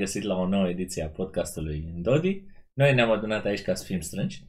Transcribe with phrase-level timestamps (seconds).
[0.00, 2.44] Bine v-am regăsit la o nouă ediție a podcastului Dodi.
[2.72, 4.44] Noi ne-am adunat aici ca să fim strângi.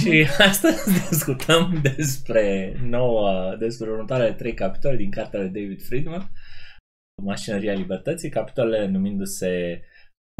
[0.00, 6.30] Și astăzi discutăm despre noua, despre următoarele trei capitole din cartea lui David Friedman,
[7.22, 9.82] Mașinăria Libertății, capitolele numindu-se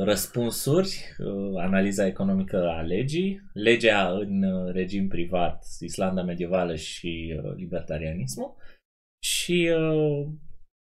[0.03, 1.17] Răspunsuri,
[1.57, 8.57] analiza economică a legii, legea în regim privat, Islanda medievală și libertarianismul
[9.25, 9.71] și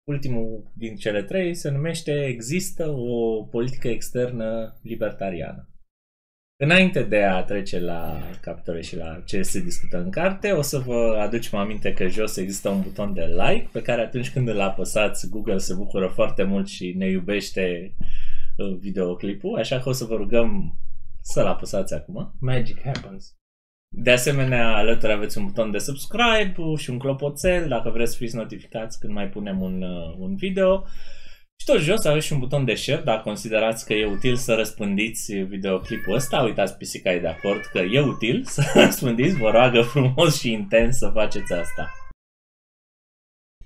[0.04, 5.66] ultimul din cele trei se numește Există o politică externă libertariană.
[6.56, 10.78] Înainte de a trece la capitole și la ce se discută în carte, o să
[10.78, 14.60] vă aducem aminte că jos există un buton de like pe care atunci când îl
[14.60, 17.94] apăsați, Google se bucură foarte mult și ne iubește
[18.56, 20.78] uh, videoclipul, așa că o să vă rugăm
[21.20, 22.36] să-l apăsați acum.
[22.40, 23.36] Magic happens.
[23.94, 28.36] De asemenea, alături aveți un buton de subscribe și un clopoțel dacă vreți să fiți
[28.36, 30.84] notificați când mai punem un, uh, un video.
[31.56, 34.54] Și tot jos aveți și un buton de share dacă considerați că e util să
[34.54, 36.42] răspândiți videoclipul ăsta.
[36.42, 39.36] Uitați, pisica e de acord că e util să răspândiți.
[39.36, 41.92] Vă roagă frumos și intens să faceți asta.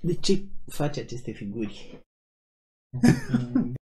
[0.01, 1.99] De ce faci aceste figuri?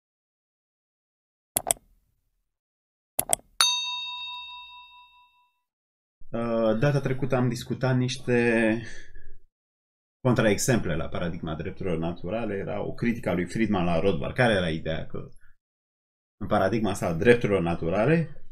[6.78, 8.81] data trecută am discutat niște
[10.20, 12.54] contraexemple la paradigma drepturilor naturale.
[12.54, 14.34] Era o critică a lui Friedman la Rothbard.
[14.34, 15.06] Care era ideea?
[15.06, 15.28] Că
[16.41, 18.47] în paradigma asta drepturilor naturale,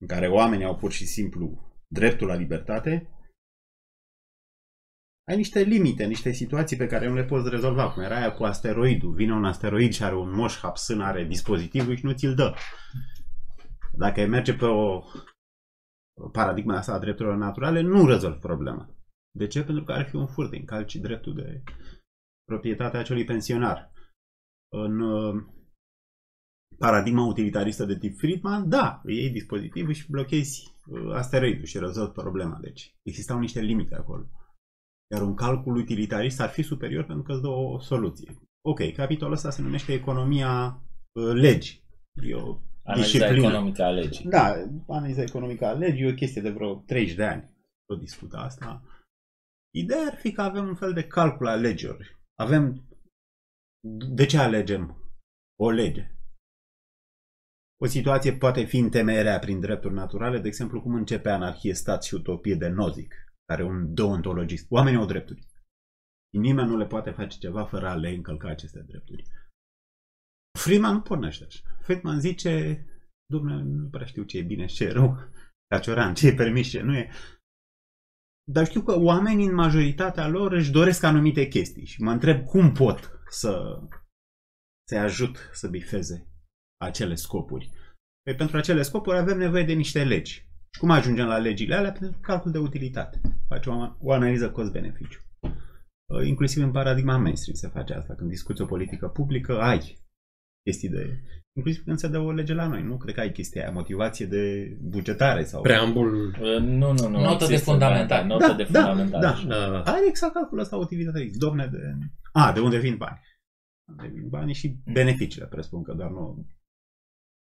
[0.00, 3.10] în care oamenii au pur și simplu dreptul la libertate,
[5.28, 8.44] ai niște limite, niște situații pe care nu le poți rezolva, cum era aia cu
[8.44, 9.14] asteroidul.
[9.14, 12.54] Vine un asteroid și are un moș hapsân, are dispozitivul și nu ți-l dă.
[13.92, 15.02] Dacă merge pe o
[16.32, 18.90] paradigma asta a drepturilor naturale, nu rezolv problema.
[19.38, 19.64] De ce?
[19.64, 21.62] Pentru că ar fi un furt, încalci dreptul de
[22.44, 23.92] proprietate a acelui pensionar.
[24.72, 25.44] În uh,
[26.78, 32.12] paradigma utilitaristă de tip Friedman, da, îi iei dispozitivul și blochezi uh, asteroidul și rezolvi
[32.12, 32.58] problema.
[32.60, 34.30] Deci existau niște limite acolo.
[35.10, 38.36] Iar un calcul utilitarist ar fi superior pentru că îți dă o soluție.
[38.64, 41.84] Ok, capitolul ăsta se numește economia uh, legii.
[42.22, 43.46] E o Analiza disciplină.
[43.46, 44.24] economică a legii.
[44.24, 44.54] Da,
[44.88, 47.50] analiza economică a legii e o chestie de vreo 30 de ani.
[47.84, 48.82] Tot discută asta.
[49.74, 52.20] Ideea ar fi că avem un fel de calcul al legilor.
[52.34, 52.88] Avem...
[54.10, 54.96] De ce alegem
[55.60, 56.10] o lege?
[57.82, 62.14] O situație poate fi întemeierea prin drepturi naturale, de exemplu, cum începe anarhie, stat și
[62.14, 63.14] utopie de Nozick,
[63.44, 64.66] care e un deontologist.
[64.70, 65.40] Oamenii au drepturi.
[66.30, 69.24] Și nimeni nu le poate face ceva fără a le încălca aceste drepturi.
[70.56, 71.60] Friedman nu pornește așa.
[71.80, 72.84] Friedman zice,
[73.26, 75.18] domnule, nu prea știu ce e bine și ce e rău,
[75.68, 77.10] ca cioran, ce e permis, ce nu e.
[78.52, 82.72] Dar știu că oamenii în majoritatea lor își doresc anumite chestii și mă întreb cum
[82.72, 83.80] pot să
[84.88, 86.28] să ajut să bifeze
[86.76, 87.70] acele scopuri.
[88.22, 90.32] Păi pentru acele scopuri avem nevoie de niște legi.
[90.74, 91.92] Și cum ajungem la legile alea?
[91.92, 93.20] Pentru calcul de utilitate.
[93.48, 95.20] Face o, o analiză cost-beneficiu.
[96.24, 98.14] Inclusiv în paradigma mainstream se face asta.
[98.14, 100.05] Când discuți o politică publică, ai
[100.66, 101.20] chestii de...
[101.56, 102.96] Inclusiv când se dă o lege la noi, nu?
[102.96, 105.62] Cred că ai chestia aia, motivație de bugetare sau...
[105.62, 106.26] Preambul.
[106.26, 107.20] Uh, Nu, nu, nu.
[107.20, 108.20] Notă de există, fundamental.
[108.20, 109.20] da, Notă Da, de da, fundamental.
[109.48, 109.70] da.
[109.70, 109.82] Da.
[109.82, 111.38] Are exact calculul ăsta utilitarist.
[111.38, 111.78] Domne de...
[112.32, 113.20] A, de unde vin bani.
[113.96, 116.46] De vin banii și beneficiile, presupun că doar nu...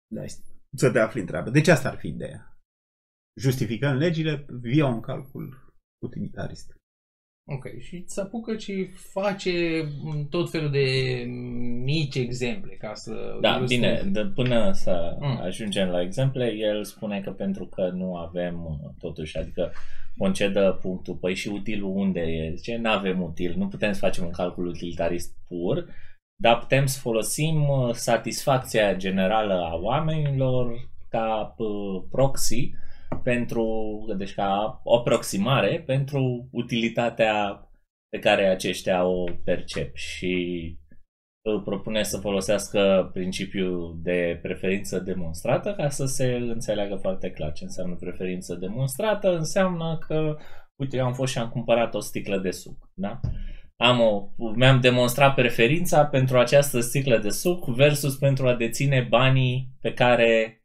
[0.08, 0.22] Da,
[0.76, 1.50] să te afli în treabă.
[1.50, 2.60] Deci asta ar fi ideea.
[3.40, 5.74] Justificăm legile via un calcul
[6.06, 6.76] utilitarist.
[7.48, 9.52] Ok, și se apucă și face
[10.30, 11.24] tot felul de
[11.84, 13.38] mici exemple ca să...
[13.42, 13.82] Da, ilustreze.
[13.82, 15.40] bine, de, până să Mm.
[15.42, 19.72] ajungem la exemple, el spune că pentru că nu avem uh, totuși, adică
[20.18, 22.54] concedă punctul, păi și utilul unde e?
[22.56, 25.86] Zice, nu avem util, nu putem să facem un calcul utilitarist pur,
[26.42, 32.72] dar putem să folosim uh, satisfacția generală a oamenilor ca uh, proxy
[33.24, 33.66] pentru,
[34.18, 37.70] deci ca o aproximare pentru utilitatea
[38.10, 40.78] pe care aceștia o percep și
[41.48, 47.64] îl propune să folosească principiul de preferință demonstrată ca să se înțeleagă foarte clar ce
[47.64, 49.36] înseamnă preferință demonstrată.
[49.36, 50.38] Înseamnă că,
[50.76, 53.20] uite, eu am fost și am cumpărat o sticlă de suc, da?
[53.78, 59.70] Am o, mi-am demonstrat preferința pentru această sticlă de suc versus pentru a deține banii
[59.82, 60.62] pe care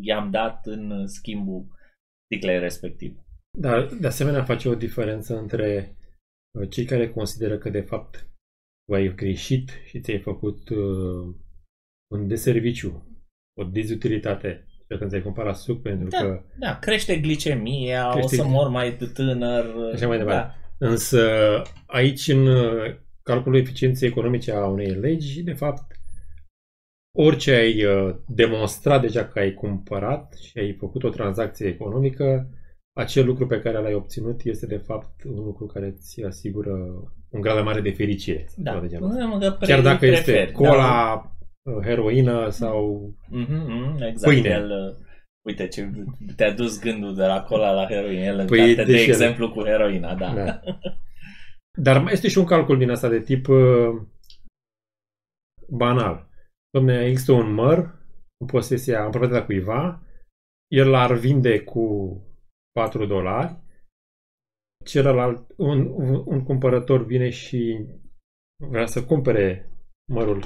[0.00, 1.66] i-am dat în schimbul
[2.24, 3.26] sticlei respective.
[3.58, 5.96] Dar, de asemenea, face o diferență între
[6.58, 8.30] uh, cei care consideră că, de fapt,
[8.84, 11.34] tu ai greșit și ți-ai făcut uh,
[12.14, 13.06] un deserviciu,
[13.60, 14.66] o dezutilitate.
[14.68, 16.18] Și când ți-ai cumpărat suc pentru Da.
[16.18, 16.42] că...
[16.58, 19.92] Da, crește glicemia, Crește- o să mor mai tânăr.
[19.92, 20.56] Așa mai departe.
[20.78, 20.86] Da.
[20.88, 21.28] Însă,
[21.86, 26.00] aici, în uh, calculul eficienței economice a unei legi, de fapt,
[27.18, 32.48] orice ai uh, demonstrat deja că ai cumpărat și ai făcut o tranzacție economică,
[32.96, 36.72] acel lucru pe care l-ai obținut este de fapt un lucru care îți asigură
[37.28, 38.48] un grad mai mare de fericire.
[38.56, 38.70] Da.
[38.70, 39.22] ceva de genul ăsta.
[39.22, 41.22] Înseamnă că pre- Chiar dacă este preferi, cola,
[41.62, 43.10] uh, heroină sau...
[43.28, 44.32] Mhm, mhm, exact.
[44.34, 44.48] Pâine.
[44.48, 45.04] El, uh,
[45.46, 45.90] uite, ce
[46.36, 48.20] te-a dus gândul de la cola la heroină.
[48.20, 50.34] El Păi, păi, de deci el- exemplu cu heroina, da.
[50.34, 50.60] Da.
[51.82, 54.02] Dar mai este și un calcul din asta de tip uh,
[55.68, 56.30] banal.
[56.72, 57.78] Domne, există un măr
[58.40, 60.02] în posesia, în proprietatea cuiva,
[60.70, 62.16] el l-ar vinde cu
[62.72, 63.60] 4 dolari,
[64.84, 67.86] celălalt, un, un, un cumpărător vine și
[68.70, 69.70] vrea să cumpere
[70.12, 70.44] mărul.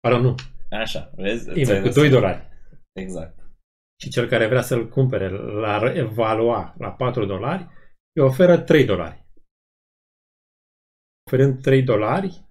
[0.00, 0.34] Pardon, nu,
[0.70, 1.48] Așa, vezi?
[1.48, 2.20] invers, Ți-ai cu dat 2 seama.
[2.20, 2.48] dolari.
[2.92, 3.38] Exact.
[4.02, 7.62] Și cel care vrea să-l cumpere l-ar evalua la 4 dolari,
[8.12, 9.26] îi oferă 3 dolari.
[11.26, 12.44] Oferând 3 dolari,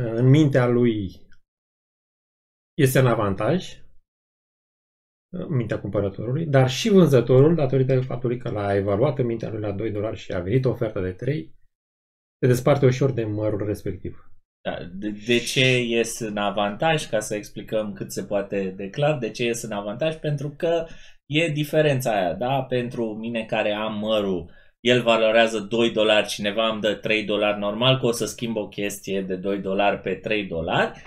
[0.00, 1.25] în mintea lui
[2.76, 3.84] este în avantaj,
[5.32, 9.72] în mintea cumpărătorului, dar și vânzătorul, datorită faptului că l-a evaluat în mintea lui la
[9.72, 11.54] 2 dolari și a venit o ofertă de 3,
[12.38, 14.30] se desparte ușor de mărul respectiv.
[14.60, 14.78] Da.
[14.92, 19.30] De, de ce ies în avantaj, ca să explicăm cât se poate de clar, de
[19.30, 20.14] ce ies în avantaj?
[20.14, 20.86] Pentru că
[21.26, 22.62] e diferența aia, da?
[22.62, 24.50] Pentru mine care am mărul,
[24.80, 28.68] el valorează 2 dolari, cineva îmi dă 3 dolari, normal că o să schimb o
[28.68, 31.02] chestie de 2 dolari pe 3 dolari.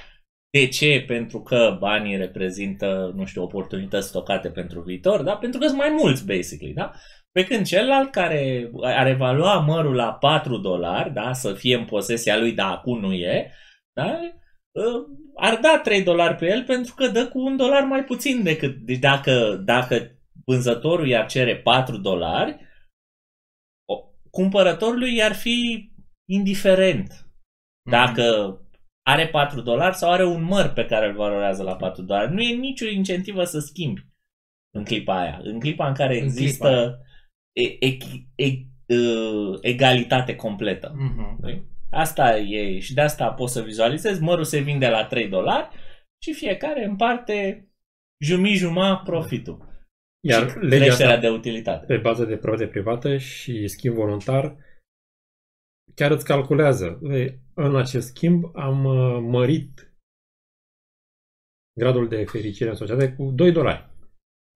[0.51, 1.03] De ce?
[1.07, 5.37] Pentru că banii reprezintă, nu știu, oportunități stocate pentru viitor, da?
[5.37, 6.91] Pentru că sunt mai mulți, basically, da?
[7.31, 12.37] Pe când celălalt care ar evalua mărul la 4 dolari, da, să fie în posesia
[12.39, 13.51] lui, dar acum nu e,
[13.93, 14.19] da,
[14.75, 15.05] ă,
[15.35, 18.75] ar da 3 dolari pe el pentru că dă cu un dolar mai puțin decât,
[18.75, 22.57] deci dacă, dacă vânzătorul i-ar cere 4 dolari,
[23.85, 25.89] o- cumpărătorului i-ar fi
[26.29, 27.27] indiferent
[27.89, 28.57] dacă
[29.11, 32.33] are 4 dolari sau are un măr pe care îl valorează la 4 dolari.
[32.33, 34.07] Nu e nicio incentivă să schimbi
[34.75, 35.39] în clipa aia.
[35.43, 36.99] În clipa în care În există
[37.51, 37.97] e, e,
[38.35, 38.45] e,
[38.95, 40.93] uh, egalitate completă.
[40.95, 41.67] Mhm.
[41.91, 44.21] Asta e și de asta poți să vizualizezi.
[44.21, 45.67] Mărul se vinde la 3 dolari
[46.23, 47.67] și fiecare împarte
[48.23, 49.67] jumii-juma profitul.
[50.27, 51.85] Iar și legea creșterea asta de utilitate.
[51.85, 54.55] pe bază de proprietate privată și schimb voluntar,
[55.95, 56.99] chiar îți calculează.
[57.59, 59.93] "Ei, În acest schimb am uh, mărit
[61.79, 63.87] gradul de fericire în societate cu 2 dolari.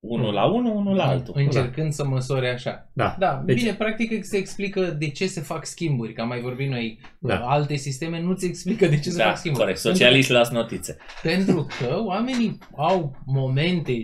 [0.05, 1.33] Unul la unul, unul la altul.
[1.37, 2.91] Încercând să măsori așa.
[2.93, 3.15] Da.
[3.19, 6.69] Da, Deci- bine, practic se explică de ce se fac schimburi, că am mai vorbit
[6.69, 6.99] noi.
[7.19, 7.39] Da.
[7.49, 9.63] Alte sisteme nu-ți explică de ce se Da, fac schimburi.
[9.63, 9.81] corect.
[9.81, 10.97] Pentru- Socialiști las notițe.
[11.21, 14.03] Pentru că oamenii au momente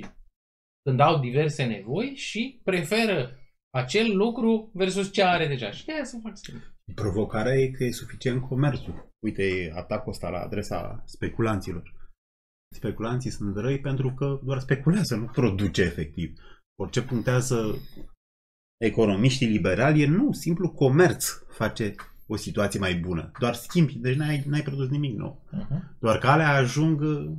[0.84, 3.40] când au diverse nevoi și preferă
[3.70, 5.72] acel lucru versus ce are deja.
[5.72, 6.78] Și de aia se fac schimburi.
[6.96, 9.14] Provocarea e că e suficient comerțul.
[9.20, 11.98] Uite, e atacul ăsta la adresa speculanților.
[12.76, 16.40] Speculanții sunt răi pentru că doar speculează, nu produce efectiv.
[16.80, 17.76] Orice punctează
[18.78, 21.96] economiștii liberali e nu, simplu comerț face
[22.28, 23.32] o situație mai bună.
[23.40, 25.46] Doar schimbi, deci n-ai, n-ai produs nimic nou.
[25.54, 26.00] Uh-huh.
[26.00, 27.32] Doar că alea ajung uh,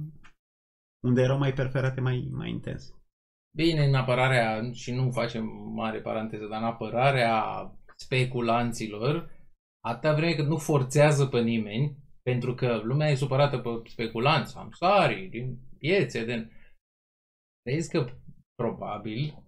[1.04, 2.94] unde erau mai perforate mai, mai intens.
[3.56, 7.44] Bine, în apărarea, și nu facem mare paranteză, dar în apărarea
[7.96, 9.30] speculanților,
[9.84, 15.28] atâta vreme cât nu forțează pe nimeni, pentru că lumea e supărată pe speculanți, amsari,
[15.28, 16.50] din piețe, din...
[17.62, 18.06] Vezi că
[18.54, 19.44] probabil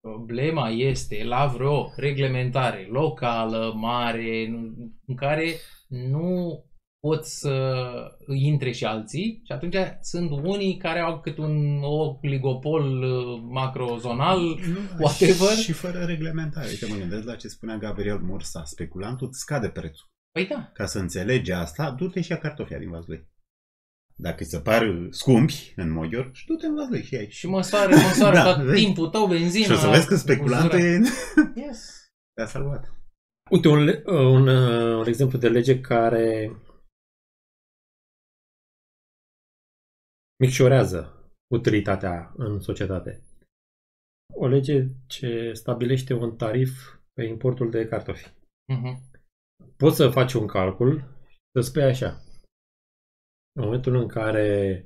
[0.00, 5.54] problema este la vreo reglementare locală, mare, nu- în care
[5.88, 6.64] nu
[7.08, 7.74] pot să
[8.34, 14.40] intre și alții și atunci sunt unii care au cât un oligopol uh, macrozonal
[14.98, 15.56] whatever.
[15.62, 16.66] Și fără reglementare.
[16.68, 18.64] Uite, mă gândesc la ce spunea Gabriel Mursa.
[18.64, 20.06] Speculantul îți scade prețul.
[20.32, 23.28] Păi da, Ca să înțelegi asta, du-te și ia cartofia din Vaslui.
[24.16, 27.30] Dacă îți se par scumpi în Mogior, și du-te în Vaslui și ai.
[27.30, 28.84] și măsoară, măsoară Da, tot vezi?
[28.84, 29.64] timpul tău, benzina.
[29.64, 31.00] Și o să vezi că speculantul e...
[31.54, 32.04] Yes.
[32.36, 32.92] te-a salvat.
[33.50, 36.50] Uite, un, le- un, uh, un exemplu de lege care
[40.42, 43.22] micșorează utilitatea în societate.
[44.34, 46.70] O lege ce stabilește un tarif
[47.12, 48.34] pe importul de cartofi.
[48.72, 49.10] Mhm.
[49.76, 50.92] Poți să faci un calcul
[51.52, 52.08] să spui așa.
[53.56, 54.78] În momentul în care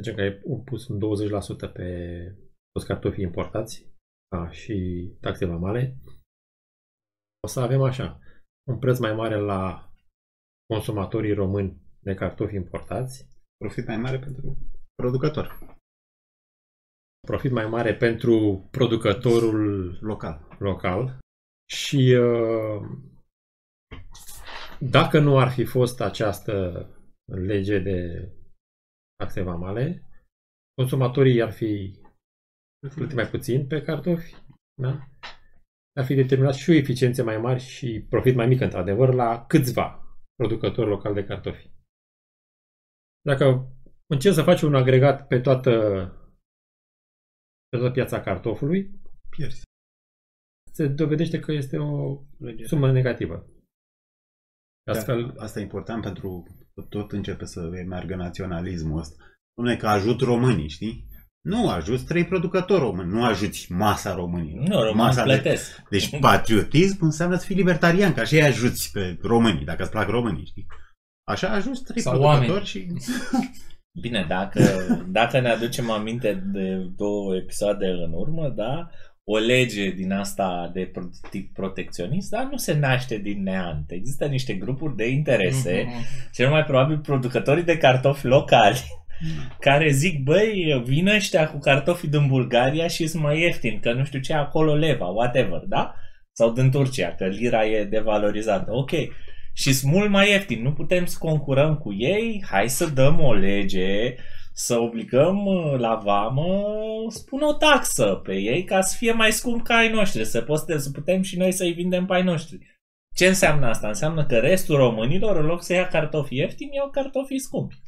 [0.00, 0.32] zicem că ai
[0.64, 1.88] pus un 20% pe
[2.72, 3.86] toți cartofii importați
[4.36, 5.96] a, și taxe vamale,
[7.44, 8.20] o să avem așa,
[8.70, 9.92] un preț mai mare la
[10.72, 13.28] consumatorii români de cartofi importați,
[13.64, 14.56] Profit mai mare pentru
[14.94, 15.76] producător
[17.26, 20.56] profit mai mare pentru producătorul local.
[20.58, 21.18] local
[21.70, 22.82] și uh,
[24.80, 26.86] dacă nu ar fi fost această
[27.32, 28.28] lege de
[29.16, 30.02] taxe vamale,
[30.74, 32.00] consumatorii ar fi
[32.94, 34.34] plătit mai puțin pe cartofi,
[34.82, 35.08] da?
[35.98, 40.02] ar fi determinat și o eficiență mai mare și profit mai mic, într-adevăr, la câțiva
[40.34, 41.70] producători locali de cartofi.
[43.28, 43.72] Dacă
[44.06, 45.70] încerci să faci un agregat pe toată,
[47.68, 49.62] pe toată piața cartofului, Pierzi.
[50.72, 52.64] se dovedește că este o Lege.
[52.64, 53.46] sumă negativă.
[54.90, 56.42] Astfel, Da, asta e important pentru
[56.74, 59.24] că tot începe să meargă naționalismul ăsta.
[59.24, 61.06] Dom'le, că ajut românii, știi?
[61.40, 64.66] Nu ajuți trei producători români, nu ajuți masa românilor.
[64.66, 65.32] Nu, românii masa de...
[65.32, 65.82] plătesc.
[65.90, 70.08] Deci patriotism înseamnă să fii libertarian, ca și îi ajuți pe românii, dacă îți plac
[70.08, 70.66] românii, știi?
[71.28, 72.66] Așa ajuți trei Sau producători oameni.
[72.66, 72.86] și...
[74.02, 74.60] Bine, dacă,
[75.08, 78.88] dacă ne aducem aminte de două episoade în urmă, da,
[79.24, 83.90] o lege din asta de pro- tip protecționist, dar nu se naște din neant.
[83.90, 86.04] Există niște grupuri de interese, Mhm.
[86.32, 88.78] cel mai probabil producătorii de cartofi locali,
[89.60, 94.04] care zic, băi, vină ăștia cu cartofii din Bulgaria și sunt mai ieftin, că nu
[94.04, 95.94] știu ce, acolo leva, whatever, da?
[96.32, 98.72] Sau din Turcia, că lira e devalorizată.
[98.72, 98.90] Ok.
[99.58, 103.34] Și sunt mult mai ieftin, nu putem să concurăm cu ei, hai să dăm o
[103.34, 104.14] lege,
[104.52, 106.64] să obligăm uh, la vamă,
[107.08, 110.78] spun o taxă pe ei ca să fie mai scump ca ai noștri, să, poate,
[110.78, 112.58] să putem și noi să-i vindem pe ai noștri.
[113.14, 113.88] Ce înseamnă asta?
[113.88, 117.82] Înseamnă că restul românilor, în loc să ia cartofi ieftini, iau cartofii scumpi.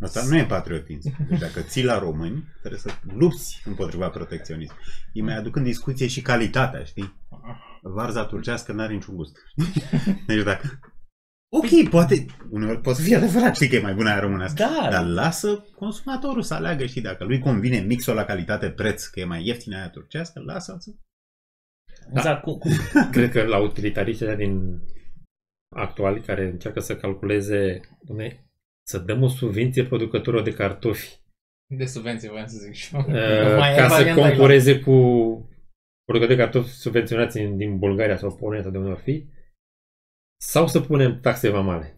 [0.00, 1.26] Asta nu e patriotism.
[1.28, 4.74] Deci dacă ții la români, trebuie să lupți împotriva protecționism.
[5.14, 7.14] Îi mai aduc în discuție și calitatea, știi?
[7.82, 9.36] Varza turcească n-are niciun gust.
[10.26, 10.78] Deci dacă...
[11.56, 14.62] Ok, poate, uneori poate fi adevărat, știi că e mai bună aia românească.
[14.62, 19.24] Da, Dar lasă consumatorul să aleagă, știi, dacă lui convine mixul la calitate-preț, că e
[19.24, 20.90] mai ieftină aia turcească, lasă să...
[22.14, 22.68] Exact, cu, cu,
[23.14, 24.80] cred că la utilitariștii ăia din
[25.76, 28.44] actuali care încearcă să calculeze, dom'le,
[28.88, 31.20] să dăm o subvenție producătorilor de cartofi
[31.76, 33.00] De subvenție, voiam să zic și eu.
[33.00, 34.28] uh, Mai e ca să varianta aia.
[34.28, 34.92] concureze cu
[36.04, 39.26] producători de cartofi subvenționați din- din Bulgaria sau Polonia sau de unde ar fi,
[40.40, 41.96] sau să punem taxe vamale.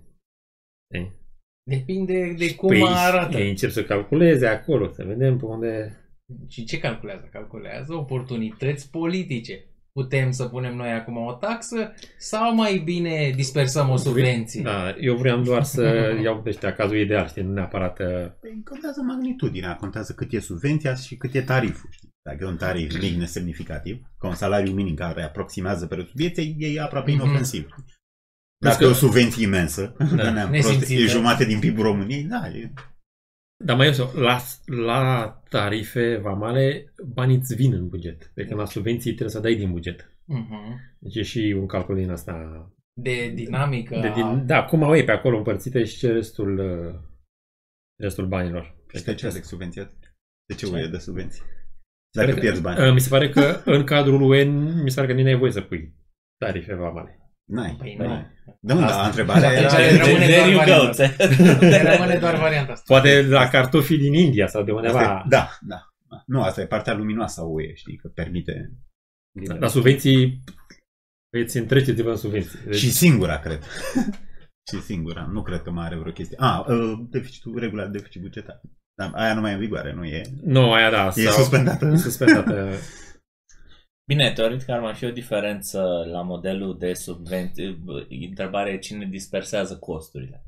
[0.95, 1.17] Știi?
[1.71, 3.39] Depinde de cum Păi, arată.
[3.39, 6.03] Ei încep să calculeze acolo, să vedem pe unde...
[6.49, 7.29] Și ce calculează?
[7.33, 9.65] Calculează oportunități politice.
[9.93, 14.63] Putem să punem noi acum o taxă sau mai bine dispersăm o subvenție?
[14.63, 15.83] Da, eu vreau doar să
[16.23, 17.99] iau de ăștia cazul ideal, știi, nu neapărat...
[17.99, 18.07] uh,
[18.41, 21.89] Păi contează magnitudinea, contează cât e subvenția și cât e tariful.
[21.93, 22.09] Știi?
[22.23, 26.81] Dacă e un tarif mic nesemnificativ, ca un salariu minim care aproximează prețul vieții, e
[26.81, 27.21] aproape Mhm.
[27.21, 27.69] inofensiv.
[28.61, 31.03] Dacă e o subvenție imensă, da, neam prost, nesimțită.
[31.03, 32.73] e jumate din PIB-ul României, da, e
[33.65, 38.31] Dar mai eu, la, la tarife vamale, banii îți vin în buget.
[38.35, 40.13] Pe când la subvenții trebuie să dai din buget.
[40.25, 40.81] Mhm.
[40.99, 42.35] Deci e și un calcul din asta.
[43.01, 43.99] De dinamică.
[44.01, 46.95] De, din, da, cum au ei pe acolo împărțite și ce restul, uh,
[48.01, 48.77] restul banilor.
[48.95, 49.93] Și de ce Alex subvențiat?
[50.49, 50.73] De ce Ce?
[50.73, 51.43] UE de subvenții?
[52.11, 52.87] pare Dacă că- pierzi bani.
[52.87, 55.53] Uh, Mi se pare că în cadrul UN, mi se pare că nici n-ai voie
[55.53, 55.95] să pui
[56.45, 57.28] tarife vamale.
[57.49, 57.75] N-ai.
[57.79, 58.09] Păi N-ai.
[58.09, 58.27] nu.
[58.61, 59.73] Da, mă, Asta- dar întrebarea Deci era...
[59.75, 60.65] ale rămâne there doar you go.
[60.65, 61.25] varianta
[61.61, 62.85] Ne rămâne doar varianta asta.
[62.87, 65.03] Poate la cartofii din India sau de Asta undeva.
[65.03, 65.89] e- Da, da.
[66.09, 66.23] da.
[66.27, 68.73] Nu, asta e partea luminoasă a UE, știi, că permite...
[69.59, 70.45] La subvenții
[71.37, 72.59] îți întreceți-vă în subvenții.
[72.65, 73.63] Deci, Și singura, cred.
[74.73, 75.29] și singura.
[75.33, 76.37] Nu cred că mai are vreo chestie.
[76.41, 78.61] A, uh, deficitul, regula de deficit bugetar.
[78.95, 80.23] Da, aia nu mai e în vigoare, nu e...
[80.45, 81.07] nu, aia da.
[81.15, 81.87] E suspendată.
[81.87, 82.69] E suspendată.
[84.09, 87.79] Bine, teoretic ar mai fi o diferență la modelul de subvenție.
[88.29, 90.43] Întrebarea e cine dispersează costurile.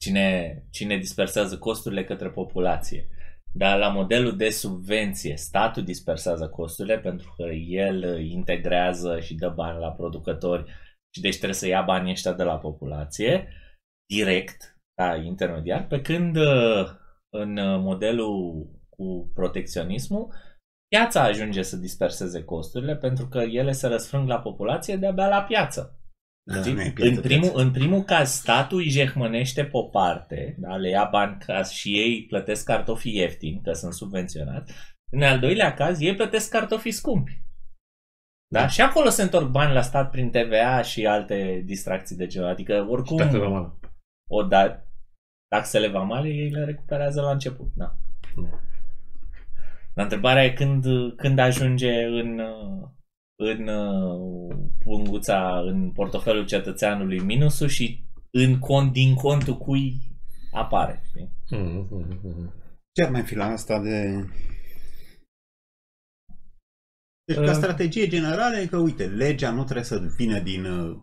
[0.00, 3.08] Cine, cine dispersează costurile către populație.
[3.52, 9.78] Dar la modelul de subvenție, statul dispersează costurile pentru că el integrează și dă bani
[9.78, 10.64] la producători
[11.14, 13.48] și deci trebuie să ia banii ăștia de la populație
[14.08, 16.86] direct, ca intermediar, pe când uh,
[17.28, 20.34] în uh, modelul cu protecționismul
[20.96, 26.00] piața ajunge să disperseze costurile pentru că ele se răsfrâng la populație de-abia la piață.
[26.52, 26.72] Da, Știi?
[26.72, 27.62] nu e piață, în, primul, piață.
[27.62, 30.76] în primul caz, statul îi jehmănește pe o parte, da?
[30.76, 34.72] le ia bani ca și ei plătesc cartofii ieftini, că sunt subvenționați.
[35.12, 37.42] În al doilea caz, ei plătesc cartofii scumpi.
[38.52, 38.68] Da?
[38.68, 42.48] Și acolo se întorc bani la stat prin TVA și alte distracții de genul.
[42.48, 43.72] Adică, oricum, Taxe vamale.
[44.30, 44.82] o da,
[45.48, 47.66] taxele vamale ei le recuperează la început.
[47.74, 47.96] Da.
[49.96, 50.84] Dar întrebarea e când,
[51.16, 52.40] când ajunge în,
[53.36, 53.68] în
[54.84, 59.94] punguța, în portofelul cetățeanului minusul și în cont, din contul cui
[60.52, 61.02] apare.
[61.08, 61.30] Știi?
[61.50, 62.54] Mhm, mhm, mhm.
[62.92, 64.24] Ce ar mai fi la asta de...
[67.24, 67.56] Deci, ca Uh.
[67.56, 70.64] strategie generală, e că, uite, legea nu trebuie să vină din...
[70.64, 70.96] uh,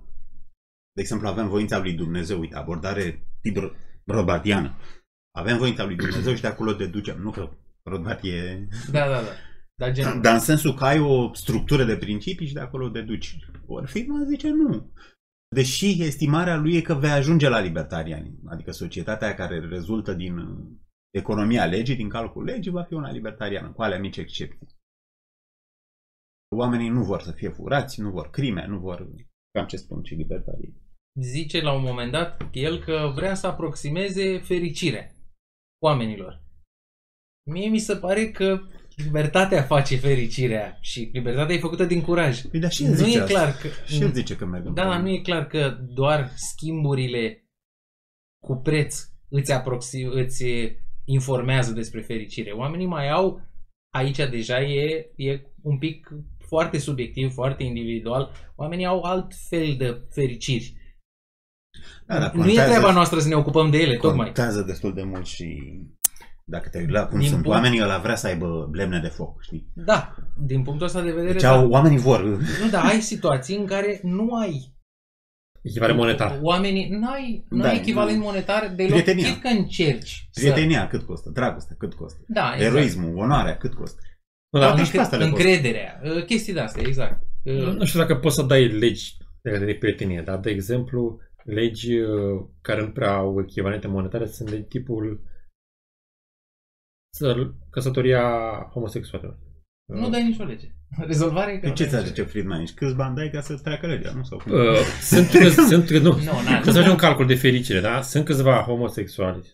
[0.95, 3.71] De exemplu, avem voința lui Dumnezeu, uite, abordare hidro...
[4.05, 4.77] Rodbatiană.
[5.31, 7.21] Avem voința lui Dumnezeu și de acolo deducem.
[7.21, 8.67] Nu că Rodbat e...
[8.91, 9.31] Da, da, da.
[9.75, 13.37] Dar gen, Dar în sensul că ai o structură de principii și de acolo deduci.
[13.65, 14.91] Ori Friedman zice nu.
[15.55, 18.39] Deși estimarea lui e că vei ajunge la libertariani.
[18.45, 20.65] Adică societatea care rezultă din uh,
[21.09, 24.67] economia legii, din calculul legii, va fi una libertariană, cu alea mici excepții.
[26.55, 29.07] Oamenii nu vor să fie furați, nu vor crime, nu vor...
[29.51, 30.81] Cam ce spun și libertarii.
[31.19, 35.11] zice la un moment dat el că vrea să aproximeze fericirea
[35.83, 36.42] oamenilor.
[37.43, 38.61] Mie mi se pare că
[38.95, 42.41] libertatea face fericirea și libertatea e făcută din curaj.
[42.41, 43.33] Păi, dar și el Nu zice e asta.
[43.33, 43.67] clar că...
[43.85, 47.47] Și el zice că merg Da, dar nu e clar că doar schimburile
[48.45, 50.43] cu preț îți, aproxim, îți
[51.05, 52.51] informează despre fericire.
[52.51, 53.41] Oamenii mai au,
[53.95, 56.09] aici deja e, e un pic
[56.47, 60.81] foarte subiectiv, foarte individual, oamenii au alt fel de fericiri.
[62.07, 64.25] Da, dar nu e treaba noastră să ne ocupăm de ele, tocmai.
[64.25, 65.61] Contează destul de mult și
[66.43, 69.07] dacă te uiți la cum Din sunt punct- oamenii, ăla vrea să aibă lemne de
[69.07, 69.67] foc, știi?
[69.73, 71.49] Da, din punctul ăsta de vedere, Deci da.
[71.49, 72.23] au, oamenii vor.
[72.23, 74.71] Nu, dar ai situații în care nu ai
[75.61, 76.39] Echivalent monetar.
[76.41, 78.23] Oamenii, nu ai, nu Da, ai echivalent nu.
[78.23, 79.23] monetar deloc, Prietenia.
[79.31, 80.27] chit că încerci.
[80.31, 82.73] să- Prietenia cât costă, dragostea cât costă, Da, exact.
[82.75, 84.01] eroismul, onoarea cât costă.
[84.51, 85.37] Nu, dar Toate nu, și pe asta le costă.
[85.47, 87.21] încrederea, uh, chestii de astea, exact.
[87.43, 91.97] Uh, nu știu dacă poți să dai legi legate de prietenie, dar, de exemplu, legi
[91.97, 92.09] uh,
[92.61, 95.32] care nu prea au echivalente monetare sunt de tipul să
[97.69, 98.21] căsătoria
[98.71, 99.39] homosexuală.
[99.85, 100.67] Nu dai nicio lege.
[101.11, 102.73] Rezolvare că Păi nu ce dai ți nicio zice Friedman aici?
[102.73, 104.23] Câți bani dai ca să treacă legea, nu?
[104.23, 104.51] Sau cum?
[104.51, 105.29] Uh, sunt,
[105.69, 106.29] sunt, nu, lege.
[106.29, 106.61] Nu, n-ai.
[106.63, 108.01] Să facem un calcul de fericire, da?
[108.01, 109.53] Sunt câțiva homosexuali.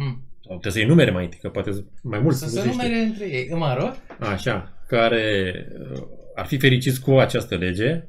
[0.00, 0.24] Mm.
[0.40, 2.38] Sau trebuie să-i numere mai întâi, că poate sunt mai mulți.
[2.38, 2.70] Să nu se știu.
[2.70, 3.48] numere între ei.
[3.54, 3.96] Mă rog,
[4.28, 5.54] Așa, care
[5.92, 6.02] uh,
[6.34, 8.08] ar fi fericiți cu această lege,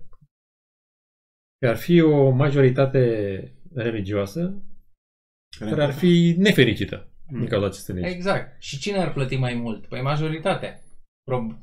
[1.60, 4.64] că ar fi o majoritate religioasă
[5.60, 8.14] care ar fi nefericită din cauza acestei legi.
[8.16, 8.62] exact.
[8.62, 9.86] Și cine ar plăti mai mult?
[9.88, 10.80] Păi majoritatea.
[11.24, 11.58] Pro-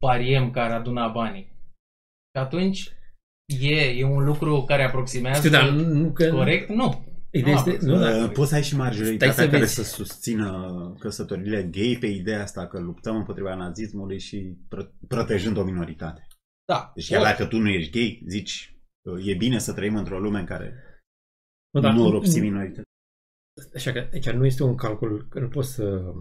[0.00, 1.44] pariem care aduna banii.
[2.34, 2.92] Și atunci
[3.60, 6.30] e, e un lucru care aproximează Știu, dar nu, nu că...
[6.30, 6.68] corect?
[6.68, 7.06] Nu.
[7.30, 9.74] Ideea Nu, este, nu, da, Uh, Poți să ai și Stai majoritatea să care vezi.
[9.74, 15.64] să susțină căsătorile gay pe ideea asta că luptăm împotriva nazismului și pro- protejând o
[15.64, 16.26] minoritate.
[16.66, 16.92] Da.
[16.94, 18.74] Deci chiar dacă tu nu ești gay, zici
[19.10, 20.74] uh, e bine să trăim într-o lume în care
[21.70, 22.87] nu, da, nu rupsi minorități.
[23.74, 26.12] Așa că aici nu este un calcul, că nu poți să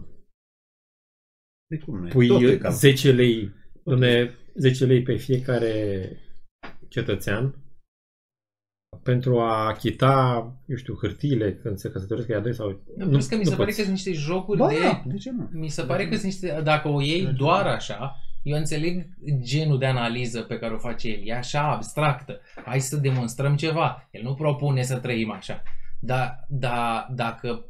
[1.70, 2.10] De cum nu e?
[2.10, 3.52] pui Tot e cam- 10 lei,
[3.84, 6.10] domne, 10 lei pe fiecare
[6.88, 7.56] cetățean
[9.04, 12.82] pentru a achita, eu știu, hârtiile când se căsătoresc ea doi sau...
[12.98, 13.80] Nu, plus că mi se pare că poți.
[13.80, 14.80] sunt niște jocuri Ba, de...
[14.84, 15.50] da, de ce nu?
[15.52, 16.62] Mi se pare că sunt niște...
[16.64, 17.32] Dacă o iei De ce?
[17.38, 19.08] doar așa, eu înțeleg
[19.40, 21.22] genul de analiză pe care o face el.
[21.24, 22.40] E așa abstractă.
[22.66, 24.08] Hai să demonstrăm ceva.
[24.12, 25.64] El nu propune să trăim așa.
[26.00, 27.70] Dar da, dacă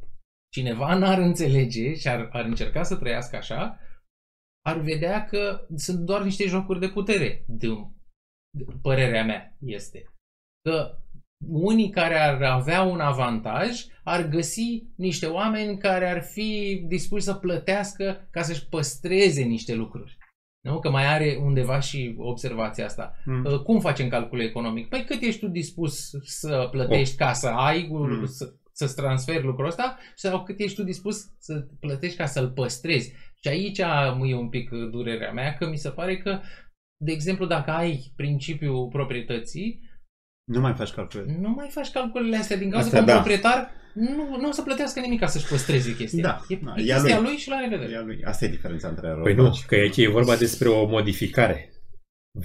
[0.53, 3.79] cineva n-ar înțelege și ar, ar încerca să trăiască așa,
[4.65, 7.45] ar vedea că sunt doar niște jocuri de putere.
[7.47, 7.67] De,
[8.57, 10.03] de, părerea mea este.
[10.61, 10.97] Că
[11.47, 17.33] unii care ar avea un avantaj ar găsi niște oameni care ar fi dispuși să
[17.33, 20.16] plătească ca să-și păstreze niște lucruri.
[20.67, 20.79] Nu?
[20.79, 23.15] Că mai are undeva și observația asta.
[23.25, 23.45] Mm.
[23.45, 24.89] Uh, Cum facem calculul economic?
[24.89, 28.25] Păi cât ești tu dispus să plătești ca să ai, Mm.
[28.25, 33.13] să, să-ți transferi lucrul ăsta sau cât ești tu dispus să plătești ca să-l păstrezi?
[33.41, 36.39] Și aici e un pic durerea mea, că mi se pare că,
[37.03, 39.89] de exemplu, dacă ai principiul proprietății,
[40.51, 41.37] Nu mai faci calcule.
[41.39, 43.21] nu mai faci calculele astea din cauza Astea, că un da.
[43.21, 43.71] proprietar
[44.15, 46.21] nu, nu o să plătească nimic ca să-și păstreze chestia.
[46.23, 47.27] Da, e, da, e e a chestia lui.
[47.29, 47.37] lui.
[47.37, 47.91] și la revedere.
[47.91, 48.23] Ea lui.
[48.23, 51.71] Asta e diferența între Păi roboți nu, și- că aici e vorba despre o modificare.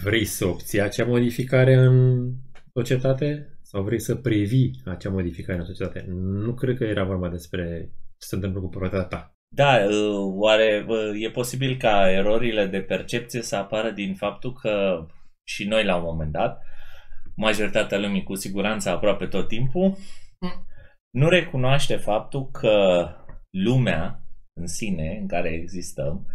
[0.02, 2.28] Vrei să obții acea modificare în
[2.74, 6.04] societate sau vrei să previi acea modificare în societate?
[6.44, 9.34] Nu cred că era vorba despre ce se întâmplă cu proprietatea ta.
[9.54, 15.06] Da, uh, oare uh, e posibil ca erorile de percepție să apară din faptul că
[15.48, 16.62] și noi la un moment dat,
[17.36, 19.96] majoritatea lumii cu siguranță aproape tot timpul,
[20.40, 20.66] Mm.
[21.12, 23.08] Nu recunoaște faptul că
[23.50, 24.22] lumea
[24.60, 26.26] în sine, în care existăm,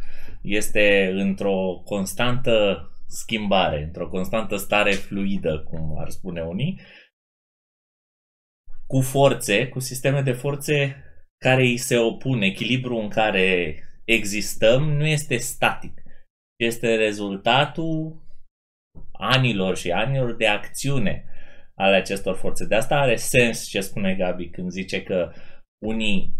[0.42, 6.80] este într-o constantă schimbare, într-o constantă stare fluidă, cum ar spune unii,
[8.88, 11.04] cu forțe, cu sisteme de forțe
[11.38, 16.02] care îi se opun, echilibru în care existăm nu este static.
[16.60, 18.26] Este rezultatul
[19.12, 21.26] anilor și anilor de acțiune
[21.78, 22.66] ale acestor forțe.
[22.66, 25.32] De asta are sens ce spune Gabi când zice că
[25.86, 26.34] unii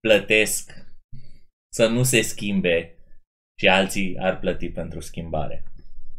[0.00, 0.72] plătesc
[1.72, 2.98] să nu se schimbe
[3.60, 5.64] și alții ar plăti pentru schimbare.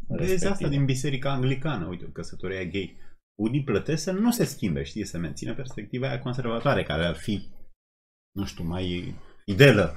[0.07, 0.69] Vezi asta respectivă.
[0.69, 2.97] din biserica anglicană, uite, căsătoria gay.
[3.39, 7.55] Unii plătesc să nu se schimbe, știi, să mențină perspectiva aia conservatoare, care ar fi
[8.37, 9.15] nu știu, mai
[9.45, 9.95] fidelă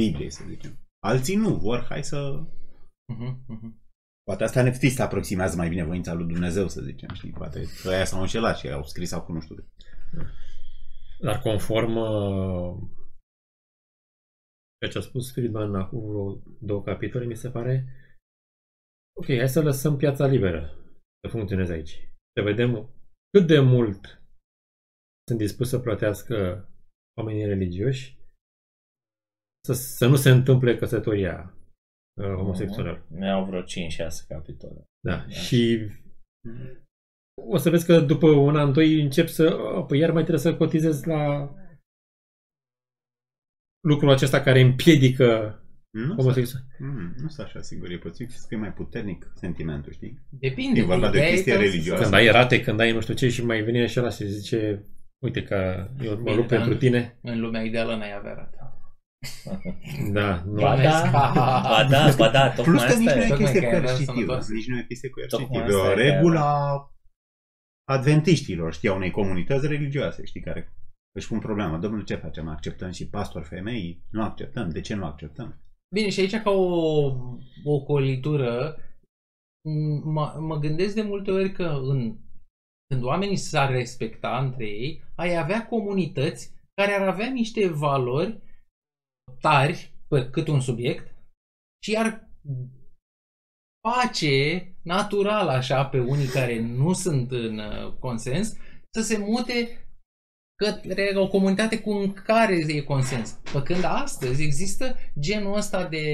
[0.00, 0.78] Bibliei, să zicem.
[0.98, 2.46] Alții nu, vor, hai să...
[3.12, 3.81] Mhm, mhm.
[4.24, 7.30] Poate asta NFT se aproximează mai bine voința lui Dumnezeu, să zicem, știi?
[7.30, 9.56] Poate că aia s-au înșelat și au scris acum, nu știu.
[11.20, 12.76] Dar conform uh,
[14.78, 17.86] ceea ce a spus Friedman acum vreo două capitole, mi se pare
[19.18, 20.76] ok, hai să lăsăm piața liberă
[21.20, 22.08] să funcționeze aici.
[22.36, 22.90] Să vedem
[23.30, 24.22] cât de mult
[25.28, 26.68] sunt dispus să plătească
[27.18, 28.20] oamenii religioși
[29.66, 31.54] să, să nu se întâmple căsătoria
[32.20, 33.06] uh, homosexuală.
[33.08, 33.64] Ne au vreo 5-6
[34.28, 34.84] capitole.
[35.00, 35.16] Da.
[35.16, 35.28] Da.
[35.28, 35.88] Și
[37.48, 39.54] o să vezi că după un an, doi încep să...
[39.54, 41.54] Oh, păi iar mai trebuie să cotizez la
[43.88, 45.56] lucrul acesta care împiedică
[45.90, 46.62] Nu, homosexual.
[46.78, 50.18] mm, nu sunt așa sigur, e posibil să fie mai puternic sentimentul, știi?
[50.30, 50.80] Depinde.
[50.80, 52.02] E vorba de o Ideea chestie că- religioasă.
[52.02, 54.84] Când ai rate, când ai nu știu ce și mai vine și ăla și zice
[55.24, 57.18] uite că eu mă Bine, lupt dar pentru în- tine.
[57.22, 58.76] În lumea ideală n-ai avea rată.
[60.12, 60.60] Da, nu.
[60.60, 63.28] Ba da, ba da, ba da, Plus tocmai că nici asta nu e e.
[63.28, 64.14] Tocmai chestie că ai avea coercitivă.
[64.14, 64.52] sănătoasă.
[64.52, 65.58] Nici nu e chestie Tocmai coercitivă.
[65.58, 66.90] E asta o e că ai regulă a
[67.84, 70.72] adventiștilor, știi, a unei comunități religioase, știi, care
[71.16, 71.78] își pun problema.
[71.78, 72.48] Domnule, ce facem?
[72.48, 74.04] Acceptăm și pastori femei?
[74.10, 74.68] Nu acceptăm.
[74.70, 75.60] De ce nu acceptăm?
[75.94, 77.04] Bine, și aici ca o,
[77.64, 78.76] o colitură,
[79.68, 82.16] m- mă, mă gândesc de multe ori că în,
[82.88, 88.40] când oamenii s-ar respecta între ei, ai avea comunități care ar avea niște valori
[89.42, 91.14] tari pe cât un subiect
[91.84, 92.30] și ar
[93.88, 98.56] face natural așa pe unii care nu sunt în uh, consens
[98.90, 99.86] să se mute
[100.62, 103.30] către o comunitate cu în care e consens.
[103.52, 106.06] Păcând astăzi există genul ăsta de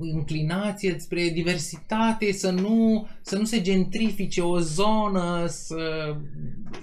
[0.00, 6.16] inclinație spre diversitate, să nu, să nu se gentrifice o zonă, să...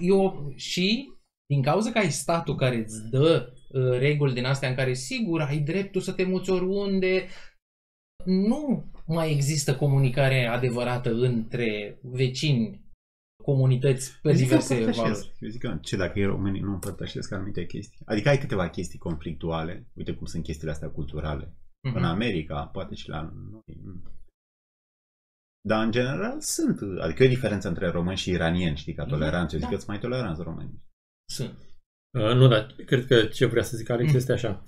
[0.00, 1.12] Eu, și
[1.46, 3.62] din cauza că ai statul care îți dă uh,
[3.98, 7.26] reguli din astea în care sigur ai dreptul să te muți oriunde,
[8.24, 12.82] nu mai există comunicare adevărată între vecini,
[13.42, 15.02] comunități pe Eu zic că diverse împărtășesc.
[15.22, 15.36] valori.
[15.40, 18.00] Eu zic că ce dacă e românii nu împărtășesc anumite chestii.
[18.04, 19.88] Adică ai câteva chestii conflictuale.
[19.94, 21.54] Uite cum sunt chestiile astea culturale.
[21.88, 21.96] Mhm.
[21.96, 23.80] În America, poate și la noi.
[25.68, 26.78] Dar în general sunt.
[27.00, 29.54] Adică e o diferență între români și iranieni, știi, ca toleranță.
[29.54, 29.74] Eu zic Da.
[29.74, 30.82] că sunt mai toleranți români.
[31.32, 31.58] Sunt.
[32.14, 34.16] Uh, nu, dar cred că ce vrea să zic Alex Mm.
[34.16, 34.64] este așa.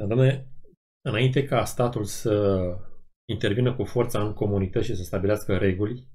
[0.00, 0.46] Uh, Doamne,
[1.08, 2.60] înainte ca statul să
[3.32, 6.08] intervină cu forța în comunități și să stabilească reguli,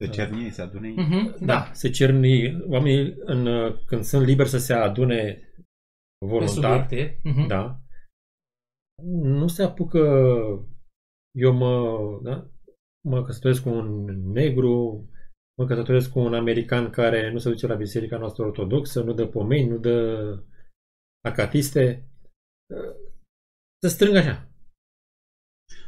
[0.00, 0.94] Se cer mie, se adune ei.
[0.94, 5.32] Mhm, da, se cer ni- oamenii în, uh, când sunt liberi să se adune
[6.18, 7.20] Pe voluntar, subiecte.
[7.22, 7.46] Mhm.
[7.46, 7.80] da,
[9.22, 9.98] nu se apucă
[11.38, 12.50] eu mă, da,
[13.08, 15.08] mă căsătoresc cu un negru,
[15.58, 19.26] mă căsătoresc cu un american care nu se duce la biserica noastră ortodoxă, nu dă
[19.26, 20.18] pomeni, nu dă
[21.28, 22.08] acatiste.
[23.82, 24.48] Să strâng așa.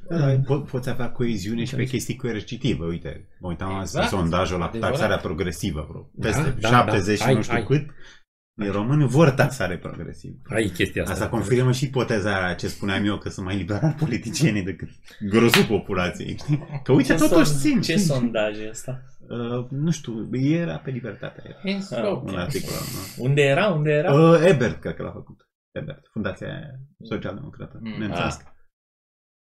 [0.09, 1.90] Da, da, po- poți avea coeziune și pe Înțeles.
[1.90, 2.85] chestii coercitive.
[2.85, 4.09] Uite, mă uitam azi Exact.
[4.09, 4.90] sondajul la Adevărat.
[4.90, 6.09] taxarea progresivă, bro.
[6.12, 7.24] Da, Peste da, 70 da.
[7.24, 7.64] și nu Ai, știu ai.
[7.64, 7.87] cât.
[8.62, 10.37] E români vor taxare progresivă.
[10.44, 11.14] Ai chestia asta.
[11.14, 14.88] Asta confirmă și ipoteza aia ce spuneam eu, că sunt mai liberali politicienii decât
[15.20, 16.81] grosul populației, știi?
[16.83, 17.81] Că uite, Ce totuși son- țin.
[17.81, 18.04] Ce știi?
[18.04, 19.02] sondaj e ăsta?
[19.28, 21.44] Uh, nu știu, era pe libertatea.
[21.46, 21.60] Era.
[21.64, 22.28] E în scop.
[22.28, 22.72] Un articol.
[22.94, 23.24] nu?
[23.24, 23.66] Unde era?
[23.68, 24.12] Unde era?
[24.14, 25.48] Uh, Ebert, cred că l-a făcut.
[25.72, 26.48] Ebert, Fundația
[27.02, 27.78] Social-Democrată.
[27.82, 27.98] Mm.
[27.98, 28.52] nemțească.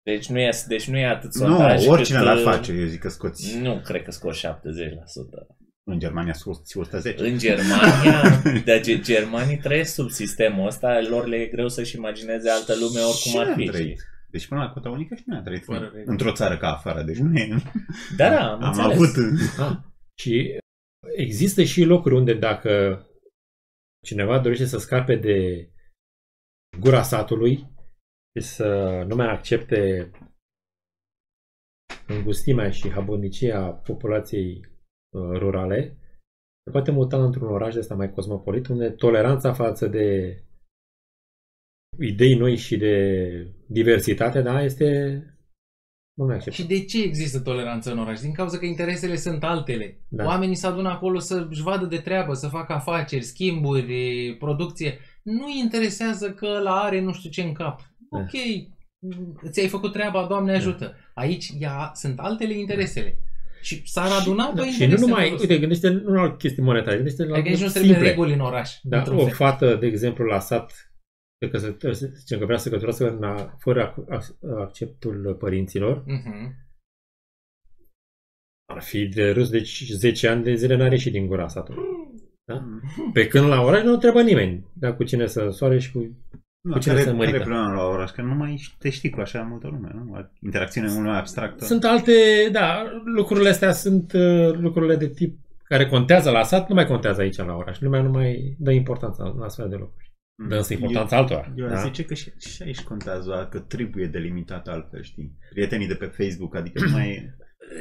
[0.02, 2.86] Deci nu e, deci nu e atât Nu, sondaj oricine cât, l-ar uh, face, eu
[2.86, 3.58] zic că scoți.
[3.58, 4.50] Nu cred că scoți 70%.
[5.86, 7.24] În Germania scoți 110.
[7.24, 8.22] În Germania,
[8.66, 13.00] dar ge- germanii trăiesc sub sistemul ăsta, lor le e greu să-și imagineze altă lume
[13.00, 13.62] oricum Și ar noi fi.
[13.68, 14.00] am trăit.
[14.34, 16.04] Deci până la cota unică și noi am trăit Fără în- reguli.
[16.06, 17.48] într-o țară ca afară, deci nu e...
[18.16, 18.92] Da, da, am, Am înțeles.
[18.92, 19.58] avut...
[19.58, 19.78] Ah,
[20.18, 20.58] și
[21.16, 23.04] există și locuri unde dacă
[24.04, 25.68] cineva dorește să scape de
[26.80, 27.56] gura satului
[28.38, 30.10] și să nu mai accepte
[32.06, 34.60] îngustimea și habonicia populației
[35.16, 35.98] uh, rurale,
[36.64, 40.38] se poate muta într-un oraș de ăsta mai cosmopolit, unde toleranța față de
[42.00, 43.06] idei noi și de
[43.66, 45.18] diversitate, da, este
[46.14, 46.60] nu mai acceptă.
[46.62, 48.20] Și de ce există toleranță în oraș?
[48.20, 50.00] Din cauza că interesele sunt altele.
[50.08, 50.24] Da.
[50.24, 54.98] Oamenii se adună acolo să-și vadă de treabă, să facă afaceri, schimburi, producție.
[55.22, 57.80] Nu îi interesează că la are nu știu ce în cap.
[58.10, 58.18] Da.
[58.18, 58.30] Ok,
[59.50, 60.94] ți-ai făcut treaba, Doamne ajută.
[61.14, 63.18] Aici ea, sunt altele interesele.
[63.62, 65.40] Și s-ar aduna pe Da, și nu interese numai, rost.
[65.42, 68.10] uite, gândește nu la chestii monetare, gândește la Adică nici nu lucruri trebuie simple.
[68.10, 68.70] reguli în oraș.
[68.82, 69.34] Da, într-un o fel.
[69.34, 70.93] fată, de exemplu, la sat,
[71.44, 76.02] de căsător, să zicem că vrea să căsătorească în a- fără ac- ac- acceptul părinților,
[76.06, 76.54] Mhm.
[78.72, 81.82] ar fi de râs, deci 10 ani de zile n-are și din gura satului.
[82.46, 82.54] Da?
[82.54, 82.80] Mm.
[83.12, 84.66] Pe când la oraș nu trebuie nimeni.
[84.72, 85.98] Da, cu cine să soare și cu...
[86.60, 87.36] Nu, Cu cine care, se care mărită?
[87.36, 88.10] e problema la oraș?
[88.10, 90.28] Că nu mai te știi cu așa multă lume, nu?
[90.40, 91.64] Interacțiunea e mult mai abstractă.
[91.64, 92.12] Sunt alte,
[92.52, 92.82] da,
[93.16, 97.36] lucrurile astea sunt uh, lucrurile de tip care contează la sat, nu mai contează aici
[97.36, 97.80] la oraș.
[97.80, 100.03] Lumea nu mai dă importanța la astfel de lucruri.
[100.42, 100.48] Mm.
[100.48, 101.46] Dă însă importanța altora.
[101.56, 101.74] Eu, eu da?
[101.74, 101.82] da?
[101.82, 105.38] zice că și, și aici contează că trebuie delimitat altfel, știi?
[105.50, 107.36] Prietenii de pe Facebook, adică nu mai e,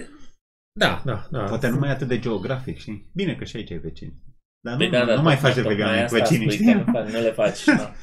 [0.80, 1.44] Da, da, da.
[1.44, 3.10] poate nu mai e atât de geografic, știi?
[3.13, 4.22] Bine că și aici ai vecini.
[4.63, 6.52] Dar nu, Păi da, da, nu mai tocmai- faci de tocmai vegan cu asta vecinii,
[6.52, 6.74] spui știi?
[6.74, 7.84] că Nu, faci, nu le faci, nu.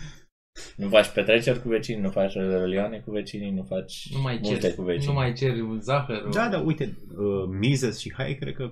[0.77, 4.59] Nu faci petreceri cu vecinii, nu faci revelioane cu vecinii, nu faci Nu mai multe
[4.61, 5.07] cer, cu vecinii.
[5.07, 6.29] nu mai cer un zahăr.
[6.29, 8.71] Da, da, uite, uh, Mises și Hai cred că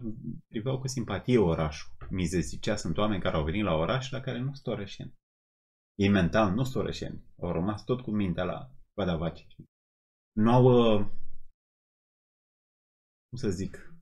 [0.48, 1.88] priveau cu simpatie orașul.
[2.10, 5.12] Mises zicea, sunt oameni care au venit la oraș, dar care nu sunt orășeni.
[5.98, 7.22] Ei mental nu sunt orășeni.
[7.38, 9.46] Au rămas tot cu mintea la coada vaci.
[10.32, 11.06] Nu au, uh,
[13.28, 13.92] cum să zic,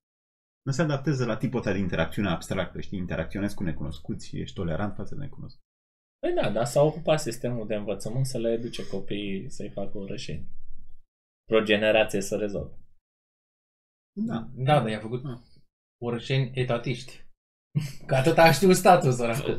[0.62, 2.98] nu se adaptează la tipul ăsta de interacțiune abstractă, știi?
[2.98, 5.64] Interacționezi cu necunoscuți și ești tolerant față de necunoscuți.
[6.18, 10.48] Păi da, dar s-a ocupat sistemul de învățământ să le educe copiii să-i facă orășeni.
[11.44, 12.74] Pro generație să rezolve.
[14.26, 14.50] Da.
[14.54, 15.40] Da, dar i-a făcut Ah.
[16.02, 17.25] orășeni etatiști.
[18.06, 19.58] Că atât a știut statul, săracul.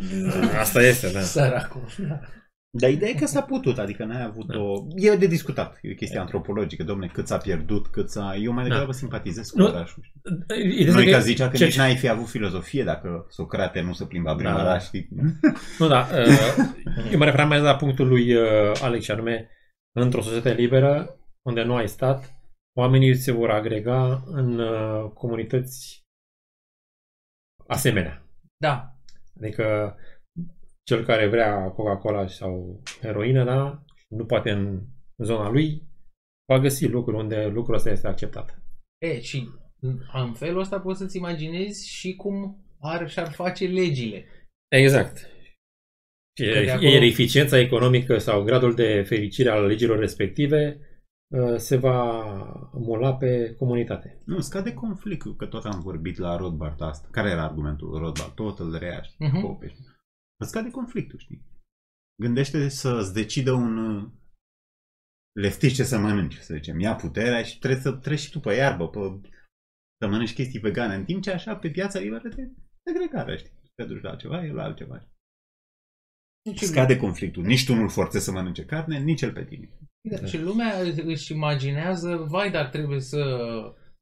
[0.59, 1.19] Asta este, da.
[1.19, 1.81] Săracul.
[2.07, 2.19] Da.
[2.69, 4.59] Dar ideea e că s-a putut, adică n-ai avut Da.
[4.59, 4.85] o...
[4.95, 8.35] E de discutat, e o chestie antropologică, domne, cât s-a pierdut, cât s-a...
[8.41, 8.69] Eu mai Da.
[8.69, 10.03] degrabă simpatizez cu Nu, orașul.
[10.77, 13.93] Ideea Noi că- că zicea că ce- nici n-ai fi avut filozofie dacă Socrate nu
[13.93, 14.55] se plimba prin Da.
[14.61, 15.07] oraș, știi?
[15.79, 16.07] Nu, da.
[16.11, 16.65] uh,
[17.11, 18.43] Eu mă referam mai la punctul lui uh,
[18.81, 19.49] Alex și anume,
[19.95, 22.33] într-o societate liberă, unde nu ai stat,
[22.77, 26.05] oamenii se vor agrega în uh, comunități
[27.67, 28.25] asemenea.
[28.57, 28.91] da.
[29.39, 29.95] Adică
[30.83, 34.81] cel care vrea Coca-Cola sau heroină, da, nu poate în
[35.23, 35.81] zona lui,
[36.51, 38.61] va găsi locuri unde lucrul ăsta este acceptat.
[38.97, 39.49] E, și
[39.79, 44.25] în- în felul ăsta poți să-ți imaginezi și cum ar, și-ar face legile.
[44.75, 45.17] Exact.
[46.37, 50.85] Și Că de acolo- Iar eficiența economică sau gradul de fericire al legilor respective uh,
[51.57, 52.23] se va
[52.73, 54.21] mula pe comunitate.
[54.25, 57.07] Nu, scade conflictul, că tot am vorbit la Rothbard asta.
[57.11, 58.33] Care era argumentul Rothbard?
[58.33, 59.27] Tot îl rea, știi?
[59.27, 59.41] Mhm.
[59.41, 59.85] Pope, știi?
[60.39, 61.45] Îți scade conflictul, știi?
[62.21, 64.11] Gândește să-ți decidă un uh,
[65.39, 66.79] leftiș ce să mănânci, să zicem.
[66.79, 68.99] Ia puterea și trebuie să treci și tu pe iarbă, pe,
[70.01, 72.49] să mănânci chestii vegane, în timp ce așa pe piața liberă te
[72.85, 73.51] segregare, știi?
[73.75, 75.07] Te duci la altceva, el la altceva.
[76.51, 77.43] Deci, Scade conflictul.
[77.43, 79.69] Nici tu nu-l forțezi să mănânce carne, nici el pe tine.
[80.09, 80.73] Da, și lumea
[81.05, 83.23] își imaginează, vai, dar trebuie să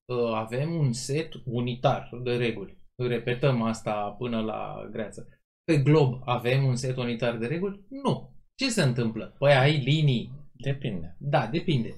[0.06, 2.78] uh, avem un set unitar de reguli.
[2.96, 5.28] Repetăm asta până la greață.
[5.64, 7.86] Pe glob avem un set unitar de reguli?
[7.90, 8.34] Nu.
[8.56, 9.36] Ce se întâmplă?
[9.40, 10.32] Păi ai linii.
[10.52, 11.16] Depinde.
[11.20, 11.96] Da, depinde.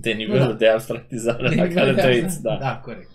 [0.00, 0.52] De nivelul Da.
[0.52, 2.56] de abstractizare la care te uiți, da.
[2.58, 3.10] Da, corect.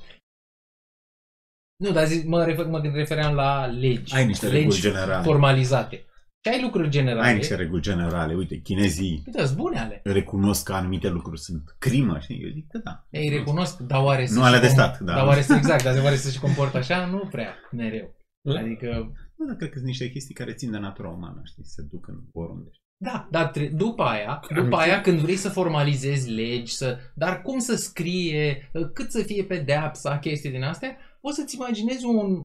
[1.84, 4.16] Nu, dar zic, mă, refer, mă refeream la legi.
[4.16, 5.24] Ai niște legi reguli generale.
[5.24, 6.06] formalizate.
[6.44, 7.28] Și ai lucruri generale.
[7.28, 8.34] Ai niște reguli generale.
[8.34, 10.02] Uite, chinezii Uite, sunt bune ale.
[10.04, 12.44] recunosc că anumite lucruri sunt crimă, știi?
[12.44, 13.06] Eu zic că da.
[13.10, 15.14] Ei recunosc, dar oare Nu se ale și de com- stat, da.
[15.14, 17.06] Dar oare se, exact, dar oare se și comportă așa?
[17.06, 18.16] Nu prea, mereu.
[18.58, 21.66] Adică, Nu, dar cred că sunt niște chestii care țin de natura umană, știi?
[21.66, 22.70] Se duc în oriunde.
[23.04, 27.42] da, dar tre- după aia, după Anumite- aia când vrei să formalizezi legi, să, dar
[27.42, 32.42] cum să scrie, cât să fie pedeapsa, chestii din astea, poți să-ți imaginezi un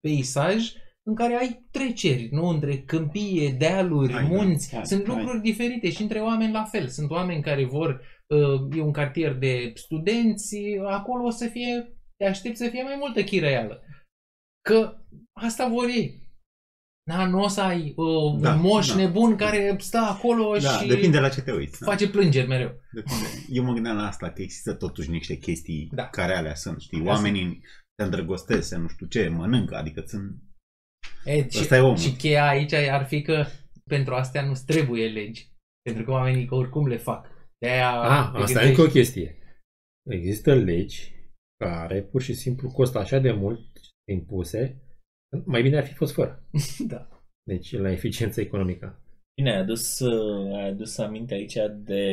[0.00, 0.72] peisaj
[1.08, 2.46] în care ai treceri, nu?
[2.48, 4.28] Între câmpie, dealuri, Hai, da.
[4.28, 4.74] munți.
[4.74, 5.16] Hai, Sunt hai.
[5.16, 6.88] lucruri diferite și între oameni la fel.
[6.88, 12.24] Sunt oameni care vor, uh, e un cartier de studenți, acolo o să fie, te
[12.24, 13.82] aștept să fie mai multă chirăială.
[14.68, 14.96] Că
[15.32, 16.26] asta vor ei.
[17.10, 18.94] Da, nu o să ai uh, Da, un moș da.
[18.94, 21.80] nebun care stă acolo Da, și depinde la ce te uiți.
[21.80, 21.86] Da.
[21.86, 22.72] face plângeri mereu.
[22.92, 23.24] Depinde.
[23.48, 26.08] Eu mă gândeam la asta, că există totuși niște chestii Da.
[26.08, 26.98] care alea sunt, știi?
[26.98, 27.60] Astea Oamenii
[27.96, 30.36] se îndrăgostesc, se nu știu ce, mănâncă, adică sunt...
[31.28, 31.96] E, Ăsta e omul.
[31.96, 33.44] și cheia aici ar fi că
[33.84, 35.48] pentru astea nu trebuie legi.
[35.82, 37.26] Pentru că oamenii că oricum le fac.
[37.58, 39.38] De-aia A, te asta e gândești- încă o chestie.
[40.10, 41.12] Există legi
[41.64, 43.60] care pur și simplu costă așa de mult
[44.10, 44.82] impuse,
[45.44, 46.48] mai bine ar fi fost fără.
[46.92, 47.08] Da.
[47.48, 49.02] Deci la eficiență economică.
[49.40, 52.04] Bine, ai adus, uh, ai adus aminte aici de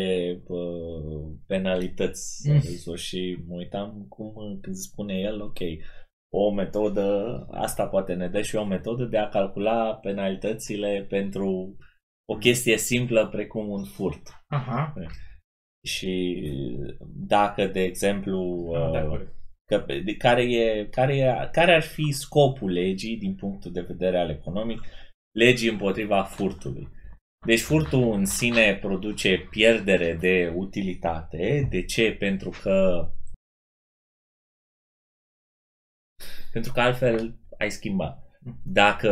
[0.48, 2.62] uh, penalități Mm.
[2.86, 2.96] mm.
[2.96, 5.60] și mă uitam cum uh, când spune el, ok,
[6.38, 11.78] o metodă, asta poate ne dă și o metodă de a calcula penalitățile pentru
[12.26, 14.44] o chestie simplă precum un furt.
[14.48, 14.94] Aha.
[15.86, 16.42] Și
[17.28, 19.36] dacă, de exemplu, Da, uh, corect.
[19.66, 24.20] că, de, care, e, care, e, care ar fi scopul legii din punctul de vedere
[24.20, 24.82] al economic,
[25.32, 26.88] legii împotriva furtului.
[27.46, 31.68] Deci furtul în sine produce pierdere de utilitate.
[31.70, 32.16] De ce?
[32.20, 33.08] Pentru că
[36.56, 38.24] pentru că altfel ai schimba.
[38.64, 39.10] dacă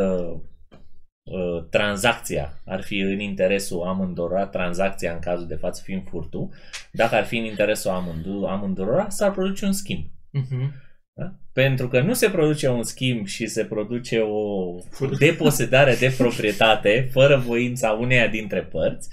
[1.23, 6.49] uh, tranzacția ar fi în interesul amândurora, tranzacția în cazul de față fiind furtul,
[6.91, 10.05] dacă ar fi în interesul amândurora, amândurora s-ar produce un schimb.
[10.31, 10.73] Mhm.
[11.13, 11.33] Da?
[11.53, 14.75] Pentru că nu se produce un schimb și se produce o
[15.19, 19.09] deposedare de proprietate fără voința uneia dintre părți,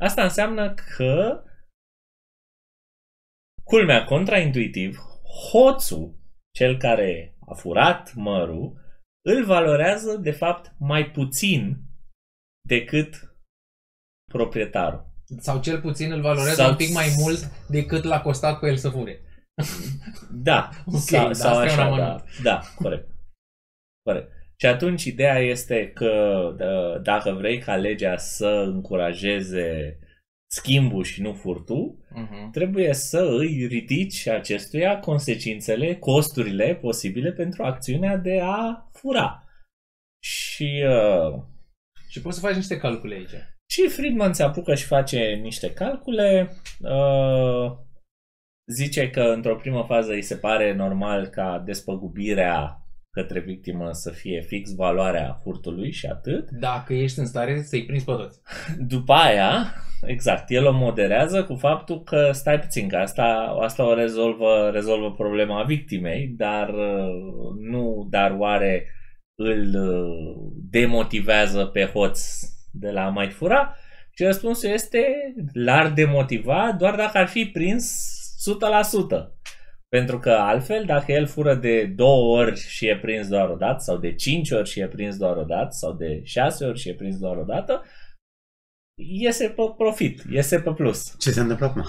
[0.00, 1.42] asta înseamnă că
[3.64, 4.98] culmea contraintuitiv,
[5.50, 6.14] hoțul,
[6.54, 8.84] cel care a furat mărul,
[9.24, 11.76] îl valorează de fapt mai puțin
[12.68, 13.36] decât
[14.32, 15.06] proprietarul.
[15.38, 18.76] Sau cel puțin îl valorează Sau- un pic mai mult decât l-a costat pe el
[18.76, 19.20] să fure.
[20.30, 22.24] Da, Ok, sau, dar sau asta e un așa, da, amănunt.
[22.42, 23.08] da, corect.
[24.02, 24.32] corect.
[24.60, 29.98] Și atunci ideea este că d- dacă vrei ca legea să încurajeze
[30.50, 32.50] schimbul și nu furtul, Mhm.
[32.50, 39.42] trebuie să îi ridici acestuia consecințele, costurile posibile pentru acțiunea de a fura.
[40.22, 41.42] Și, uh,
[42.08, 43.30] Și poți să faci niște calcule aici.
[43.70, 46.52] și Friedman se apucă și face niște calcule.
[46.80, 47.72] Uh,
[48.72, 52.85] zice că într-o primă fază îi se pare normal ca despăgubirea
[53.16, 56.50] către victimă să fie fix valoarea furtului și atât.
[56.50, 58.40] Dacă ești în stare să-i prinzi pe toți.
[58.94, 59.74] După aia,
[60.06, 65.12] exact, el o moderează cu faptul că stai puțin, că asta, asta o rezolvă, rezolvă
[65.12, 68.86] problema victimei, dar uh, nu, dar oare
[69.34, 72.20] îl uh, demotivează pe hoț
[72.72, 73.76] de la a mai fura?
[74.14, 75.04] Și răspunsul este,
[75.52, 78.10] l-ar demotiva doar dacă ar fi prins
[79.28, 79.35] 100%.
[79.88, 83.78] Pentru că altfel, dacă el fură de două ori și e prins doar o dată,
[83.78, 86.88] sau de cinci ori și e prins doar o dată, sau de șase ori și
[86.88, 87.84] e prins doar o dată,
[89.02, 91.14] iese pe profit, iese pe plus.
[91.18, 91.84] Ce se întâmplă acum?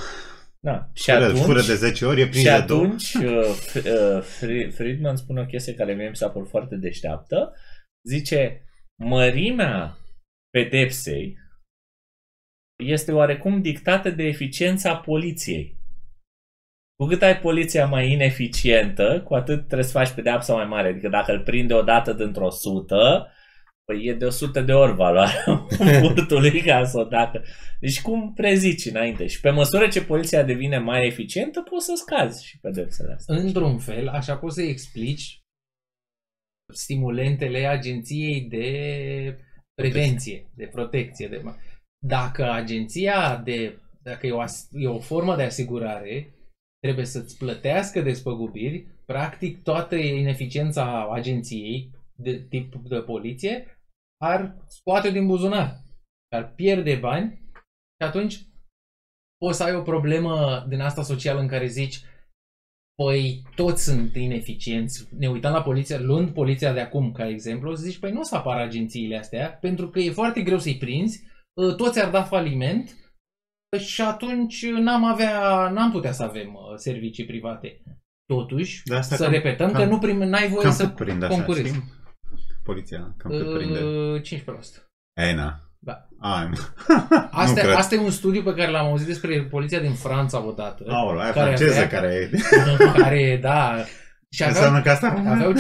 [0.60, 0.90] Da.
[0.94, 2.84] Și Fură, atunci, fură de 10 ori, e prins și de două.
[2.84, 6.76] atunci uh, F- uh, Fri- Friedman spune o chestie care mie mi s-a părut foarte
[6.76, 7.54] deșteaptă.
[8.10, 8.64] Zice,
[9.04, 9.98] mărimea
[10.50, 11.38] pedepsei
[12.84, 15.77] este oarecum dictată de eficiența poliției.
[16.98, 20.88] Cu cât ai poliția mai ineficientă, cu atât trebuie să faci pedeapsa mai mare.
[20.88, 23.32] Adică dacă îl prinde o dată dintr-o sută,
[23.86, 25.68] păi e de 100 de ori valoarea
[26.02, 27.44] furtului ca să o dacă.
[27.80, 29.28] Deci cum prezici înainte?
[29.28, 33.36] Și pe măsură ce poliția devine mai eficientă, poți să scazi și pedepsele astea.
[33.36, 35.42] Într-un fel, așa poți să explici
[36.74, 38.68] stimulentele agenției de
[39.74, 41.28] prevenție, de protecție.
[41.28, 41.42] De...
[42.06, 46.32] Dacă agenția de, dacă e o, as- e o formă de asigurare,
[46.88, 53.82] trebuie să-ți plătească despăgubiri, practic toată ineficiența agenției de tip de poliție
[54.22, 55.82] ar scoate din buzunar,
[56.36, 57.42] ar pierde bani
[58.02, 58.42] și atunci
[59.38, 62.02] poți să ai o problemă din asta socială în care zici
[63.04, 65.08] Păi toți sunt ineficienți.
[65.18, 68.36] Ne uităm la poliția, luând poliția de acum ca exemplu, zici, păi nu o să
[68.36, 71.24] apară agențiile astea, pentru că e foarte greu să-i prinzi,
[71.58, 73.07] ă, toți ar da faliment
[73.76, 77.82] și atunci n-am avea, n-am putea să avem ă, servicii private.
[78.26, 80.96] Totuși, De asta să cam- repetăm cam- că nu prim, n-ai voie Cam să cât
[80.96, 81.68] prinde așa, concurezi.
[81.68, 81.84] știi?
[82.64, 83.80] Poliția, cam cât prinde.
[83.84, 84.88] Ă, 15%.
[85.22, 85.60] Ei, na.
[85.80, 86.08] Da.
[86.20, 86.50] Ai,
[87.32, 87.74] Asta, cred.
[87.76, 90.84] asta e un studiu pe care l-am auzit despre poliția din Franța odată.
[90.88, 92.30] Aoleu, aia care franceză avea- care...
[93.04, 93.76] care, da,
[94.32, 95.24] și aveau, Înseamnă că asta...
[95.28, 95.56] aveau 15%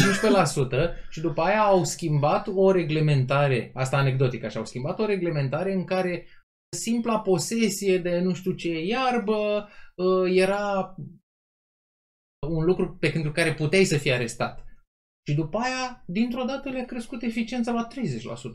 [1.10, 5.84] și după aia au schimbat o reglementare, asta anecdotic așa, au schimbat o reglementare în
[5.84, 6.26] care
[6.76, 10.96] simpla posesie de nu știu ce iarbă uh, era
[12.48, 14.66] un lucru pe pentru care puteai să fii arestat.
[15.28, 17.88] Și după aia, dintr-o dată le-a crescut eficiența la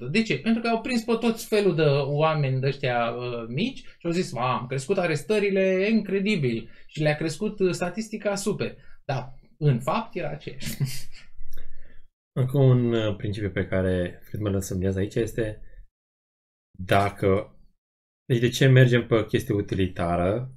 [0.06, 0.10] 30%.
[0.10, 0.38] De ce?
[0.38, 4.10] Pentru că au prins pe toți felul de oameni de ăștia uh, mici și au
[4.10, 8.76] zis, "Ma, am crescut arestările incredibil și le-a crescut uh, statistica super.
[9.04, 10.76] Dar, în fapt, era aceeași.
[12.40, 15.60] Încă un uh, principiu pe care Friedman îl semnează aici este
[16.78, 17.51] dacă...
[18.32, 20.54] Deci de ce mergem pe chestie utilitară,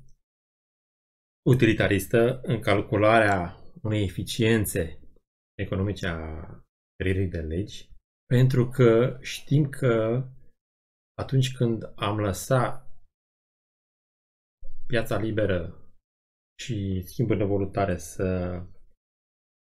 [1.45, 4.99] utilitaristă, în calcularea unei eficiențe
[5.57, 6.19] economice a
[6.95, 7.89] creierii de legi?
[8.25, 10.23] Pentru că știm că
[11.13, 12.89] atunci când am lăsat
[14.87, 15.89] piața liberă
[16.59, 18.61] și schimburile voluntare să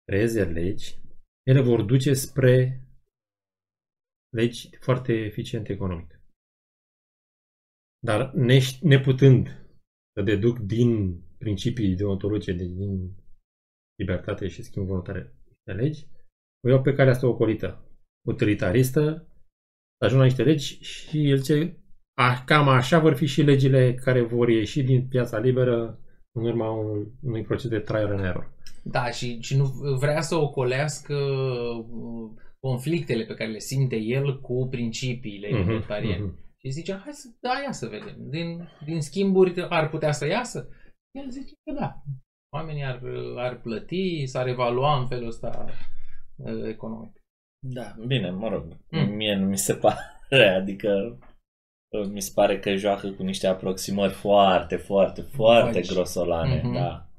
[0.03, 0.97] creeze legi,
[1.43, 2.83] ele vor duce spre
[4.29, 6.18] legi foarte eficiente economic.
[7.99, 9.47] Dar ne, neputând
[10.15, 13.11] să deduc din principii deontologice, de- din
[13.95, 15.33] libertate și schimb voluntare
[15.63, 16.05] de legi,
[16.65, 17.83] o iau pe care asta ocolită,
[18.27, 19.27] utilitaristă,
[20.01, 21.77] ajung la niște legi și el ce
[22.17, 25.99] a, cam așa vor fi și legile care vor ieși din piața liberă
[26.31, 28.53] în urma unui, unui proces de trial and error.
[28.83, 29.63] Da, și, și nu
[29.99, 36.23] vrea să ocolească uh, conflictele pe care le simte el cu principiile Mhm, libertariene.
[36.23, 36.47] mhm.
[36.61, 38.15] Și zice, hai să, da, ia să vedem.
[38.29, 40.69] Din, din schimburi ar putea să iasă?
[41.11, 42.01] El zice că da.
[42.55, 43.01] Oamenii ar,
[43.37, 45.65] ar plăti, s-ar evalua în felul ăsta
[46.35, 47.13] uh, economic.
[47.67, 49.09] Da, bine, mă rog, Mm.
[49.15, 51.19] mie nu mi se pare, adică
[51.93, 55.93] uh, mi se pare că joacă cu niște aproximări foarte, foarte, foarte Vagi.
[55.93, 56.73] grosolane, Mhm.
[56.73, 57.09] da.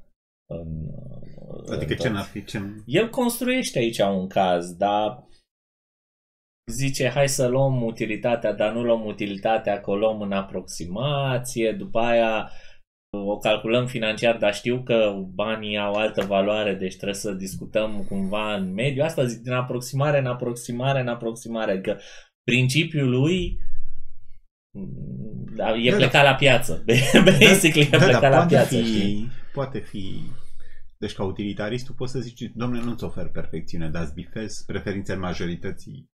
[0.49, 2.11] În, uh, Adică în ce tot.
[2.11, 2.59] n-ar fi, ce...
[2.85, 5.23] El construiește aici un caz, dar
[6.65, 11.99] zice hai să luăm utilitatea, dar nu luăm utilitatea, că o luăm în aproximație, după
[11.99, 12.51] aia
[13.17, 18.55] o calculăm financiar, dar știu că banii au altă valoare, deci trebuie să discutăm cumva
[18.55, 19.03] în mediu.
[19.03, 21.71] Asta zic, din aproximare în aproximare în aproximare.
[21.71, 21.99] Adică
[22.43, 23.57] principiul lui
[25.55, 26.83] da, e Da, plecat la piață.
[27.39, 28.75] Basically e da, plecat da, la poate piață.
[28.75, 29.29] fi, știi?
[29.53, 30.21] poate fi...
[30.97, 35.19] Deci ca utilitarist tu poți să zici, domnule, nu-ți ofer perfecțiune, dar îți bifezi preferințele
[35.19, 36.10] majorității.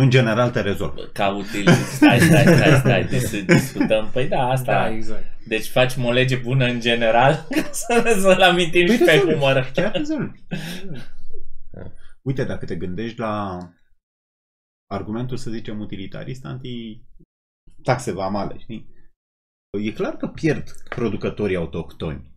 [0.00, 1.12] În general te rezolv.
[1.12, 1.90] Ca utilist.
[1.92, 3.04] Stai, stai, stai, stai.
[3.04, 4.10] Deci să discutăm.
[4.12, 4.72] Păi da, asta.
[4.72, 5.24] Da, exact.
[5.46, 9.32] Deci facem o lege bună în general ca să, să-l amintim Păi și pe rezolvi.
[9.32, 9.70] humor.
[9.74, 10.38] Chiar rezolvi.
[11.72, 11.92] Da.
[12.22, 13.58] Uite, dacă te gândești la
[14.90, 17.02] argumentul, să zicem, utilitarist, anti
[17.82, 18.96] taxe vamale, știi?
[19.80, 22.32] E clar că pierd producătorii autohtoni.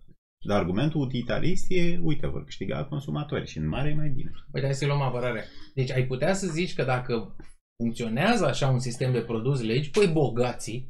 [0.46, 4.32] Dar argumentul utilitarist e, uite, vor câștiga consumatorii și în mare e mai bine.
[4.52, 5.44] Păi hai să luăm apărarea.
[5.74, 7.36] Deci ai putea să zici că dacă
[7.78, 10.90] funcționează așa un sistem de produs legi, păi bogații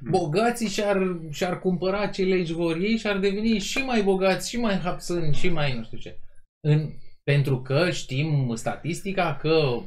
[0.00, 4.56] bogații și-ar, și-ar cumpăra ce legi vor ei și ar deveni și mai bogați, și
[4.56, 6.18] mai hapsâni, și mai nu știu ce.
[6.60, 6.90] În,
[7.22, 9.80] pentru că știm statistica că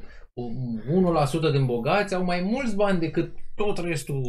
[1.49, 4.21] 1% din bogați au mai mulți bani decât tot restul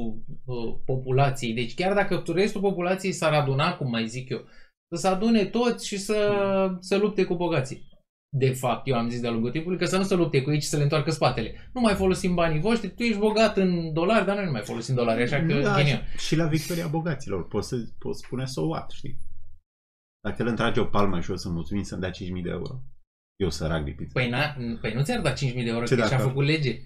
[0.45, 1.55] uh, populației.
[1.55, 4.39] Deci chiar dacă restul populației s-ar aduna, cum mai zic eu,
[4.95, 6.19] să se adune toți și să,
[6.81, 7.89] să lupte cu bogații.
[8.37, 10.61] De fapt, eu am zis de-a lungul timpului că să nu se lupte cu ei,
[10.61, 11.71] ci să le întoarcă spatele.
[11.73, 14.95] Nu mai folosim banii voștri, tu ești bogat în dolari, dar noi nu mai folosim
[14.95, 16.03] dolari, așa că Da, ghinion.
[16.17, 19.17] și- și la victoria bogaților poți, să, poți spune so what, știi?
[20.25, 22.83] Dacă el întrage o palmă și o să mulțumim să-mi dea 5.000 de euro.
[23.37, 24.13] Eu sărac de pizza.
[24.21, 26.79] Păi, n-a, păi nu ți-ar da 5.000 de euro, Ce că și-a dacă- făcut lege.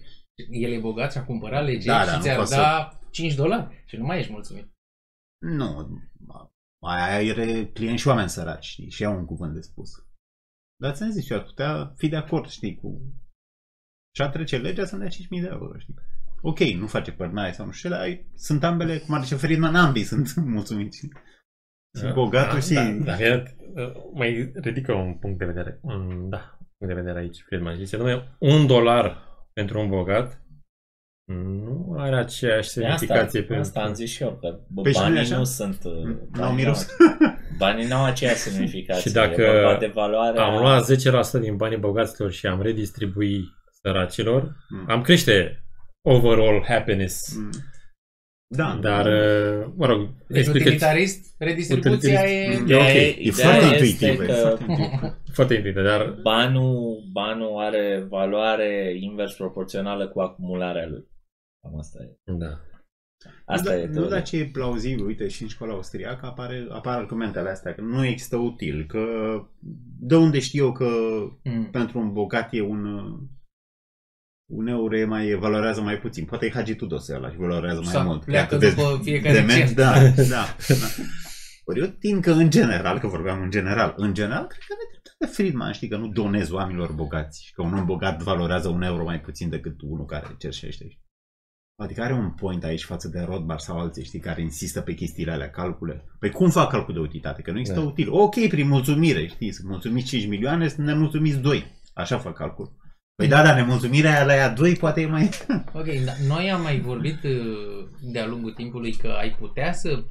[0.51, 3.35] El e bogat și a cumpărat lege Da, și da, nu ți-ar poți da 5
[3.35, 4.73] dolari și nu mai ești mulțumit.
[5.39, 5.89] Nu,
[6.83, 8.91] mai are clienți și oameni săraci, știi?
[8.91, 9.91] Și au un cuvânt de spus.
[10.83, 13.01] Dar ți-am zis, eu ar putea fi de acord, știi, cu...
[14.17, 15.95] Și a trece legea să-mi dea 5.000 de euro, știi?
[16.43, 19.37] Ok, nu face părnaie sau nu știu, ce, dar ai- sunt ambele, cum ar zice
[19.37, 21.09] Friedman, ambii sunt mulțumiți.
[21.99, 22.75] Și bogatul și...
[22.75, 25.79] Da, da, iar, uh, mai ridică un punct de vedere.
[25.83, 27.43] Un, da, punct de vedere aici.
[27.43, 30.39] Friedman zice, domnule, un dolar pentru un bogat
[31.33, 33.59] nu are aceeași De asta, semnificație pentru...
[33.59, 35.37] asta am zis și eu, că bă, Păi și nu e banii așa?
[35.37, 35.81] nu sunt...
[35.85, 36.87] uh, N-au banii miros.
[37.59, 39.03] Banii n-au aceeași semnificație.
[39.11, 40.85] Și dacă e vorba de valoare Am luat
[41.39, 43.45] 10% din banii bogaților și am redistribui
[43.83, 44.85] săracilor, Mm.
[44.89, 45.65] am crește
[46.03, 47.37] overall happiness.
[47.37, 47.51] Mm.
[48.57, 52.31] Da, Dar, uh, mă rog, Deci explică utilitarist, redistribuția Utilitarist.
[52.31, 52.53] e...
[52.53, 52.65] E ok.
[52.65, 54.21] Ideea- E ideea foarte este intuitiv.
[54.21, 55.17] e că- foarte intuitiv.
[55.37, 61.05] foarte intuitiv, dar Banul, banul are valoare invers proporțională cu acumularea lui.
[61.63, 62.17] Cam asta e.
[62.25, 62.61] da.
[63.45, 64.11] Asta nu, e da, nu teoria.
[64.11, 68.05] da ce e plauzibil, uite, și în școala austriacă apare, apar argumentele astea, că nu
[68.05, 69.05] există util, că
[70.01, 70.89] de unde știu eu că
[71.45, 71.69] Mm.
[71.71, 72.87] pentru un bogat e un
[74.57, 76.25] un euro e mai, valorează mai puțin.
[76.25, 78.25] Poate e Hagi Tudose ăla și valorează mai Sau mult.
[78.25, 79.71] pleacă De- după fiecare dement, cent.
[79.77, 80.23] Da, da,
[80.69, 80.87] da.
[81.65, 85.01] Ori eu tin că în general, că vorbeam în general, în general, cred că are
[85.03, 88.83] dreptate Friedman, știi, că nu donezi oamenilor bogați și că un om bogat valorează un
[88.83, 90.99] euro mai puțin decât unul care cerșește.
[91.77, 95.33] Adică are un point aici față de Rothbard sau alții, știi, care insistă pe chestiile
[95.33, 96.05] alea, calcule.
[96.19, 97.43] Păi cum fac calcul de utilitate?
[97.43, 97.87] Că nu există Da.
[97.87, 98.13] util.
[98.13, 101.65] Ok, prin mulțumire, știi, sunt mulțumiți 5 milioane, sunt nemulțumiți 2.
[101.95, 102.73] Așa fac calcul.
[103.17, 105.29] Păi da, dar nemulțumirea aia la ea 2 poate e mai...
[105.81, 110.05] Ok, da, noi am mai vorbit uh, de-a lungul timpului că ai putea să...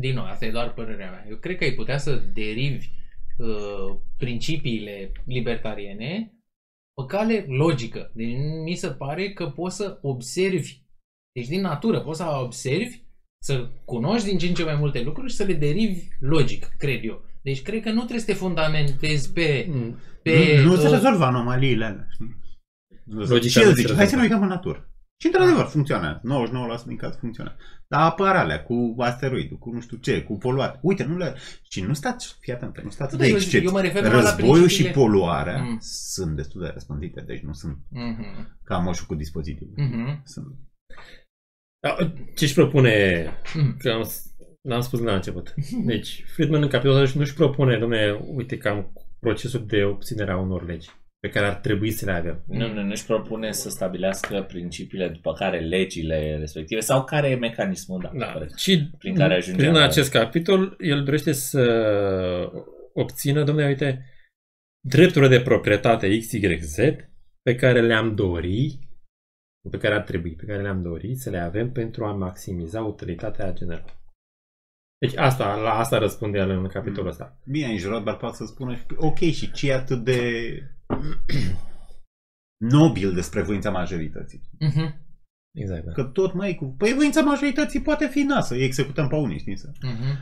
[0.00, 1.26] Din nou, asta e doar părerea mea.
[1.28, 2.88] Eu cred că ai putea să derivi
[3.38, 6.36] uh, principiile libertariene
[6.94, 8.10] pe cale logică.
[8.14, 10.82] Deci mi se pare că poți să observi,
[11.32, 13.02] deci din natură poți să observi,
[13.42, 17.04] să cunoști din ce în ce mai multe lucruri și să le derivi logic, cred
[17.04, 17.25] eu.
[17.46, 19.68] Deci cred că nu trebuie să te fundamentezi pe...
[20.22, 22.06] pe nu, nu se uh, rezolvă anomaliile alea.
[22.10, 22.36] știi?
[23.04, 24.22] Logica și nu el se zice, hai să ne rezolvă.
[24.22, 24.90] uităm în natură.
[25.20, 26.20] Și într-adevăr funcționează.
[26.82, 27.58] 99% din caz funcționează.
[27.88, 30.78] Dar apar alea cu asteroidul, cu nu știu ce, cu poluare.
[30.82, 31.34] Uite, nu le...
[31.70, 33.62] Și nu stați, fii atent, nu stați Da, de eu- excepție.
[33.68, 35.78] eu mă refer numai la Războiul și principiile- poluarea Mm.
[35.80, 39.68] sunt destul de răspândite, deci nu sunt Mhm, ca moșul cu dispozitiv.
[39.76, 40.46] mhm, Sunt...
[41.82, 41.96] Da,
[42.34, 43.76] Ce-și propune, mhm.
[43.76, 44.02] că am,
[44.66, 45.54] l-am spus la început.
[45.84, 50.36] Deci, Friedman în capitolul ăsta nu-și propune, domne, uite că am procesul de obținere a
[50.38, 50.88] unor legi
[51.20, 52.42] pe care ar trebui să le avem.
[52.46, 58.00] Nu, nu, nu-și propune să stabilească principiile după care legile respective sau care e mecanismul,
[58.02, 58.32] da, Da.
[58.32, 58.58] corect.
[58.58, 61.62] Și Prin care ajungem prin la- acest capitol, el dorește să
[62.92, 64.04] obțină, domnule, uite,
[64.88, 66.76] drepturile de proprietate XYZ
[67.42, 68.78] pe care le-am dori,
[69.70, 73.52] pe care ar trebui, pe care le-am dori să le avem pentru a maximiza utilitatea
[73.52, 73.90] generală.
[74.98, 77.38] Deci asta, la asta răspunde el în capitolul ăsta.
[77.44, 80.20] Bine, în jurat, dar poate să spună, ok, și ce e atât de
[82.74, 84.40] nobil despre voința majorității?
[84.58, 85.04] Mhm,
[85.58, 85.92] Exact, da.
[85.92, 86.74] Că tot mai e cu...
[86.78, 89.58] Păi voința majorității poate fi na, să îi executăm pe unii, știi?
[89.58, 89.70] Să...
[89.82, 90.18] mhm.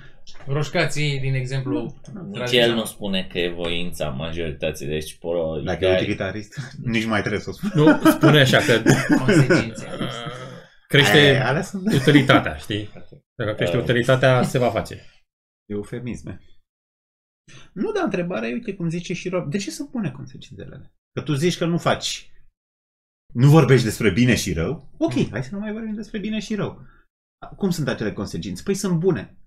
[0.46, 2.68] Roșcații, din exemplu, Nici tradițional.
[2.68, 6.58] el nu spune că e voința majorității, deci pro, Dacă ideea e e- utilitarist,
[6.94, 7.70] nici mai trebuie să o spun.
[7.74, 8.82] Nu, spune așa că
[9.18, 9.86] consecințe.
[10.97, 12.88] crește Aia, alea sunt utilitatea, știi?
[13.38, 13.82] Dacă crește Uh.
[13.82, 15.01] utilitatea, se va face.
[15.70, 16.40] eufemisme.
[17.72, 20.92] Nu, dar întrebarea e, uite cum zice și Rob, de ce să pune consecințele alea?
[21.12, 22.30] Că tu zici că nu faci,
[23.34, 26.55] nu vorbești despre bine și rău, ok, hai să nu mai vorbim despre bine și
[26.55, 26.86] rău.
[27.57, 28.62] Cum sunt acele consecințe?
[28.62, 29.38] Păi sunt bune.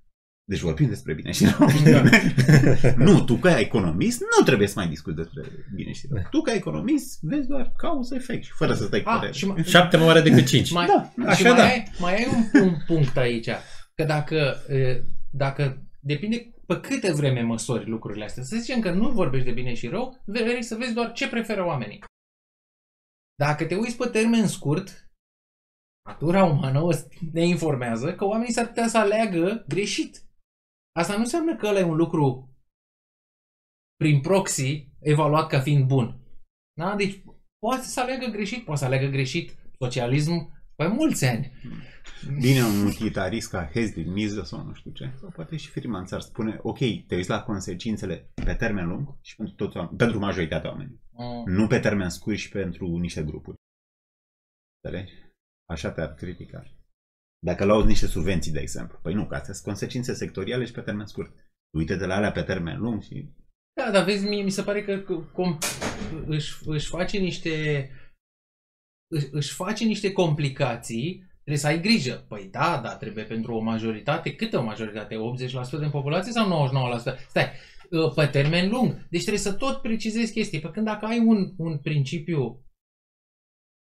[0.50, 1.68] Deci vorbim despre bine și rău.
[3.08, 5.42] nu, tu ca economist nu trebuie să mai discuți despre
[5.76, 6.24] bine și rău.
[6.30, 9.34] Tu ca economist vezi doar cauză-efect și fără să stai cu Ah, părere.
[9.38, 10.72] și mai, Șapte mai mare decât cinci.
[10.72, 11.64] mai, Da, și așa mai, da.
[11.66, 13.50] ai, mai ai un, un punct aici.
[13.96, 18.44] Că dacă, e, dacă depinde pe câte vreme măsori lucrurile astea.
[18.44, 21.66] Să zicem că nu vorbești de bine și rău, vrei să vezi doar ce preferă
[21.66, 22.04] oamenii.
[23.40, 25.10] Dacă te uiți pe termen scurt,
[26.10, 26.92] natura umană o-
[27.32, 30.22] ne informează că oamenii s-ar putea să aleagă greșit.
[30.98, 32.50] Asta nu înseamnă că ăla e un lucru
[33.96, 36.20] prin proxy evaluat ca fiind bun.
[36.74, 36.96] Da?
[36.96, 37.24] Deci
[37.60, 40.32] poate să aleagă greșit, poate să aleagă greșit socialism
[40.76, 41.52] pe mulți ani.
[42.40, 46.06] Bine, un utilitarist ca Hess din Mizdă sau nu știu ce, sau poate și Friedman
[46.06, 46.78] ți-ar spune, ok,
[47.08, 51.00] te uiți la consecințele pe termen lung și pentru, toți, oameni- pentru majoritatea oamenilor.
[51.12, 51.54] Mm.
[51.54, 53.58] Nu pe termen scurt și pentru niște grupuri.
[54.82, 55.14] Înțelegi?
[55.70, 56.77] Așa te-ar critica.
[57.50, 59.00] Dacă lauzi niște subvenții, de exemplu.
[59.02, 61.34] Păi nu, că astea sunt consecințe sectoriale și pe termen scurt.
[61.78, 63.30] Uite de la alea pe termen lung și...
[63.74, 65.58] Da, dar vezi, mie mi se pare că că- com,
[66.26, 67.90] își, își face niște
[69.08, 72.26] își, își face niște complicații, trebuie să ai grijă.
[72.28, 75.16] Păi da, da, trebuie pentru o majoritate, câtă o majoritate?
[75.16, 76.70] 80% din populație sau
[77.00, 77.28] 99%?
[77.30, 77.52] Stai,
[77.92, 79.08] ă, pe termen lung.
[79.10, 80.60] Deci trebuie să tot precizezi chestii.
[80.60, 82.66] Pe când dacă ai un, un principiu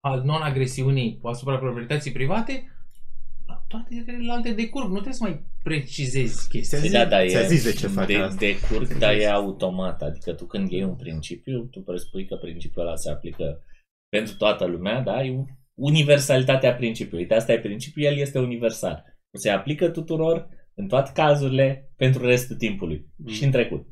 [0.03, 2.71] al non-agresiunii asupra proprietății private,
[3.67, 4.85] toate celelalte decurg.
[4.87, 6.79] Nu trebuie să mai precizezi chestii.
[6.79, 8.35] Păi da, da, Ți-a e zis de ce faci de, asta.
[8.39, 10.01] de curg, dar e automat.
[10.01, 13.63] Adică tu când iei un principiu, tu presupui că principiul ăla se aplică
[14.09, 15.23] pentru toată lumea, da?
[15.23, 15.45] E
[15.79, 17.21] universalitatea principiului.
[17.21, 19.03] Uite, asta e principiul, el este universal.
[19.37, 23.05] Se aplică tuturor, în toate cazurile, pentru restul timpului.
[23.15, 23.27] Mm.
[23.33, 23.85] Și în trecut.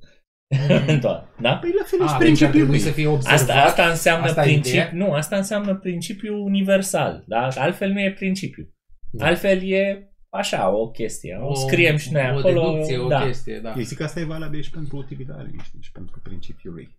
[0.56, 0.88] Mhm.
[0.92, 1.56] în toate, da?
[1.56, 2.80] Păi la fel A, și deci ar principiul trebui lui.
[2.80, 3.40] să fie observat.
[3.40, 4.80] Asta, asta înseamnă Asta e principiu.
[4.80, 4.92] ideea?
[4.94, 7.24] Nu, asta înseamnă principiu universal.
[7.28, 7.48] Da?
[7.48, 8.70] Altfel nu e principiu.
[9.18, 9.26] Da.
[9.26, 11.36] Altfel e așa, o chestie.
[11.36, 12.72] O, scriem și noi o acolo.
[12.72, 13.26] deducție, o da.
[13.26, 13.74] chestie, da.
[13.78, 16.98] Eu zic că asta e valabil și pentru utilitare, știi, și pentru principiul lui.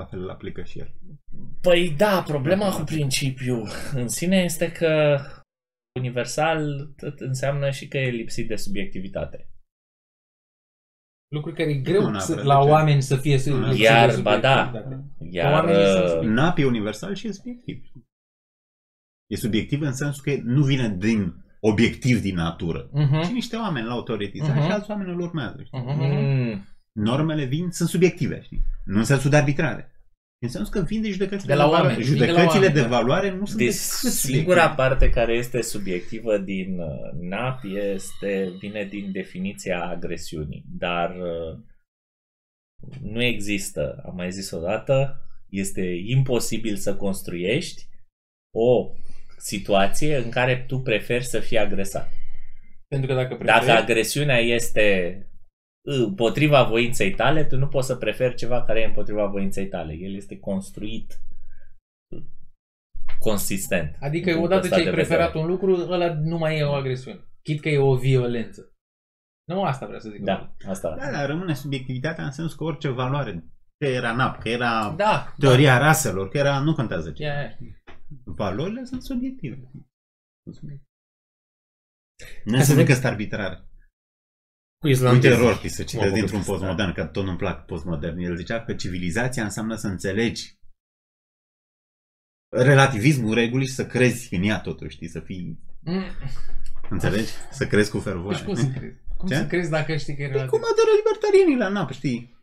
[0.00, 0.94] La fel îl aplică și el.
[1.60, 5.20] Păi da, problema cu principiu în sine este că
[5.98, 9.48] universal tot înseamnă și că e lipsit de subiectivitate.
[11.34, 12.70] Lucru care e greu Nu să, neapărat, la de ce?
[12.70, 16.08] oameni să fie să Nu să Iar, fie ba da, subiectiv, Iar Oamenii sunt uh,
[16.08, 16.32] subiectivi.
[16.34, 17.90] NAP e universal și e subiectiv.
[19.30, 22.88] E subiectiv în sensul că nu vine din obiectiv din natură.
[22.92, 23.22] Mhm.
[23.22, 24.64] Și niște oameni l-au teoretizat Mhm.
[24.64, 25.62] și alți oameni îl urmează.
[25.64, 25.78] Știi?
[25.78, 26.02] Mhm.
[26.02, 28.62] mm, Normele vin, sunt subiective, știi?
[28.84, 29.94] Nu în sensul de arbitrare.
[30.42, 31.86] În sensul că vin de judecățile De la valoare.
[31.86, 32.88] oameni, vin de la Judecățile oameni, de da.
[32.88, 33.78] valoare nu sunt deci decât
[34.12, 34.74] singura subiective.
[34.76, 36.88] parte care este subiectivă din uh,
[37.20, 37.60] NAP
[37.94, 40.64] este, vine din definiția agresiunii.
[40.78, 41.58] Dar uh,
[43.02, 47.88] nu există, am mai zis odată, este imposibil să construiești
[48.54, 48.90] o
[49.40, 52.12] situație în care tu preferi să fii agresat.
[52.88, 55.24] Pentru că dacă preferi, Dacă agresiunea este
[55.86, 59.92] împotriva voinței tale, tu nu poți să preferi ceva care e împotriva voinței tale.
[59.92, 61.20] El este construit
[63.18, 63.96] consistent.
[64.00, 65.44] adică din punctul odată ce ăsta ai de preferat vedere.
[65.44, 67.20] un lucru, ăla nu mai e o agresiune.
[67.42, 68.72] Chit că e o violență.
[69.44, 70.20] Nu asta vreau să zic.
[70.20, 70.96] Da, asta.
[70.98, 73.44] Da, dar rămâne subiectivitatea în sensul că orice valoare,
[73.78, 75.34] că era NAP, că era Da.
[75.38, 77.22] teoria raselor, că era, nu contează ce.
[77.22, 77.56] Ia, ia.
[78.24, 79.70] Valorile sunt subiective.
[80.42, 80.88] Sunt subiective.
[82.44, 83.56] Nu să înseamnă vezi- că sunt arbitrare.
[84.78, 85.38] Cu Uite, islandezii.
[85.44, 86.56] Rorty, să Mă citesc bucur dintr-un să spun.
[86.58, 88.18] postmodern, că tot nu-mi plac postmodern.
[88.18, 90.58] El zicea că civilizația înseamnă să înțelegi
[92.56, 96.04] relativismul regulii și să crezi în ea totuși, știi, să fii, Mm.
[96.90, 97.30] înțelegi?
[97.50, 98.44] Să crezi cu Deci fervoare.
[98.44, 98.98] cum să crezi?
[99.16, 99.34] Cum Ce?
[99.34, 100.50] să crezi dacă știi că e Păi relativ?
[100.50, 102.38] cum adoră libertarienii la NAP, știi?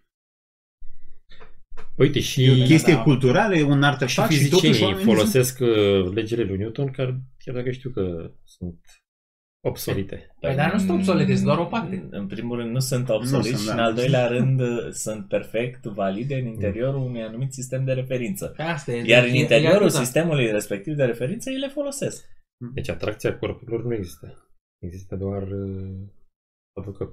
[1.97, 3.01] Uite, și, E o chestie da.
[3.01, 7.21] culturală, e un și artefact și totuși fizicienii oamenii folosesc uh, legile lui Newton, care
[7.37, 8.79] chiar dacă știu că sunt
[9.67, 10.35] obsolite.
[10.39, 12.07] Păi, dar nu sunt obsolete, sunt doar opacte.
[12.09, 13.73] În primul rând nu sunt obsoleți sunt, și da.
[13.73, 18.45] în al doilea rând uh, sunt perfect valide în interiorul unui anumit sistem de referință.
[18.45, 19.03] Pe asta e.
[19.05, 20.03] Iar în e- e interiorul atâta.
[20.03, 22.25] sistemului respectiv de referință ei le folosesc.
[22.73, 24.51] Deci atracția corpurilor nu există.
[24.83, 25.97] Există doar uh,
[26.73, 27.09] faptul că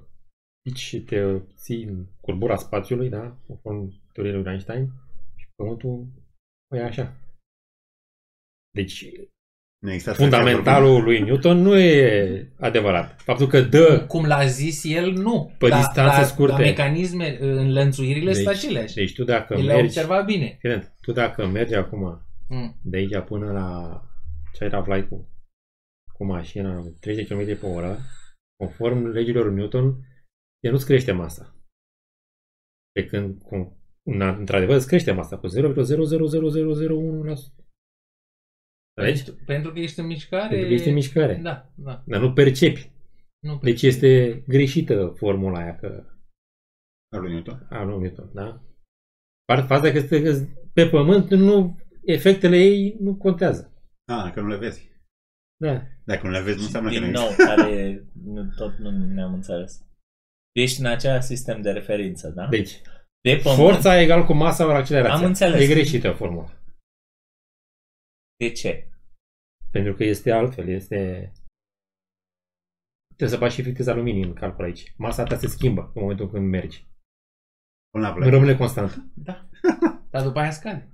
[0.61, 3.37] pici și te ții în curbura spațiului, da?
[3.47, 4.89] Conform teoriei lui Einstein
[5.35, 6.07] și Pământul
[6.71, 7.17] o ia așa.
[8.71, 9.05] Deci
[9.83, 13.21] Nu există fundamentalul lui Newton nu e adevărat.
[13.21, 15.55] Faptul că dă Cum l-a zis el, nu.
[15.57, 16.51] Pe Dar- distanțe dar- scurte.
[16.51, 18.93] Dar mecanisme, înlănțuirile sunt Deci- aceleași.
[18.93, 20.45] Deci tu dacă El le-a mergi, observat bine.
[20.61, 22.75] Evident, tu dacă mergi acum Mm.
[22.83, 24.01] de aici până la
[24.53, 25.25] ce era fly-ul
[26.13, 27.97] cu mașina 30 km pe oră,
[28.55, 29.85] conform legilor Newton,
[30.63, 31.55] el nu-ți crește masa.
[32.91, 33.77] Pe când, cu,
[34.11, 35.53] na- într-adevăr, îți crește masa cu 0,00001%.
[38.97, 39.23] Înțelegi?
[39.23, 40.47] Pentru, pentru că ești în mișcare.
[40.49, 41.35] Pentru că ești în mișcare.
[41.35, 42.03] Da, da.
[42.05, 42.91] Dar nu percepi.
[43.39, 46.05] Nu Deci este greșită formula aia că
[47.15, 47.67] Al lui Newton.
[47.69, 48.63] A, nu, Newton, da?
[49.45, 53.73] Par- Faza că este că pe pământ nu, efectele ei nu contează.
[54.11, 54.89] Ah, dacă nu le vezi.
[55.61, 55.81] Da.
[56.05, 57.43] Dacă nu le vezi, nu înseamnă că nu Din nou, există.
[57.55, 59.85] care nu, tot nu ne-am înțeles.
[60.51, 62.47] Ești în același sistem de referință, da?
[62.47, 62.81] Deci,
[63.29, 63.59] de pământ.
[63.61, 65.15] forța egal cu masa ori accelerația.
[65.15, 65.61] Am înțeles.
[65.61, 66.49] E greșită formula.
[68.37, 68.89] De ce?
[69.71, 71.31] Pentru că este altfel, este...
[73.15, 74.93] Trebuie să faci și viteza luminii în calcul aici.
[74.97, 76.87] Masa ta se schimbă în momentul când mergi.
[77.89, 78.29] Până la Nu plec.
[78.29, 79.03] rămâne constant.
[79.13, 79.49] Da.
[80.11, 80.89] Dar după aia scade.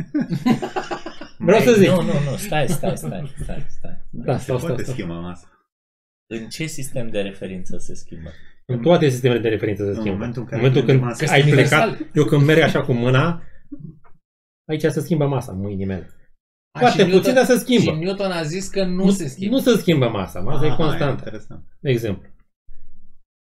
[1.47, 1.87] Vreau să Ei, zic.
[1.89, 4.05] Nu, nu, nu, stai, stai, stai, stai, stai.
[4.09, 4.93] Da, Se stau, stau, poate stau.
[4.95, 5.47] schimba masa.
[6.29, 8.29] În ce sistem de referință se schimbă?
[8.71, 10.11] În toate sistemele de referință se În schimbă.
[10.17, 11.89] momentul în care în momentul când masa este ai universal.
[11.95, 13.41] plecat, eu când merg așa cu mâna,
[14.69, 16.09] aici se schimbă masa, mâinii mele.
[16.75, 17.91] A, Foarte și puțin, dar se schimbă.
[17.91, 19.55] Și Newton a zis că nu, se schimbă.
[19.55, 21.11] Nu se schimbă masa, masa e Aha, constantă.
[21.11, 21.65] interesant.
[21.79, 22.29] De exemplu.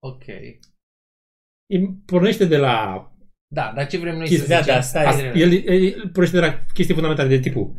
[0.04, 0.26] Ok.
[0.28, 3.08] E- Pornește de la
[3.54, 4.74] Da, dar ce vrem noi Chestia- să da, zicem?
[4.76, 5.06] da, stai.
[5.06, 7.76] Asta, el, el pornește de la chestii fundamentale de tipul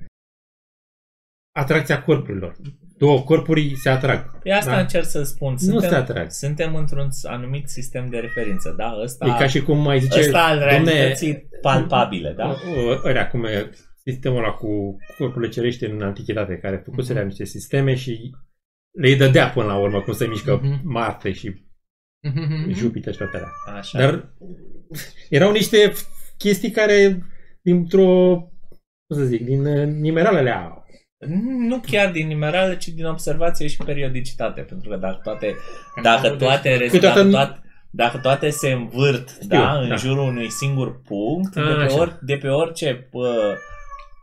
[1.56, 2.56] atracția corpurilor.
[2.98, 4.38] Două corpuri se atrag.
[4.42, 4.78] Pe asta Da.
[4.80, 5.52] încerc să spun.
[5.52, 6.30] Nu Suntem, se atrag.
[6.30, 8.98] suntem într-un anumit sistem de referință, da?
[9.02, 12.48] Ăsta, E ca și cum mai zice, ăsta al domne, realității palpabile, da?
[12.88, 13.70] ă- ăia cum e
[14.04, 17.28] sistemul ăla cu corpurile cerești în antichitate, care făcuseră Mhm.
[17.28, 18.30] niște sisteme și
[19.00, 20.80] le dădea până la urmă cum se mișcă Mhm.
[20.84, 21.66] Marte și
[22.22, 22.70] Mhm.
[22.72, 23.78] Jupiter și toate alea.
[23.78, 23.98] Așa.
[23.98, 24.34] Dar
[25.28, 25.92] erau niște
[26.38, 27.22] chestii care
[27.62, 28.36] dintr-o,
[29.06, 30.82] cum să zic, din uh, nimeralele alea.
[31.68, 34.60] Nu chiar din numerale, ci din observație și periodicitate.
[34.60, 35.54] Pentru că dacă toate,
[36.02, 37.60] dacă Câteodată- toate, dacă Câteodată- toate,
[37.90, 39.94] dacă toate se învârt da, în da.
[39.94, 41.96] jurul unui singur punct, A, de, pe așa.
[41.98, 43.54] or, de pe orice pă,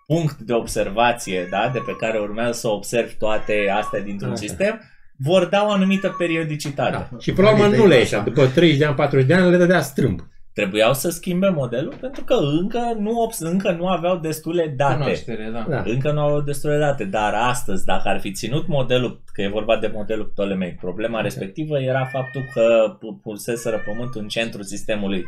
[0.08, 4.40] punct de observație da, de pe care urmează să observi toate astea dintr-un Așa.
[4.40, 4.82] sistem,
[5.18, 6.92] vor da o anumită periodicitate.
[6.92, 7.10] Da.
[7.20, 8.18] Și până la urmă Validă nu le e ieșea.
[8.20, 8.28] așa.
[8.28, 10.20] După 30 de ani, 40 de ani, le dădea strâmb.
[10.56, 14.94] Trebuiau să schimbe modelul pentru că încă nu, obs- încă nu aveau destule date.
[14.94, 15.66] Cunoaștere, da.
[15.70, 15.82] Da.
[15.86, 19.78] Încă nu au destule date, dar astăzi, dacă ar fi ținut modelul, că e vorba
[19.78, 25.26] de modelul Ptolemeic, problema respectivă era faptul că pu- puseseră Pământul în centrul sistemului,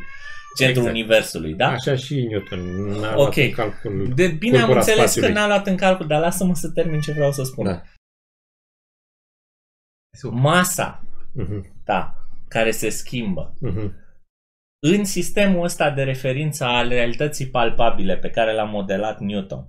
[0.57, 0.97] centrul Exact.
[0.97, 1.67] Universului, da?
[1.67, 2.59] Așa și Newton.
[2.99, 3.15] N-a Ok.
[3.15, 4.11] luat în calcul.
[4.15, 5.33] De bine am Curbura înțeles spațiului.
[5.33, 7.65] că n-a luat în calcul, dar lasă-mă să termin ce vreau să spun.
[7.65, 7.81] Da.
[10.31, 11.01] Masa,
[11.33, 12.13] Mhm, da,
[12.47, 14.05] care se schimbă, mhm.
[14.79, 19.67] În sistemul ăsta de referință al realității palpabile pe care l-a modelat Newton,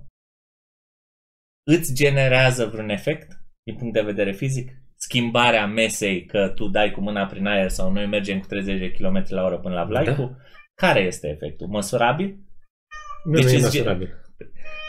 [1.67, 3.27] îți generează vreun efect
[3.63, 4.71] din punct de vedere fizic?
[4.95, 8.91] Schimbarea mesei că tu dai cu mâna prin aer sau noi mergem cu 30 de
[8.91, 10.21] km la oră până la Vlaicu?
[10.21, 10.35] Da.
[10.75, 11.67] Care este efectul?
[11.67, 12.37] Măsurabil?
[13.23, 14.13] Nu, Deci nu e îți- măsurabil.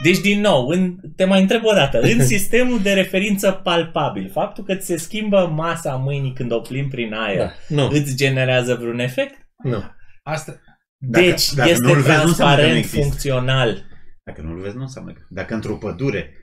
[0.03, 4.65] Deci, din nou, în, te mai întreb o dată, în sistemul de referință palpabil, faptul
[4.65, 7.51] că ți se schimbă masa mâinii când o plimbi prin aer, Da.
[7.69, 9.49] Nu, îți generează vreun efect?
[9.63, 9.83] nu.
[10.31, 10.61] Asta,
[10.99, 13.01] Dacă- deci dacă este nu-l vezi, nu înseamnă că nu transparent, există.
[13.01, 13.85] funcțional.
[14.25, 15.21] Dacă nu-l vezi, nu înseamnă că...
[15.29, 16.35] Dacă într-o pădure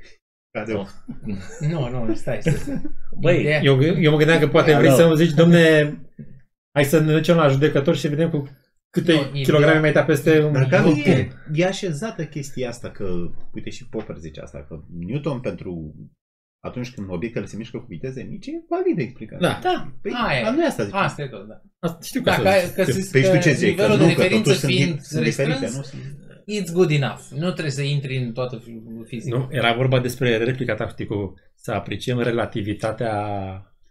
[0.52, 0.80] cade o...
[0.80, 0.88] Oh.
[1.72, 2.54] nu, nu, stai, stai.
[2.54, 2.82] stai.
[3.20, 4.80] Băi, Ideea- Eu, eu mă gândeam că poate Alo.
[4.82, 5.92] vrei să-mi zici, domne,
[6.74, 8.50] hai să ne ducem la judecător și vedem cu
[8.90, 11.38] câte Nu, ideea- kilograme mai dat peste un Dar care un e, punct.
[11.54, 13.06] e așezată chestia asta că,
[13.54, 15.96] uite și Popper zice asta, că Newton pentru
[16.60, 19.40] atunci când obiectele se mișcă cu viteze mici, e valid explicat.
[19.40, 19.60] Da.
[19.64, 20.44] da, Păi, Aia e.
[20.44, 20.96] dar nu e asta zice.
[20.98, 21.62] Asta e tot, da.
[21.80, 22.86] Asta știu că Da, să că, zic.
[22.86, 23.76] că, zis Păi și tu că ce zici?
[23.76, 25.82] Că nivelul nu, de că referință totuși sunt, fiind di- sunt diferite, restrâns, nu?
[25.84, 26.02] Sunt...
[26.52, 27.22] it's good enough.
[27.36, 28.62] Nu trebuie să intri în toată
[29.06, 29.38] fizica.
[29.38, 33.14] Nu, era vorba despre replica ta, știi, cu să apreciem relativitatea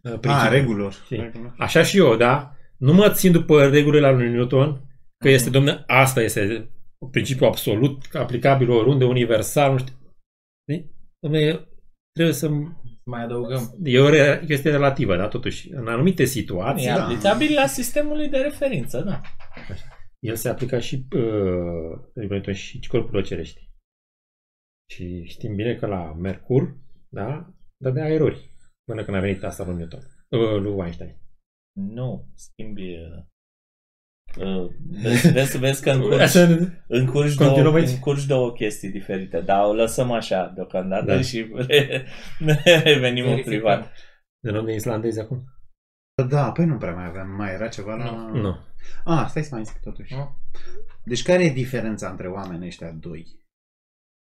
[0.02, 0.58] uh, A, principiului.
[0.58, 0.92] regulilor.
[1.04, 1.16] Știi?
[1.16, 1.54] Regulilor.
[1.58, 2.56] Așa și eu, da?
[2.76, 4.80] Nu mă țin după regulile lui Newton,
[5.18, 9.94] că este, domne, asta este un principiu absolut, aplicabil oriunde, universal, nu știu.
[10.62, 10.90] Știi?
[12.16, 12.48] Dom'le, Trebuie să...
[13.04, 13.76] Mai adăugăm.
[13.82, 17.04] E o re- chestie relativă, dar totuși, în anumite situații, E Da.
[17.04, 19.20] aplicabil la sistemul de referință, da.
[20.18, 23.70] el se aplică și, uh, și corpurilor cerești.
[24.90, 26.76] Și știm bine că la Mercur,
[27.08, 28.54] da, dădea erori
[28.84, 30.00] până când a venit asta lui Newton,
[30.30, 31.16] uh, lui Einstein.
[31.78, 32.82] Nu, schimbi...
[32.82, 33.24] uh, uh,
[35.02, 36.40] Vezi, vezi, vezi că încurci, Așa,
[36.86, 37.88] încurci, două, Continuăm aici?
[37.90, 41.20] încurci două chestii diferite, dar o lăsăm așa deocamdată Da.
[41.20, 42.04] și re-
[42.84, 43.52] revenim în Verificăm.
[43.58, 43.92] privat.
[44.40, 45.44] de nume islandezi acum?
[46.28, 47.28] Da, păi nu prea mai avem.
[47.30, 48.30] Mai era ceva la...
[48.32, 48.56] Nu.
[49.04, 50.14] Ah, stai să mai zic totuși.
[50.14, 50.36] Nu?
[51.04, 53.44] Deci care e diferența între oamenii ăștia doi?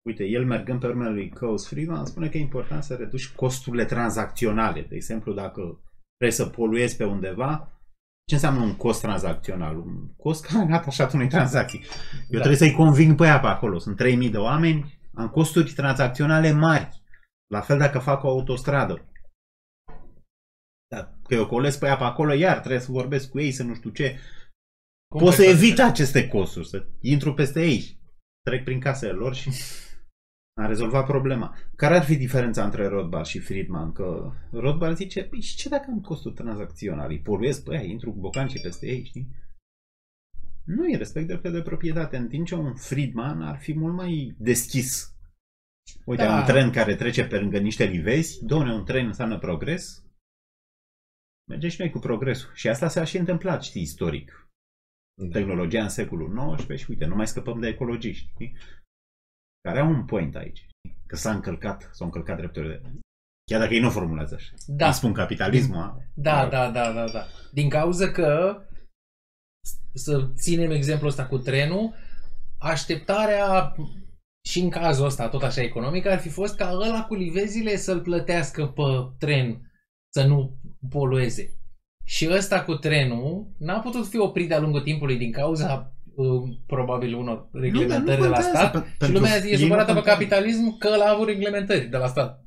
[0.07, 3.85] Uite, el mergând pe urmele lui Coase Friedman spune că e important să reduci costurile
[3.85, 4.81] tranzacționale.
[4.81, 5.81] De exemplu, dacă
[6.17, 7.78] vrei să poluezi pe undeva,
[8.29, 9.77] ce înseamnă un cost tranzacțional?
[9.77, 11.79] Un cost care atașat unei tranzacții.
[11.79, 12.37] Eu Da.
[12.37, 13.79] trebuie să-i conving pe ea pe acolo.
[13.79, 17.01] Sunt 3000 de oameni, am costuri tranzacționale mari.
[17.47, 19.05] La fel dacă fac o autostradă.
[20.95, 23.63] Da, că eu colesc pe ea pe acolo, iar trebuie să vorbesc cu ei, să
[23.63, 24.19] nu știu ce.
[25.07, 25.85] Cum Pot să faci evit asta?
[25.85, 27.99] aceste costuri, să intru peste ei,
[28.41, 29.51] trec prin casele lor și
[30.59, 31.55] a rezolvat problema.
[31.75, 33.91] Care ar fi diferența între Rothbard și Friedman?
[33.91, 37.09] Că Rothbard zice, păi și ce dacă am costul tranzacțional?
[37.09, 39.27] Îi poluez pe aia, intru cu bocanci peste ei, știi?
[40.65, 44.35] Nu e respect dreptul de proprietate, în timp ce un Friedman ar fi mult mai
[44.37, 45.13] deschis.
[46.05, 46.37] Uite, Da.
[46.37, 50.03] un tren care trece pe lângă niște livezi, doamne, un tren înseamnă progres,
[51.49, 52.51] merge și noi cu progresul.
[52.53, 54.49] Și asta s-a și întâmplat, știi, istoric
[55.31, 58.57] tehnologia în secolul XIX și uite, nu mai scăpăm de ecologiști, știi?
[59.61, 60.57] Care au un point aici.
[60.57, 60.97] știi?
[61.07, 62.81] Că s-a încălcat, s-au încălcat drepturile.
[63.51, 64.53] Chiar dacă ei nu formulează așa.
[64.67, 64.87] Da.
[64.87, 65.77] Îi spun capitalismul.
[65.77, 67.25] a- Da, da, da, da, da.
[67.51, 68.61] Din cauza că,
[69.93, 71.93] să ținem exemplul ăsta cu trenul,
[72.59, 73.75] așteptarea
[74.49, 78.01] și în cazul ăsta, tot așa economic, ar fi fost ca ăla cu livezile să-l
[78.01, 78.81] plătească pe
[79.17, 79.71] tren
[80.13, 81.53] să nu polueze.
[82.05, 85.98] Și ăsta cu trenul n-a putut fi oprit de-a lungul timpului din cauza uh,
[86.65, 89.85] probabil unor reglementări de la contează, stat pe- și pentru lumea e ei nu supărată
[89.85, 90.17] pe contează.
[90.19, 92.43] capitalism că ăla a avut reglementări de la stat.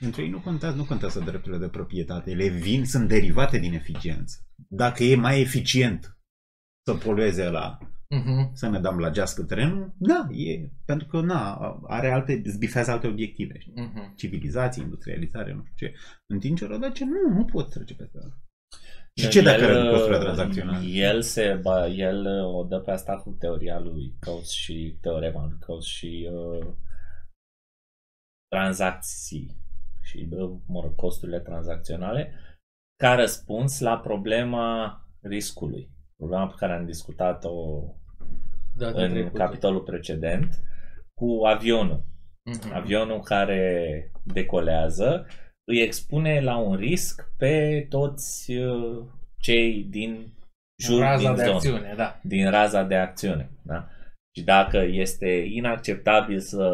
[0.00, 2.30] Pentru ei nu contează, nu contează drepturile de proprietate.
[2.30, 4.36] Ele vin, sunt derivate din eficiență.
[4.68, 6.18] Dacă e mai eficient
[6.86, 8.50] să polueze la Mhm.
[8.54, 11.54] să ne dăm la gească trenul, da, e, pentru că na,
[11.86, 13.58] are alte, zbifează alte obiective.
[13.58, 13.72] Știi?
[13.76, 14.14] Mhm.
[14.16, 15.94] Civilizație, industrializare, nu știu ce.
[16.26, 18.40] În timp ce rodace, nu, nu pot trece peste asta.
[19.16, 20.86] Și El- ce dacă el, are costurile tranzacționale?
[20.86, 25.44] El, se, ba, el uh, o dă pe asta cu teoria lui Coase și teorema
[25.46, 26.66] lui Coase și uh,
[28.48, 29.56] tranzacții
[30.02, 32.32] și, uh, mă rog, costurile tranzacționale
[32.96, 35.90] ca răspuns la problema riscului.
[36.16, 37.82] Problema pe care am discutat-o
[38.76, 39.38] Data în trecută.
[39.38, 40.60] capitolul precedent
[41.14, 42.04] cu avionul.
[42.44, 42.72] Mhm.
[42.74, 45.26] Avionul care decolează
[45.70, 49.04] îi expune la un risc pe toți uh,
[49.40, 50.32] cei din
[50.82, 52.18] jur Raza din de zonă, acțiune, da.
[52.22, 53.50] din raza de acțiune.
[53.62, 53.88] Da?
[54.36, 56.72] Și dacă este inacceptabil să,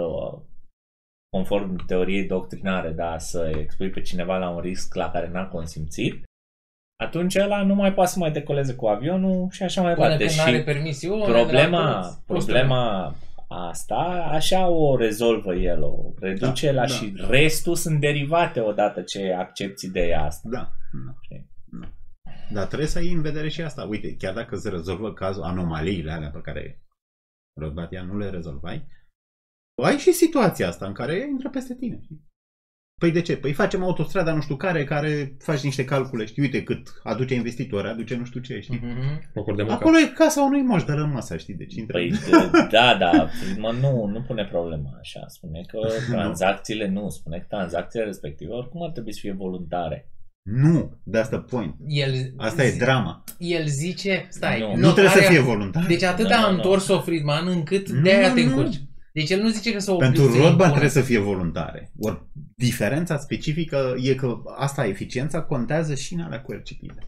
[1.28, 6.24] conform teoriei doctrinare, da, să expui pe cineva la un risc la care n-a consimțit,
[7.03, 10.24] atunci ăla nu mai poate să mai decoleze cu avionul și așa mai Până departe.
[10.24, 11.24] când Și are permisiune.
[11.24, 13.14] problema, la toți, problema
[13.49, 16.86] asta, așa o rezolvă el, o reduce Da, la da.
[16.86, 20.49] și restul sunt derivate odată ce accepti ideea asta.
[20.49, 20.59] Da.
[21.07, 21.14] da.
[21.20, 21.51] Știi?
[21.80, 21.90] da.
[22.51, 23.84] Dar trebuie să ai în vedere și asta.
[23.84, 26.82] Uite, chiar dacă se rezolvă cazul, anomaliile alea pe care
[27.61, 28.86] Rodbatia nu le rezolvai,
[29.82, 32.01] ai și situația asta în care intră peste tine.
[32.97, 33.11] Știi?
[33.12, 33.36] Păi de ce?
[33.36, 37.88] Păi facem autostrada nu știu care, care faci niște calcule, știi, uite cât aduce investitori,
[37.88, 38.80] aduce nu știu ce, știi?
[38.82, 39.30] Mhm.
[39.34, 39.76] Locuri de muncă.
[39.78, 41.55] Acolo e casa unui moș de rămasă, știi?
[41.55, 41.99] Deci intră...
[41.99, 45.20] Păi d- da, da, Friedman nu, nu pune problema așa.
[45.28, 45.78] Spune că
[46.14, 50.11] tranzacțiile nu, spune că tranzacțiile respective oricum ar trebui să fie voluntare.
[50.42, 51.74] Nu, de asta point.
[51.86, 53.24] El, Asta e drama.
[53.38, 54.66] El zice, stai, Nu.
[54.74, 55.86] Nu, nu trebuie să are- fie voluntar.
[55.86, 56.55] Deci atât Nu, a nu, nu.
[56.55, 58.47] întors-o Friedman încât Nu, de-aia nu, te nu.
[58.49, 58.80] încurci.
[59.12, 60.68] Deci el nu zice că să o Pentru să Rothbard impună.
[60.68, 61.92] trebuie să fie voluntare.
[61.99, 62.22] Ori
[62.59, 66.98] diferența specifică e că asta, eficiența, contează și în alea coercitive.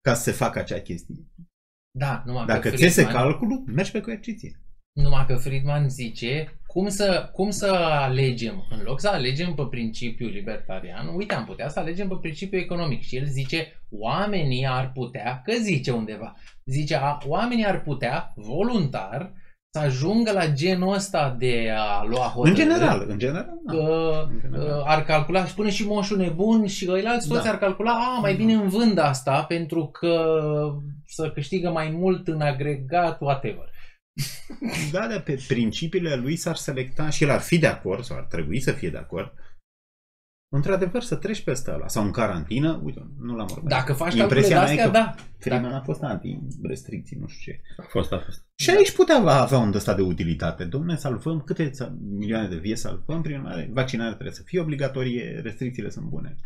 [0.00, 1.26] Ca să se facă acea chestie.
[1.90, 4.60] Da, numai Dacă că ți se Friedman, calculul, mergi pe coerciție.
[4.92, 10.30] numai că Friedman zice cum să, cum să alegem, în loc să alegem pe principiul
[10.30, 13.02] libertarian, uite, am putea să alegem pe principiul economic.
[13.02, 19.32] Și el zice, oamenii ar putea, că zice undeva, zice, a, oamenii ar putea, voluntar,
[19.78, 22.60] să ajungă la genul ăsta de a lua În hotărâri.
[22.60, 23.46] general, în general.
[23.66, 23.72] da.
[23.72, 24.66] că În general.
[24.78, 27.50] uh, ar calcula și până și moșul nebun și ăilalți toți Da.
[27.50, 30.24] ar calcula, a, mai bine îmi vând asta pentru că
[31.06, 33.70] să câștigă mai mult în agregat, whatever.
[34.92, 38.26] Da, dar pe principiile lui s-ar selecta și el ar fi de acord, sau ar
[38.30, 39.32] trebui să fie de acord,
[40.48, 41.88] într-adevăr să treci peste ăla.
[41.88, 43.68] Sau în carantină, uite, nu l-am urmărit.
[43.68, 45.14] Dacă faci calcule Impresia de mea e astea, că da.
[45.38, 47.60] Freeman a fost anti-restricții, nu știu ce.
[47.76, 48.44] A fost, a fost.
[48.54, 50.64] Și aici putea avea un ăsta de utilitate.
[50.64, 55.40] Domne, salvăm câte ța- milioane de vieți salvăm, prin urmare, vaccinarea trebuie să fie obligatorie,
[55.44, 56.36] restricțiile sunt bune.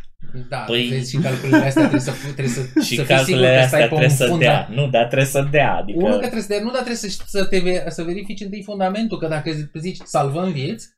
[0.48, 3.54] Da, Păi- vezi și calculele astea trebuie să, trebuie să, Și să fii sigur calculele
[3.56, 4.44] că astea stai pe trebuie un să funda.
[4.44, 4.68] dea.
[4.70, 5.74] Nu, dar trebuie să dea.
[5.76, 5.98] Adică...
[5.98, 8.62] Unul că trebuie să dea, nu, dar trebuie să, să, te, ve- să verifici întâi
[8.62, 10.88] fundamentul, că dacă zici salvăm vieți,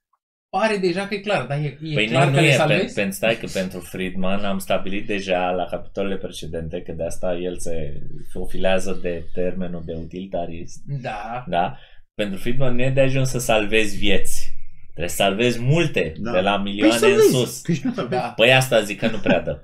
[0.58, 2.56] pare deja că e clar, dar e, e Păi clar nu, că nu le e,
[2.56, 2.94] pentru, salvezi?
[2.94, 7.58] pentru, stai că pentru Friedman am stabilit deja la capitolele precedente că de asta el
[7.58, 8.02] se
[8.32, 10.82] profilează de termenul de utilitarist.
[11.00, 11.78] Da, Da?
[12.14, 14.52] Pentru Friedman nu e de ajuns să salvezi vieți.
[14.86, 16.32] Trebuie să salvezi multe, Da.
[16.32, 17.60] de la milioane Păi în să sus.
[17.60, 18.22] Păi și nu salvezi.
[18.22, 18.28] da.
[18.28, 19.60] Păi asta zic că nu prea dă.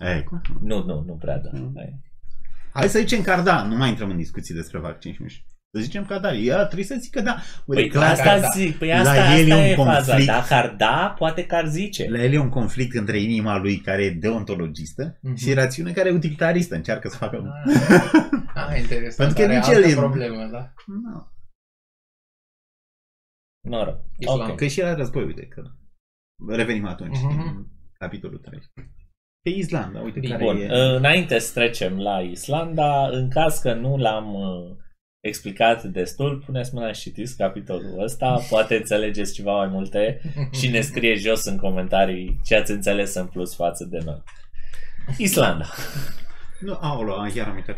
[0.00, 0.40] Ei, cum?
[0.62, 1.50] Nu, nu, nu prea dă.
[1.52, 1.72] Mm.
[1.76, 1.94] Hai.
[2.72, 5.44] Hai să zicem că da, nu mai intrăm în discuții despre vaccin și nu știu.
[5.78, 7.36] Să zicem că da, ea trebuie să zică da.
[7.66, 8.48] Uite, Păi clar, asta da.
[8.54, 9.92] zic, păi La asta, el e asta un e faza.
[10.12, 10.26] conflict.
[10.26, 12.08] Dacă ar da, poate că ar zice.
[12.10, 15.34] La el e un conflict între inima lui care e deontologistă Mhm.
[15.36, 17.42] și rațiunea care e utilitaristă, încearcă să facă...
[17.66, 17.72] Ah,
[18.70, 19.16] ah, interesant.
[19.16, 20.72] Pentru că Are nici altă el e- problemă, da.
[20.86, 21.22] No.
[23.68, 24.00] Noroc.
[24.18, 24.50] Islam.
[24.50, 24.56] Ok.
[24.56, 25.62] Că și la război, uite, că
[26.48, 27.40] revenim atunci Mhm.
[27.56, 27.64] în
[27.98, 28.60] capitolul 3.
[29.42, 30.32] Pe Islanda, uite Bine.
[30.32, 30.66] care Bun, e...
[30.96, 34.76] înainte să trecem la Islanda, în caz că nu l-am uh,
[35.28, 40.20] explicat destul, puneți mâna și citiți capitolul ăsta, poate înțelegeți ceva mai multe
[40.52, 44.22] și ne scrie jos în comentarii ce ați înțeles în plus față de noi.
[45.18, 45.64] Islanda.
[46.60, 47.76] Nu, aolo, chiar am uitat.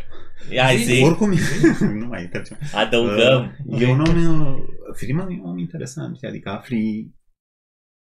[0.57, 1.33] Hai Zi, zi, Oricum,
[1.99, 2.57] nu mai intercem.
[2.73, 3.57] adăugăm.
[3.65, 4.55] Uh, e un om, uh,
[4.95, 7.11] Friedman e un om interesant, știi, adică afli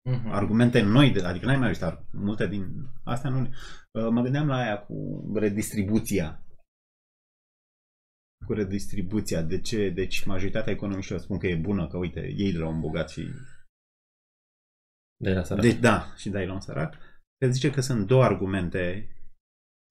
[0.10, 0.32] Mhm.
[0.32, 2.66] argumente noi, de- adică n-ai mai auzit ar- multe din
[3.04, 3.30] astea.
[3.30, 3.50] Nu,
[3.92, 4.96] Uh, mă gândeam la aia cu
[5.36, 6.44] redistribuția.
[8.46, 9.42] Cu redistribuția.
[9.42, 9.90] De ce?
[9.90, 13.28] Deci majoritatea economiștilor spun că e bună, că uite, ei de la un bogat și...
[15.24, 15.64] De la sărac.
[15.64, 16.98] Deci da, și dai la un sărac.
[17.40, 19.16] Se zice că sunt două argumente.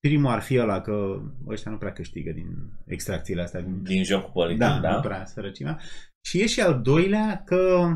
[0.01, 3.61] Primul ar fi ăla că ăștia nu prea câștigă din extracțiile astea.
[3.61, 3.83] Din...
[3.83, 4.95] Din jocul politic, Da, da?
[4.95, 5.81] nu prea sărăcimea.
[6.25, 7.89] Și e și al doilea că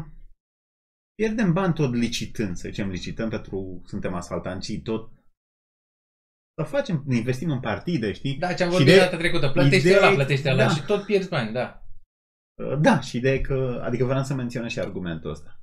[1.14, 5.10] pierdem bani tot licitând, să zicem, licităm pentru, suntem asfaltanți și tot
[6.56, 8.36] să facem, investim în partide, știi?
[8.36, 9.48] Da, ce am Și vorbit de- data trecută.
[9.48, 10.68] Plătește ideea ăla, e- plătește ăla da.
[10.74, 11.82] și tot pierzi bani, da.
[12.80, 15.60] Da, și ideea e că, adică vreau să menționez și argumentul ăsta.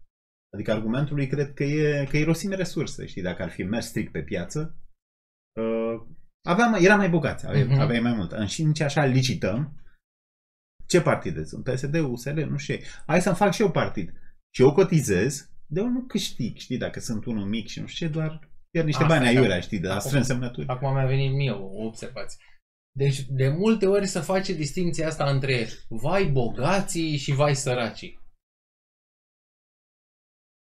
[0.53, 3.21] Adică argumentul lui cred că e, că irosim resurse, știi?
[3.21, 4.77] Dacă ar fi mers strict pe piață,
[5.59, 6.01] uh,
[6.47, 7.73] aveam, era mai bogați, aveai, Mhm.
[7.77, 7.81] uh-huh.
[7.81, 8.47] aveai mai mult.
[8.49, 9.75] Și nici așa licităm.
[10.87, 11.63] Ce partide sunt?
[11.63, 12.75] PSD, USL, nu știu.
[13.05, 14.13] Hai să-mi fac și eu partid.
[14.55, 16.77] Și eu cotizez, de eu nu câștig, știi?
[16.77, 19.39] Dacă sunt unul mic și nu știu ce, doar pierd niște Asta bani e, da.
[19.39, 19.79] aiurea, știi?
[19.79, 20.67] De la Acum- strâns semnături.
[20.67, 22.43] Acum mi-a venit mie o observație.
[22.97, 28.19] Deci, de multe ori se face distinția asta între vai bogații și vai săracii.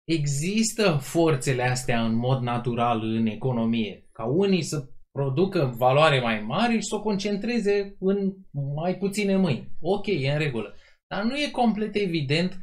[0.07, 6.73] Există forțele astea în mod natural în economie, ca unii să producă valoare mai mare
[6.73, 8.33] și să o concentreze în
[8.75, 9.71] mai puține mâini.
[9.79, 10.75] Ok, e în regulă.
[11.07, 12.59] Dar nu e complet evident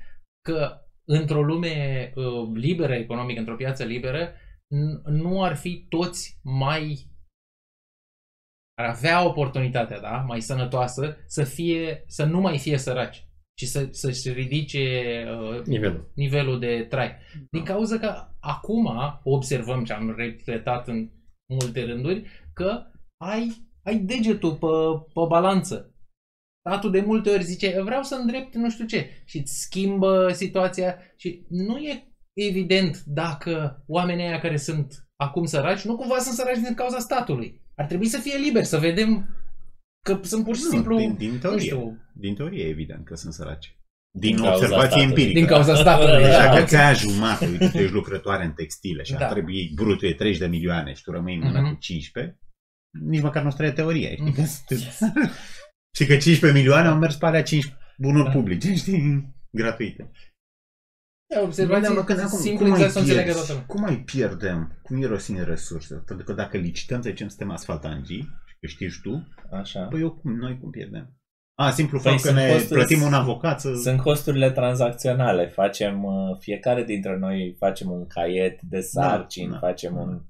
[0.49, 4.33] că într-o lume uh, liberă economică, într-o piață liberă, n-
[5.05, 7.11] nu ar fi toți mai
[8.81, 13.89] ar avea oportunitatea, da, mai sănătoasă, să fie, să nu mai fie săraci și să,
[13.91, 16.11] să-și ridice uh, Nivelul.
[16.15, 17.17] nivelul de trai.
[17.51, 18.91] Din cauza că acum
[19.23, 21.11] observăm ce am repetat în
[21.53, 22.87] multe rânduri, că
[23.25, 24.67] ai, ai degetul pe,
[25.15, 25.95] pe balanță.
[26.69, 30.99] Statul de multe ori zice, vreau să îndrept nu știu ce și îți schimbă situația
[31.17, 36.59] și nu e evident dacă oamenii aia care sunt acum săraci, nu cumva sunt săraci
[36.59, 37.63] din cauza statului.
[37.77, 39.29] Ar trebui să fie liberi, să vedem
[40.07, 41.61] că sunt pur și Nu, simplu, din, din nu teorie.
[41.65, 43.75] știu, Din teorie e evident că sunt săraci.
[44.19, 45.09] Din, Din cauza observație statului.
[45.09, 45.39] empirică.
[45.39, 46.23] din cauza statului.
[46.23, 46.45] Deci Da.
[46.53, 49.27] dacă ți aia jumate, uite, tu ești lucrătoare în textile și Da.
[49.27, 51.73] ar trebui brutul e 30 de milioane și tu rămâi în mână Mhm.
[51.73, 52.39] cu 15,
[53.01, 54.33] nici măcar nu trebuie teorie, știi?
[54.33, 54.81] Că sunt-
[55.97, 58.31] și că 15 milioane au mers pe alea 5 bunuri Da.
[58.31, 59.35] publice, știi?
[59.51, 60.11] Gratuite.
[61.45, 63.67] Observații Vedeam, că acum, simplu cum, exact mai să înțeleagă pierzi, toată lumea.
[63.67, 66.03] cum mai pierdem, cum irosim resurse?
[66.07, 69.81] Pentru că dacă licităm, să zicem, suntem asfaltangii și câștigi tu, Așa.
[69.81, 71.15] păi eu cum, noi cum pierdem?
[71.55, 73.75] A, simplu Păi fapt că sunt ne costuri- plătim un avocat să...
[73.75, 75.47] Sunt costurile tranzacționale.
[75.47, 79.59] Facem, uh, fiecare dintre noi facem un caiet de sarcini, da.
[79.59, 80.21] facem un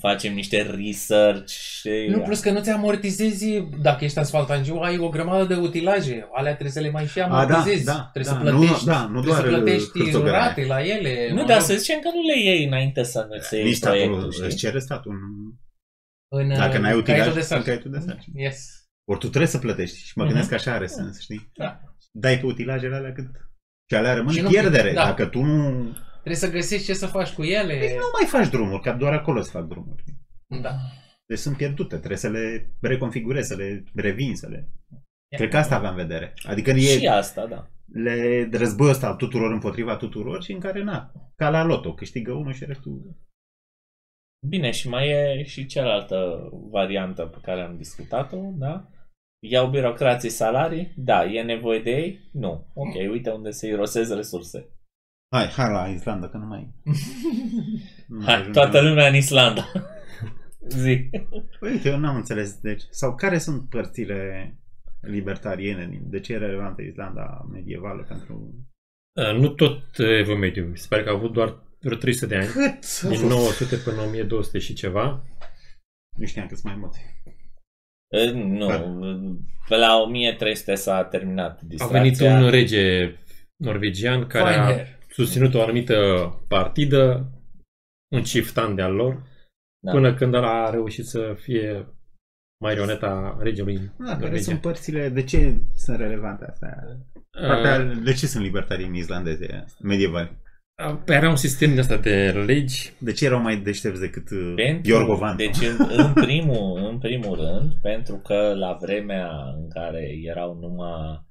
[0.00, 5.08] facem niște research și Nu, plus că nu ți amortizezi, dacă ești asfaltangiu, ai o
[5.08, 6.28] grămadă de utilaje.
[6.32, 7.84] Alea trebuie să le mai și A, da, amortizezi.
[7.84, 10.44] da, trebuie da, să plătești, nu, da, nu trebuie doar să plătești hârțogărare.
[10.46, 11.28] rate la ele.
[11.28, 11.66] Nu, mă dar rog.
[11.66, 14.44] să zicem că nu le iei înainte să nu se iei Nici proiectul, statul știi?
[14.46, 15.18] îți cere statul un
[16.40, 17.66] În, Dacă uh, n-ai utilaj, caietul de în sarcini.
[17.68, 18.42] caietul de sarcini.
[18.42, 18.58] Yes.
[19.08, 20.30] Ori tu trebuie să plătești și mă Mhm.
[20.32, 21.50] gândesc că așa are sens, știi?
[21.54, 21.80] Da.
[22.12, 23.26] dai pe utilajele alea cât...
[23.90, 24.92] Și alea rămân Și nu- pierdere.
[24.92, 25.04] da.
[25.04, 25.88] Dacă tu nu...
[26.26, 27.78] Trebuie să găsești ce să faci cu ele.
[27.78, 30.04] Păi nu mai faci drumuri, că doar acolo se fac drumuri.
[30.62, 30.74] Da.
[31.26, 34.68] Deci sunt pierdute, trebuie să le reconfigurezi, să le revin, să le...
[35.36, 36.34] Cred că asta aveam în vedere.
[36.46, 37.70] Adică e Și asta, da.
[37.92, 42.32] le războiul ăsta al tuturor împotriva tuturor și în care, na, ca la loto, câștigă
[42.32, 43.16] unul și restul...
[44.48, 48.88] Bine, și mai e și cealaltă variantă pe care am discutat-o, da?
[49.46, 50.92] Iau birocrații salarii?
[50.96, 51.24] Da.
[51.24, 52.30] E nevoie de ei?
[52.32, 52.70] Nu.
[52.74, 54.70] Ok, uite unde se irosesc resurse.
[55.34, 56.70] Hai, hai la Islanda, că nu mai...
[58.08, 58.52] nu mai Hai, ajungem.
[58.52, 59.64] toată lumea în Islanda.
[60.68, 61.08] Zi.
[61.60, 64.54] Păi, Uite, eu n-am înțeles, deci, sau care sunt părțile
[65.00, 68.54] libertariene, din- de ce e relevantă Islanda medievală pentru...
[69.12, 70.70] Uh, Nu tot evul mediu.
[70.74, 72.46] Se pare că au avut doar vreo 300 de ani.
[72.46, 73.00] Cât?
[73.10, 75.24] Din 900 până 1200 și ceva.
[76.18, 77.00] Nu știam că sunt mai mulți.
[78.08, 78.66] E, Nu,
[79.68, 82.00] pe la 1300 s-a terminat A distracția.
[82.00, 83.14] venit un rege
[83.56, 84.95] norvegian care a Fine.
[85.16, 85.94] Susținut o anumită
[86.48, 87.30] partidă,
[88.12, 89.22] un chieftan de-al lor,
[89.82, 89.90] Da.
[89.92, 91.86] până când ăla a reușit să fie
[92.64, 94.42] marioneta regelui Da, care norvegian.
[94.42, 96.74] sunt părțile, de ce sunt relevante astea?
[97.46, 100.44] Partea, Uh, de ce sunt libertarii islandeze medievali?
[101.04, 102.92] Păi Era un sistem din asta de legi.
[102.98, 105.36] De ce erau mai deștepți decât uh, Pentru, Iorgovan?
[105.36, 111.24] deci în, în, primul, în primul rând, pentru că la vremea în care erau numai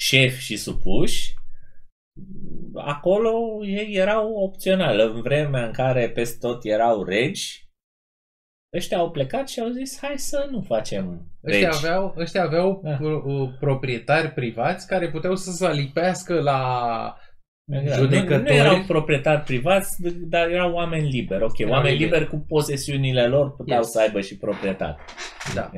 [0.00, 1.34] șefi și supuși,
[2.74, 3.30] acolo
[3.64, 4.98] ei erau opțional.
[5.00, 7.66] În vremea în care peste tot erau regi,
[8.76, 11.64] ăștia au plecat și au zis hai să nu facem regi.
[11.66, 12.98] Ăștia aveau, ăștia aveau Da.
[13.00, 16.60] uh, uh, proprietari privați care puteau să se lipească la
[17.72, 18.00] Exact.
[18.00, 18.56] Nu, nu judecători.
[18.56, 19.96] erau proprietari privați,
[20.28, 21.42] dar erau oameni liberi.
[21.42, 22.10] Ok, Erau oameni liberi.
[22.20, 23.90] liberi cu posesiunile lor puteau Yes.
[23.90, 25.00] să aibă și proprietate.
[25.54, 25.70] Da.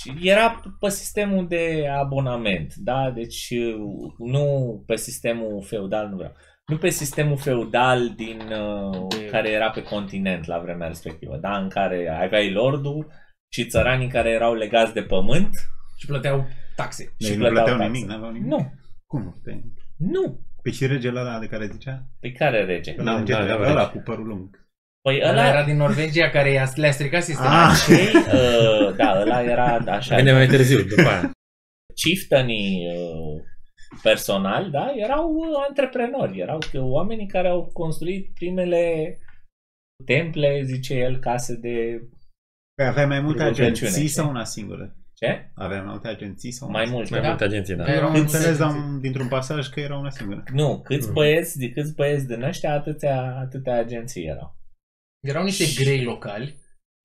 [0.00, 3.10] Și era pe sistemul de abonament, da?
[3.10, 3.48] Deci
[4.18, 4.44] nu
[4.86, 6.32] pe sistemul feudal, nu vreau.
[6.66, 11.56] Nu pe sistemul feudal din uh, De- care era pe continent la vremea respectivă, da?
[11.58, 13.06] În care aveai lordul
[13.52, 15.48] și țăranii care erau legați de pământ.
[15.98, 17.14] Și plăteau taxe.
[17.18, 17.92] Deci și nu plăteau plăteau taxe.
[17.92, 18.48] nimic, n-aveau nimic?
[18.50, 18.72] Nu,
[19.06, 19.34] Cum nu?
[19.44, 19.60] Pe,
[19.96, 20.40] nu.
[20.62, 22.06] pe și regele ăla de care zicea?
[22.20, 22.94] Pe care rege?
[22.98, 23.88] Ăla, Da, da, da, ăla, da.
[23.88, 24.63] cu părul lung.
[25.08, 27.50] Păi Ăla ăla, era din Norvegia care i-a, le-a stricat sistemul.
[27.56, 27.84] Ah.
[27.86, 30.16] cei, uh, da, ăla era așa.
[30.16, 31.30] Vine mai târziu, după aia.
[32.02, 33.42] chieftainii uh,
[34.02, 39.16] personali, da, erau uh, antreprenori, erau uh, oamenii care au construit primele
[40.06, 42.00] temple, zice el, case de
[42.74, 44.08] Păi aveai mai multe Rugăciune, agenții știi?
[44.08, 44.96] sau una singură?
[45.14, 45.50] ce?
[45.54, 47.06] Aveai mai multe agenții sau una Mai singură?
[47.10, 47.20] multe.
[47.20, 47.28] Mai Da?
[47.28, 47.84] multe agenții, da.
[47.84, 50.42] Da, erau Am mai înțeles multe am, dintr-un pasaj că era una singură.
[50.52, 51.12] Nu, câți Mm.
[51.12, 54.56] băieți, de câți băieți din ăștia, atâtea, atâtea agenții erau.
[55.24, 56.56] Erau niște grei locali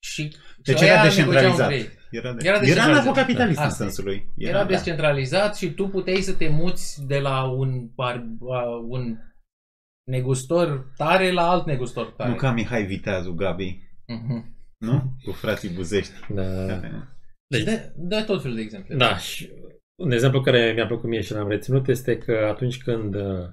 [0.03, 1.43] și Deci și era ăia descentralizat.
[1.57, 1.97] negociau între ei.
[2.11, 3.01] Era, de, Era era, descentralizat.
[3.03, 3.87] anarhocapitalist în Asta e.
[3.87, 4.27] sensul lui.
[4.37, 4.65] Era da.
[4.65, 8.23] descentralizat și tu puteai să te muți de la un, par,
[8.87, 9.17] un
[10.03, 12.29] negustor tare la alt negustor tare.
[12.29, 14.55] Nu ca Mihai Viteazu, Gabi, Mhm.
[14.77, 15.13] nu?
[15.23, 16.13] Cu frații Buzești.
[16.29, 16.43] Da.
[16.65, 17.07] Care-
[17.57, 18.95] Și de, de tot felul de exemple.
[18.95, 19.49] Da, și
[20.01, 23.49] un exemplu care mi-a plăcut mie și l-am reținut este că atunci când uh,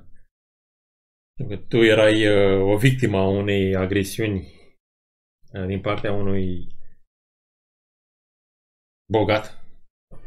[1.49, 4.56] că tu erai uh, o victimă a unei agresiuni uh,
[5.67, 6.77] din partea unui
[9.13, 9.65] bogat,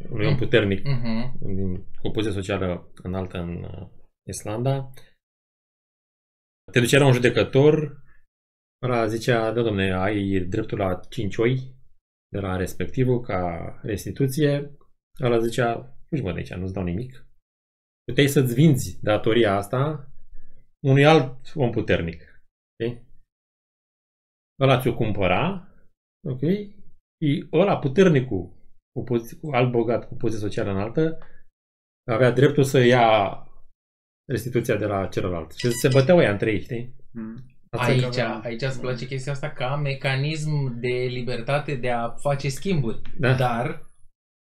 [0.10, 0.38] unui om Mm.
[0.38, 1.38] puternic Mhm.
[1.56, 3.88] din, cu o poziție socială înaltă în uh,
[4.28, 4.94] Islanda,
[6.72, 8.04] te ducea la un judecător,
[8.84, 11.76] ăla zicea, da domne, ai dreptul la 5 oi
[12.32, 13.40] de la respectivul ca
[13.84, 14.78] restituție,
[15.22, 17.26] ăla zicea, fugi mă de aici, nu-ți dau nimic.
[18.04, 20.12] Puteai să-ți vinzi datoria asta
[20.86, 22.44] unui alt om puternic.
[22.80, 23.08] Okay?
[24.60, 25.68] Ăla ți-o cumpăra,
[26.28, 26.39] ok?
[27.22, 28.53] Și ăla puternicul,
[28.91, 31.18] cu, pozi- cu alt bogat, cu poziție socială înaltă,
[32.12, 33.38] avea dreptul să ia
[34.28, 35.51] restituția de la celălalt.
[35.53, 36.95] Și se băteau ea între ei, știi?
[37.14, 37.36] Mm.
[37.72, 42.49] Asta Aici, că- aici îți place chestia asta ca mecanism de libertate de a face
[42.49, 43.01] schimburi.
[43.20, 43.34] Da.
[43.34, 43.88] Dar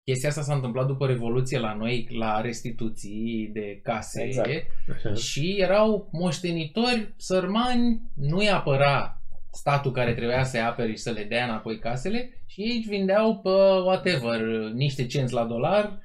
[0.06, 4.22] chestia asta s-a întâmplat după Revoluție la noi, la restituții de case.
[4.22, 4.48] Exact.
[4.94, 5.14] Așa.
[5.14, 9.21] Și erau moștenitori sărmani, nu-i apăra
[9.52, 13.40] statul care trebuia să-i apere și să le dea înapoi casele și ei își vindeau
[13.40, 13.48] pe
[13.84, 14.40] whatever,
[14.72, 15.98] niște cenți la dolar,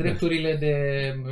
[0.00, 0.74] drepturile de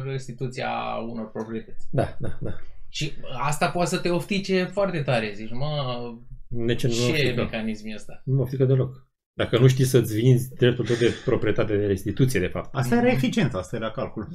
[0.05, 1.87] restituție a unor proprietăți.
[1.91, 2.51] Da, da, da.
[2.89, 6.15] Și asta poate să te oftice foarte tare, zici, mă,
[6.49, 7.43] De ce nu mă ce frică?
[7.43, 8.23] mecanism e ăsta?
[8.25, 9.07] Nu mă frică deloc.
[9.33, 12.75] Dacă nu știi să-ți vinzi dreptul tău de proprietate de restituție, de fapt.
[12.75, 14.29] Asta era eficiența, asta era calcul.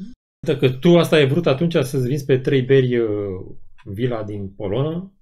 [0.47, 3.07] Dacă tu asta ai vrut atunci să-ți vinzi pe trei beri uh,
[3.83, 5.13] vila din Polonă,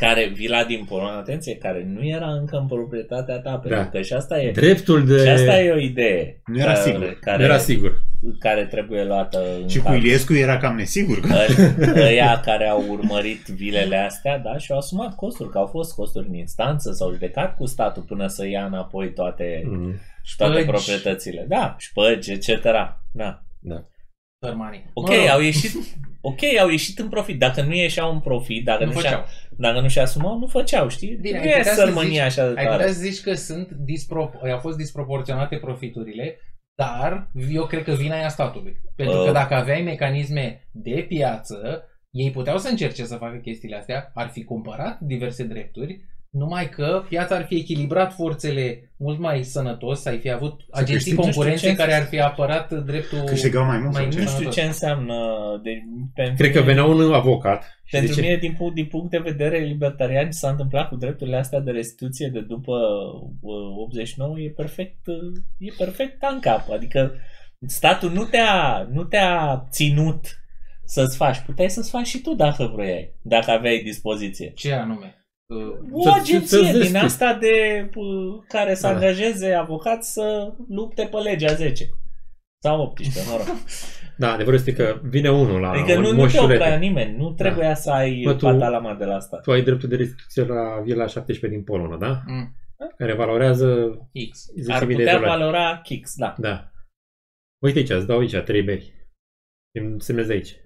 [0.00, 3.88] care vila din Polonia, atenție, care nu era încă în proprietatea ta, pentru Da.
[3.88, 5.18] că și asta e, Dreptul de...
[5.18, 6.40] și asta e o idee.
[6.46, 7.18] Nu era care, sigur.
[7.20, 8.02] Care, Nu era sigur.
[8.38, 10.02] care trebuie luată în Și cu calcul.
[10.04, 11.20] Iliescu era cam nesigur.
[11.20, 11.34] Că...
[11.34, 15.94] Ă- Ăia care au urmărit vilele astea, da, și au asumat costuri, că au fost
[15.94, 19.94] costuri în instanță, s-au judecat cu statul până să ia înapoi toate, Mm.
[20.36, 20.66] toate Șpăgi.
[20.70, 21.44] proprietățile.
[21.48, 22.62] Da, șpăgi, etc.
[23.12, 23.42] Da.
[24.44, 24.90] Sărmanii.
[24.94, 25.70] Ok, Mă rog, au ieșit,
[26.30, 27.38] ok, au ieșit în profit.
[27.38, 29.24] Dacă nu ieșeau în profit, dacă nu nu, făceau.
[29.26, 31.16] și dacă nu și asumau, nu făceau, știi?
[31.20, 32.92] Bine, nu ai e putea să sărmânia zici- așa de Ai putea tare.
[32.92, 36.40] să zici că sunt dispro- au fost disproporționate profiturile,
[36.82, 38.76] dar eu cred că vina e a statului.
[38.96, 39.32] Pentru că Uh.
[39.32, 44.44] dacă aveai mecanisme de piață, ei puteau să încerce să facă chestiile astea, ar fi
[44.44, 46.00] cumpărat diverse drepturi,
[46.38, 51.16] numai că piața ar fi echilibrat forțele mult mai sănătos, ai fi avut agenții câștigi,
[51.16, 53.18] nu știu concurențe ce- care ar fi apărat dreptul...
[53.18, 54.20] Câștigau mai mult mai sau ce?
[54.20, 54.52] Nu știu tot.
[54.52, 55.14] ce înseamnă.
[55.62, 55.70] De,
[56.14, 59.10] pentru Cred că mine- venea un avocat și Pentru zice, mine, din punct, din punct
[59.10, 62.72] de vedere libertarian, ce s-a întâmplat cu drepturile astea de restituție de după
[63.40, 65.16] uh, 89 e perfect, uh,
[65.58, 66.70] e perfect în cap.
[66.70, 67.14] Adică
[67.66, 70.24] statul nu te-a, nu te-a ținut
[70.84, 71.38] să-ți faci.
[71.38, 74.52] Puteai să-ți faci și tu dacă vroiai, dacă aveai dispoziție.
[74.54, 75.14] Ce anume?
[75.54, 76.96] Uh, O Să- agenție să-ți din deschid.
[76.96, 78.94] asta de uh, care să Da.
[78.94, 81.88] angajeze avocați să lupte pe legea 10
[82.62, 83.46] sau 18, mă rog.
[84.22, 86.52] da, adevărul este că vine unul la Adică un nu, nu te moșurete.
[86.62, 89.36] oprea nimeni, nu trebuia să ai Bă, tu- patalama de la asta.
[89.40, 92.22] Tu ai dreptul de restituție la Vila 17 din Polonă, da?
[92.26, 92.54] mm,
[92.98, 93.68] Care valorează
[94.30, 94.38] X.
[94.62, 95.38] 10.000 Ar de putea dolari.
[95.38, 96.34] valora kicks, da.
[96.38, 96.70] Da.
[97.64, 98.94] Uite aici, îți dau aici trei beri.
[99.78, 100.56] Îmi semnez aici.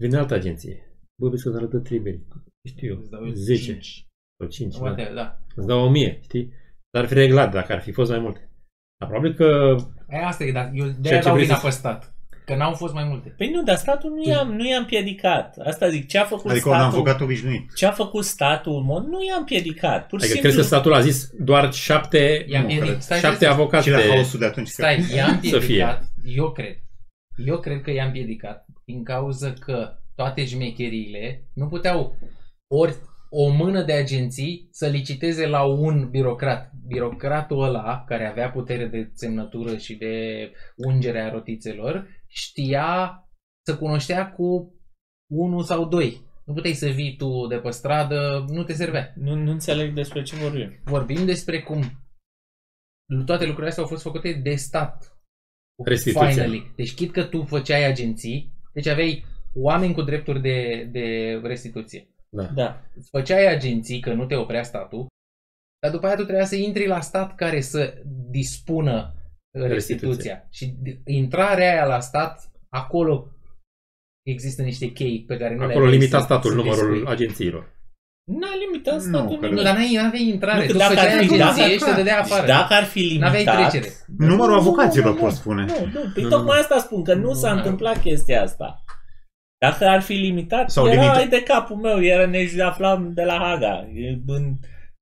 [0.00, 0.98] Vine altă agenție.
[1.20, 2.22] Bă, vezi că îți arătă trei beri.
[2.66, 4.06] Știu Îți dau eu, eu 10 cinci.
[4.38, 4.72] sau 5.
[4.74, 4.78] Da.
[4.80, 5.38] Poate, da.
[5.54, 6.52] Îți dau 1000, știi?
[6.90, 8.50] Dar ar fi reglat dacă ar fi fost mai multe.
[9.00, 9.76] Dar probabil că
[10.08, 12.10] E, asta e, dar eu de Ceea aia ce dau vrei vina să- pe stat.
[12.44, 13.28] Că n-au fost mai multe.
[13.36, 15.56] Păi nu, dar statul nu i-a, nu i-a împiedicat.
[15.64, 16.92] Asta zic, ce a făcut Adică un statul?
[16.94, 17.74] avocat obișnuit.
[17.74, 19.04] Ce a făcut statul în mod?
[19.06, 20.06] Nu i-a împiedicat.
[20.08, 20.40] Pur și adică simplu.
[20.40, 22.88] crezi că statul a zis doar șapte, I-a Nu, împiedicat.
[22.88, 23.00] cred.
[23.00, 23.58] Stai, șapte stai, stai.
[23.60, 24.08] avocați Și la de...
[24.08, 24.68] haosul de atunci.
[24.68, 25.54] Stai, i-a Să fie.
[25.58, 26.76] împiedicat, eu cred.
[27.46, 32.16] Eu cred că i-a împiedicat din cauza că toate șmecheriile nu puteau
[32.70, 32.96] ori
[33.30, 36.72] o mână de agenții să liciteze la un birocrat.
[36.86, 43.20] Birocratul ăla, care avea putere de semnătură și de ungere a rotițelor, știa,
[43.66, 44.74] să cunoștea cu
[45.30, 46.24] unul sau doi.
[46.44, 49.12] Nu puteai să vii tu de pe stradă, nu te servea.
[49.16, 50.80] Nu, nu înțeleg despre ce vorbim.
[50.84, 51.82] Vorbim despre cum
[53.24, 55.18] toate lucrurile astea au fost făcute de stat.
[55.84, 56.28] Restituția.
[56.28, 56.72] Finally.
[56.76, 59.24] Deci chit că tu făceai agenții, deci aveai
[59.54, 62.08] oameni cu drepturi de, de restituție.
[62.30, 62.42] Da.
[62.42, 62.82] Da.
[62.96, 65.06] Îți făceai agenții, că nu te oprea statul,
[65.82, 67.94] dar după aia tu trebuia să intri la stat care să
[68.30, 69.14] dispună
[69.58, 70.08] uh, restituția.
[70.08, 70.46] Restituția.
[70.50, 73.30] Și de- intrarea aia la stat, acolo
[74.22, 77.12] există niște chei pe care nu le Acolo aveai limita să- statul să numărul dispui.
[77.12, 77.74] agențiilor.
[78.32, 79.64] N-a limitat Nu, statul că- Nu, nimic.
[79.64, 80.60] dar n-ai, n-aveai intrare.
[80.60, 82.46] Nu, că tu dacă făceai ar fi- agenție dacă- și te dădea afară.
[82.46, 83.20] Dacă ar fi limitat...
[83.34, 83.92] N-aveai trecere.
[84.18, 85.64] Numărul Nu, avocaților nu, nu, poți spune.
[85.64, 86.60] Nu, nu, păi Nu, tocmai nu.
[86.62, 88.84] asta spun, că nu s-a Nu, întâmplat chestia asta.
[89.58, 91.16] Dacă ar fi limitat, Sau era limitat.
[91.16, 93.88] ai de capul meu, era ne aflam de la Haga.
[93.94, 94.52] E În,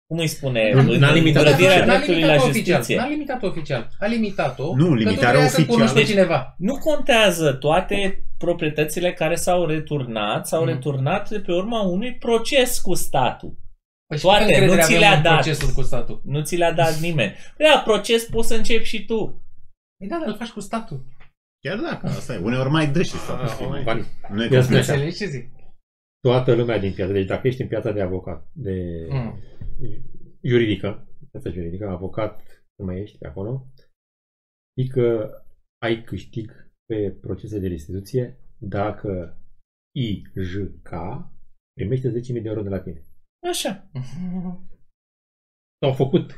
[0.07, 0.73] cum îi spune?
[0.73, 1.87] Nu, în n-a limitat îngrădirea oficial.
[1.87, 2.77] N-a dreptului la limitat oficial.
[2.77, 2.97] justiție.
[3.01, 3.89] N-a limitat oficial.
[4.01, 4.65] A limitat-o.
[4.77, 5.77] Nu, că tu limitarea trebuia să oficială.
[5.77, 6.55] cunoști pe cineva.
[6.59, 10.67] Nu contează toate proprietățile care s-au returnat, s-au Mm.
[10.69, 13.53] returnat de pe urma unui proces cu statul.
[14.07, 15.33] Păi și Toate, câtă încredere nu ți avem le-a în dat.
[15.33, 16.21] procesul cu statul.
[16.25, 17.35] Nu ți l-a dat nimeni.
[17.57, 19.43] Păi da, proces poți să începi și tu.
[19.99, 21.05] Păi da, dar îl faci cu statul.
[21.65, 22.39] Chiar dacă, asta e.
[22.39, 23.49] Uneori mai dă și statul.
[23.49, 24.05] știi, mai- Bani.
[24.31, 24.79] Nu e Ia spune complet.
[24.81, 24.93] așa.
[24.93, 25.49] Înțelegi ce zic?
[26.21, 27.13] Toată lumea din piață.
[27.13, 29.39] Deci dacă ești în piața de avocat, de Mm.
[30.43, 33.67] juridică, piața juridică, avocat, nu mai ești pe acolo,
[34.81, 35.31] și că
[35.83, 39.39] ai câștig pe procese de restituție dacă
[39.97, 40.91] IJK
[41.73, 43.03] primește 10.000 de euro de la tine.
[43.49, 43.91] Așa.
[45.81, 46.33] S-au făcut,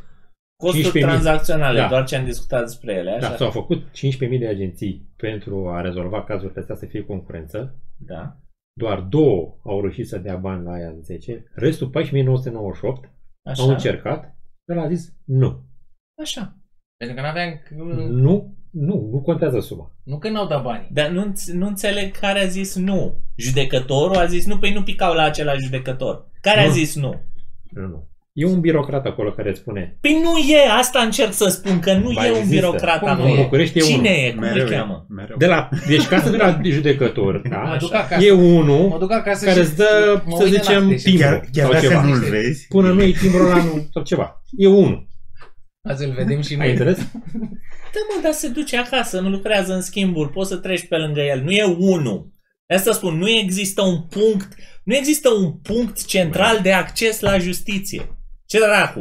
[0.57, 1.01] Costuri 15.000.
[1.01, 1.89] tranzacționale, Da.
[1.89, 3.29] doar ce am discutat despre ele, așa?
[3.29, 7.75] da, s-au făcut 15.000 de agenții pentru a rezolva cazurile astea să fie concurență.
[7.97, 8.37] Da.
[8.81, 13.11] Doar două au reușit să dea bani la aia în 10, restul 14.998
[13.43, 13.63] Așa.
[13.63, 14.37] au încercat,
[14.73, 15.65] el a zis nu.
[16.23, 16.57] Așa.
[16.97, 17.61] Pentru că n-aveam...
[18.11, 19.95] Nu, nu, nu contează suma.
[20.03, 20.89] Nu că n-au dat banii.
[20.93, 23.21] Dar nu, înț- nu înțeleg care a zis nu.
[23.37, 26.31] Judecătorul a zis nu, păi nu picau la același judecător.
[26.41, 26.73] Care a Nu.
[26.73, 27.21] zis nu?
[27.71, 28.09] Nu, nu.
[28.37, 31.93] E un birocrat acolo care îți spune Păi nu e, asta încerc să spun, că
[31.93, 32.55] nu Ba, e un există.
[32.55, 33.33] birocrat Cum al nu lui.
[33.33, 33.37] e?
[33.37, 34.07] în București e Cine unul.
[34.27, 34.31] e?
[34.31, 35.07] Cum Mereu îl e, cheamă?
[35.09, 35.37] Mereu.
[35.37, 37.57] De la, deci ca să de la judecător, da?
[37.57, 38.03] Mă duc Așa.
[38.03, 38.25] acasă.
[38.25, 40.97] E Mă unul duc acasă care și îți dă, mă să uit de zicem, noapte
[40.99, 41.21] și- timp.
[41.21, 42.03] Chiar, chiar sau dacă ceva.
[42.03, 44.43] nu-l vezi, Până nu iei timbru la nu, sau ceva.
[44.57, 45.09] E unul.
[45.89, 46.71] Azi îl vedem și Ai noi.
[46.71, 46.97] înțeles?
[46.97, 51.21] Da, mă, dar se duce acasă, nu lucrează în schimburi, poți să treci pe lângă
[51.21, 51.43] el.
[51.43, 52.31] Nu e unul.
[52.67, 54.55] De asta spun, nu există un punct,
[54.85, 58.16] nu există un punct central de acces la justiție.
[58.47, 59.01] Ce dracu?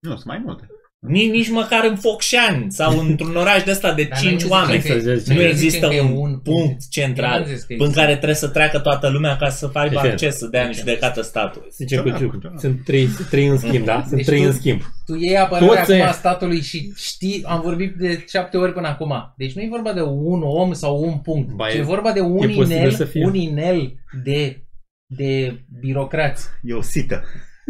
[0.00, 0.66] Nu, sunt mai multe.
[0.98, 4.48] Nici, nici măcar în Focșani sau într-un oraș de ăsta de Dar 5 noi nu
[4.50, 4.80] oameni.
[4.80, 7.66] zicem că- Nu Nu noi există zicem că e un punct central Eu nu zic
[7.66, 8.00] că în există.
[8.00, 10.76] care trebuie să treacă toată lumea ca să aibă Deci, acces să dea în deci,
[10.78, 11.66] judecată statul.
[11.70, 12.34] Zicem Da, cu da, Ciuc.
[12.42, 12.52] da.
[12.58, 14.00] Sunt trei, trei în schimb, da?
[14.06, 14.80] Sunt Deci trei tu- în schimb.
[15.06, 16.08] Tu iei apărarea Toți acum ăia.
[16.08, 19.34] a statului și știi, am vorbit de șapte ori până acum.
[19.36, 22.12] Deci nu e vorba de un om sau un punct, Ba, ci e- e vorba
[22.12, 23.24] de un e posibil inel, să fie.
[23.24, 23.92] un inel
[24.24, 24.64] de,
[25.06, 26.46] de birocrați.
[26.62, 27.22] E o sită.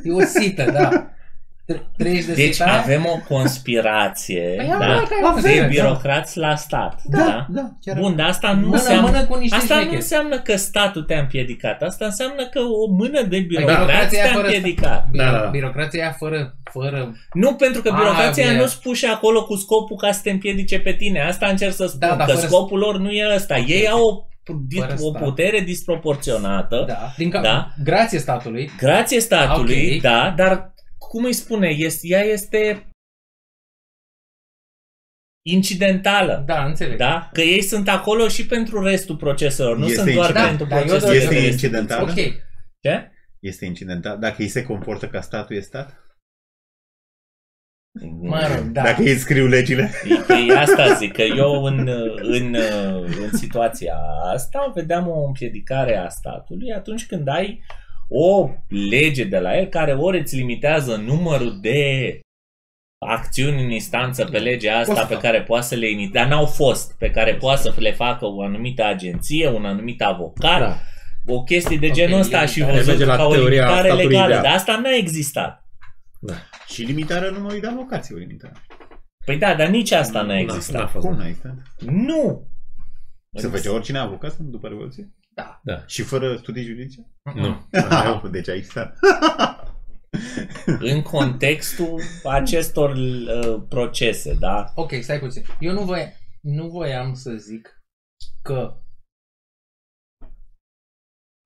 [0.05, 0.89] E o sită, da.
[1.67, 2.79] Tre- Treci de Deci sitaia?
[2.81, 5.67] avem o conspirație Păi da, avem, că avem, de da.
[5.67, 7.01] birocrați la stat.
[7.05, 7.47] Da?
[7.51, 9.11] da, chiar Bun, dar asta nu Mână, înseamnă...
[9.11, 10.03] mână cu niște Asta nu șmecheri.
[10.03, 11.83] înseamnă că statul te-a împiedicat.
[11.83, 15.05] Asta înseamnă că o mână de birocrația birocrați te-a fără- împiedicat.
[15.05, 15.49] Biro- Da, da, da.
[15.49, 17.13] Birocrația aia fără, fără...
[17.33, 18.57] Nu pentru că A, birocrația bine.
[18.61, 21.21] nu sunt puși acolo cu scopul ca să te împiedice pe tine.
[21.21, 21.99] Asta încerc să spun.
[22.09, 23.57] Da, dar că fără- scopul lor nu e ăsta.
[23.57, 24.25] Ei au o,
[24.77, 25.23] Fără o stat.
[25.23, 26.85] putere disproporționată.
[26.87, 27.73] Da, din ca- Da.
[27.83, 28.71] grație statului.
[28.79, 30.01] Grație statului, Ok.
[30.01, 32.91] da, dar cum îi spune, este, ea este
[35.47, 36.43] incidentală.
[36.47, 36.97] Da, înțeleg.
[36.99, 37.31] Da?
[37.33, 40.49] Că ei sunt acolo și pentru restul proceselor, nu Este sunt doar incident.
[40.49, 42.11] pentru Da, dar eu procesele doar- Este de incidentală?
[42.11, 42.17] Ok.
[42.81, 43.11] Ce?
[43.41, 44.19] Este incidental.
[44.19, 46.05] Dacă ei se comportă ca statul, e stat?
[48.21, 48.83] Mă rog, da.
[48.83, 49.91] Dacă ei scriu legile?
[50.29, 51.89] E, e asta zic, că eu în,
[52.23, 52.57] în,
[53.23, 53.95] în situația
[54.33, 57.63] asta vedeam o împiedicare a statului atunci când ai
[58.09, 58.49] o
[58.91, 61.81] lege de la el care ori îți limitează numărul de
[63.07, 65.07] acțiuni în instanță pe legea asta Fost.
[65.07, 68.25] pe care poate să le inițieze, dar n-au fost, pe care poate să le facă
[68.27, 70.77] o anumită agenție, un anumit avocat, Da.
[71.27, 72.77] o chestie de Ok, genul ăsta și limitare.
[72.83, 74.43] văzut Merge la ca o teoria limitare statului legală, ideal.
[74.43, 75.65] dar asta n-a existat.
[76.67, 78.55] Și limitarea numărului de avocați o limitare.
[79.25, 80.81] Păi da, dar nici asta n-a N-a- existat.
[80.81, 81.07] n-a fost.
[81.07, 81.55] Cum n-a existat?
[81.81, 82.49] Nu!
[83.33, 85.15] Se făcea oricine avocat după Revoluție?
[85.35, 85.61] Da.
[85.65, 85.87] Da.
[85.87, 87.07] Și fără studii juridice?
[87.35, 87.69] Nu.
[87.73, 88.99] Ah, deci a existat.
[90.79, 94.73] în contextul acestor uh, procese, da?
[94.75, 95.45] Ok, stai puțin.
[95.61, 97.83] Eu nu, voi, nu voiam să zic
[98.43, 98.81] că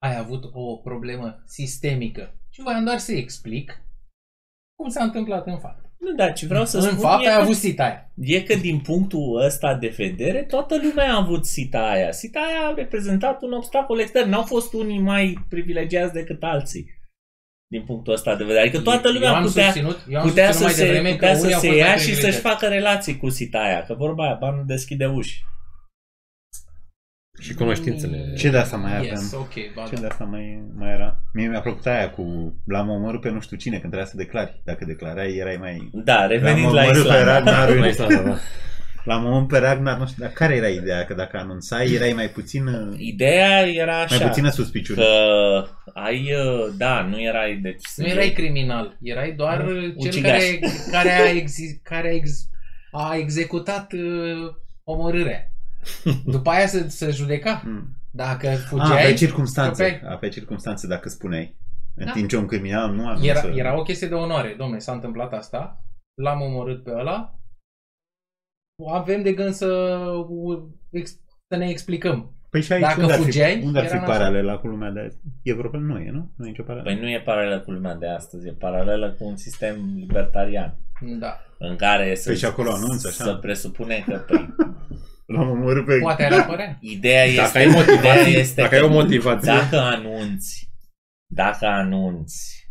[0.03, 2.41] ai avut o problemă sistemică.
[2.49, 3.83] Și voiam doar să explic
[4.81, 5.81] cum s-a întâmplat în fapt.
[5.99, 8.11] Nu, da, ce vreau să în spun fapt e, ai că, avut sita aia.
[8.15, 12.13] e că din punctul ăsta de vedere, toată lumea a avut sita aia.
[12.13, 14.31] Sita aia a reprezentat un obstacol extern.
[14.31, 16.99] N-au fost unii mai privilegiați decât alții.
[17.67, 18.61] Din punctul ăsta de vedere.
[18.61, 21.11] Adică toată eu lumea am putea, susținut, eu am putea susținut să mai se, devreme
[21.15, 22.49] putea că să unii au se fost ia mai și să-și privilegiați.
[22.49, 23.83] facă relații cu sita aia.
[23.83, 25.43] Că vorba aia, banul deschide uși.
[27.41, 28.35] Și cunoștințele.
[28.37, 29.15] Ce de asta mai aveam?
[29.15, 30.01] Yes, ok, ba, Ce da.
[30.01, 31.23] de asta mai, mai era?
[31.33, 34.61] Mie mi-a plăcut aia cu l-am omorât pe nu știu cine când trebuia să declari.
[34.65, 35.91] Dacă declarai, erai mai...
[35.93, 37.33] Da, revenind L-am la omorât pe Islanda.
[37.33, 37.69] Ragnar.
[37.81, 38.37] La Islanda, da.
[39.05, 41.05] L-am omorât pe Ragnar, nu știu, dar care era ideea?
[41.05, 42.65] Că dacă anunțai, erai mai puțin...
[42.97, 44.17] Ideea era așa.
[44.17, 45.03] Mai puțină suspiciune.
[45.03, 47.83] Că ai, uh, da, nu erai, deci...
[47.97, 50.33] Nu erai criminal, erai doar cel Ucigaș.
[50.33, 50.59] care,
[50.91, 52.31] care, a, exi, care a, ex,
[52.91, 54.55] a executat uh,
[54.85, 55.51] omorârea.
[56.25, 57.63] După aia se, se judeca.
[57.67, 57.95] Mm.
[58.13, 59.83] Dacă A, fugeai, pe circumstanțe.
[59.83, 61.59] Aveai- A, pe circumstanțe, dacă spuneai.
[61.95, 62.13] În Da.
[62.13, 63.27] timp ce un criminal nu anunță...
[63.27, 64.55] era, era o chestie de onoare.
[64.59, 65.85] Domne, s-a întâmplat asta,
[66.23, 67.35] l-am omorât pe ăla,
[68.93, 69.99] avem de gând să,
[70.91, 72.35] ex- să ne explicăm.
[72.51, 74.17] Păi și aici Dacă unde ar fi, fugeai, unde ar fi era nasol.
[74.17, 75.19] paralela cu lumea de azi?
[75.43, 76.33] E vorba, nu e, nu?
[76.37, 76.91] Nu e nicio paralelă.
[76.91, 80.77] Păi nu e paralelă cu lumea de astăzi, e paralelă cu un sistem libertarian
[81.19, 81.37] Da.
[81.59, 83.25] în care să, Păi și acolo anunță, așa?
[83.25, 84.55] să presupune că păi,
[85.35, 85.99] L-am omorât pe...
[85.99, 86.79] Poate ar apărea.
[86.81, 89.53] ideea Dacă este, ai motivație, ideea este dacă că ai o motivație.
[89.53, 90.69] dacă anunți,
[91.35, 92.69] dacă anunți,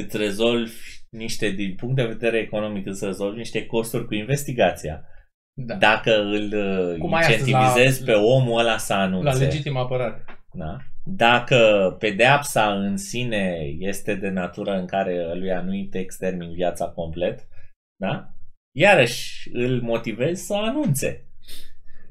[0.00, 0.74] îți rezolvi
[1.10, 5.04] niște, din punct de vedere economic, îți rezolvi niște costuri cu investigația.
[5.52, 5.74] Da.
[5.74, 9.38] Dacă îl uh, Cum ai astăzi incentivizezi la- pe omul ăla să anunțe.
[9.38, 10.24] La legitimă apărare.
[10.52, 10.76] Da?
[11.04, 17.48] Dacă pedeapsa în sine este de natură în care lui nu-i te extermin viața complet,
[17.96, 18.34] da?
[18.80, 21.24] Iarăși îl motivezi să anunțe.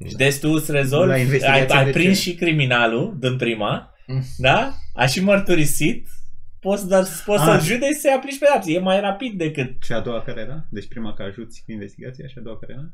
[0.08, 2.30] Și deci tu îți La rezolvi, ai, investigație ai de prins ce?
[2.30, 4.22] și criminalul din prima, Mm.
[4.38, 4.72] da?
[4.94, 6.08] A și mărturisit,
[6.60, 7.46] poți, dar, poți Ah.
[7.48, 8.70] să-l judeci să-i aplici pedeapsa.
[8.70, 9.82] E mai rapid decât...
[9.82, 10.66] Și a doua care era?
[10.70, 12.92] Deci prima că ajuți cu investigația și a doua care era?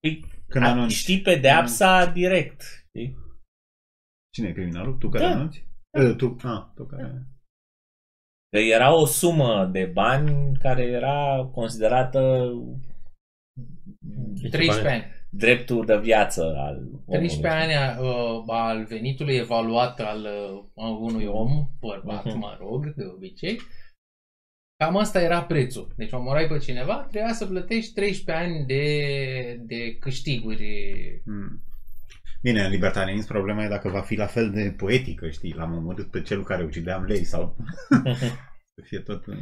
[0.00, 0.94] Păi, Când a, anunți.
[0.94, 2.62] știi pedeapsa direct.
[2.88, 3.16] Știi?
[4.34, 4.94] Cine e criminalul?
[4.94, 5.30] Tu care Da.
[5.30, 5.66] anunți?
[5.98, 7.26] Eh, Tu, a, tu care...
[8.52, 12.50] Că era o sumă de bani care era considerată
[14.50, 15.04] 13 ani.
[15.30, 17.28] dreptul de viață al omului.
[17.28, 22.38] 13 ani uh, al venitului evaluat al uh, a unui om, bărbat, Mhm.
[22.38, 23.58] mă rog, de obicei.
[24.76, 25.92] Cam asta era prețul.
[25.96, 28.84] Deci omorai pe cineva, trebuia să plătești 13 ani de,
[29.62, 30.66] de câștiguri.
[31.24, 31.62] Hmm.
[32.42, 36.10] Bine, în libertarianism problema e dacă va fi la fel de poetică, știi, l-am omorât
[36.10, 37.56] pe cel care ucideam lei sau
[38.74, 39.26] să fie tot...
[39.26, 39.36] uh.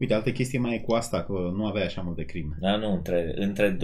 [0.00, 2.56] Uite, altă chestie mai e cu asta, că nu avea așa multe crime.
[2.60, 3.78] Da, nu, între, între 12,5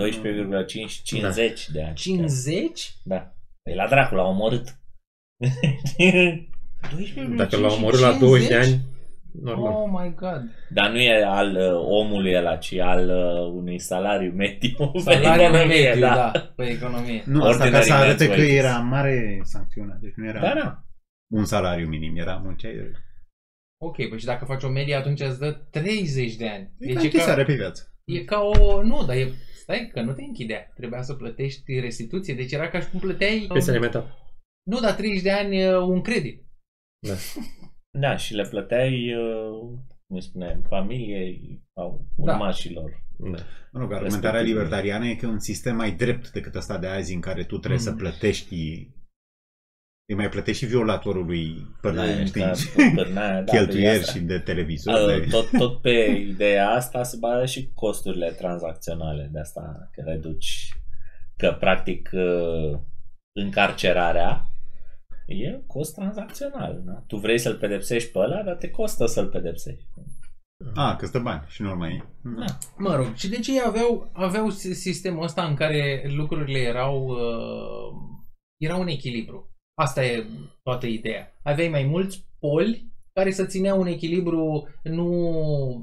[0.86, 1.94] și 50 de ani.
[1.94, 2.94] 50?
[3.04, 3.34] Da.
[3.70, 4.78] E la dracu, l-a omorât.
[6.90, 8.80] 12, Dacă l-au omorât la 20 de ani,
[9.42, 9.72] normal.
[9.72, 10.42] Oh my god.
[10.70, 14.90] Dar nu e al uh, omului ăla, ci al uh, unui salariu mediu.
[14.92, 16.52] pe Salariul economie, mediu, da.
[16.56, 17.22] pe economie.
[17.26, 18.56] Nu, asta ca Ordinary să arate man's că wages.
[18.56, 20.82] era mare sancțiunea, deci nu era Da, da.
[21.32, 22.74] un salariu minim, era munceai.
[23.80, 26.72] Ok, păi și dacă faci o medie, atunci îți dă 30 de ani.
[26.78, 27.94] E Deci ca e ca, închisoare pe viață.
[28.04, 28.82] e ca o...
[28.82, 29.32] Nu, dar e...
[29.54, 30.72] Stai, că nu te închidea.
[30.74, 32.34] Trebuia să plătești restituție.
[32.34, 33.46] Deci era ca și cum plăteai...
[33.52, 34.16] Pensia alimentară.
[34.62, 36.42] Nu, dar 30 de ani uh, un credit.
[37.06, 37.14] Da.
[37.90, 42.32] Da, și le plăteai, uh, cum spune, familiei sau Da.
[42.32, 43.02] urmașilor.
[43.18, 43.38] Da.
[43.72, 44.54] Mă rog, argumentarea Respectiv.
[44.54, 47.58] libertariană e că e un sistem mai drept decât ăsta de azi în care tu
[47.58, 47.88] trebuie Mhm.
[47.88, 48.54] să plătești
[50.08, 52.52] îi mai plătești și violatorului până știi, Da,
[52.94, 54.12] pârnaia, da, cheltuieri pe asta.
[54.12, 54.94] și de televizor.
[54.94, 55.26] Uh, de...
[55.30, 60.72] tot, tot pe ideea asta se bază și costurile tranzacționale de asta că reduci
[61.36, 62.78] că practic uh,
[63.40, 64.42] încarcerarea
[65.28, 66.82] e cost tranzacțional.
[66.84, 66.92] Da?
[67.06, 69.88] Tu vrei să-l pedepsești pe ăla, dar te costă să-l pedepsești.
[70.74, 72.04] A, că stă bani și nu mai
[72.38, 72.44] Da.
[72.78, 77.94] Mă rog, și deci ei aveau, aveau si- sistemul ăsta în care lucrurile erau, uh,
[78.56, 79.52] erau în echilibru.
[79.80, 80.26] Asta e
[80.62, 81.38] toată ideea.
[81.42, 85.08] Aveai mai mulți poli care să țineau un echilibru, nu,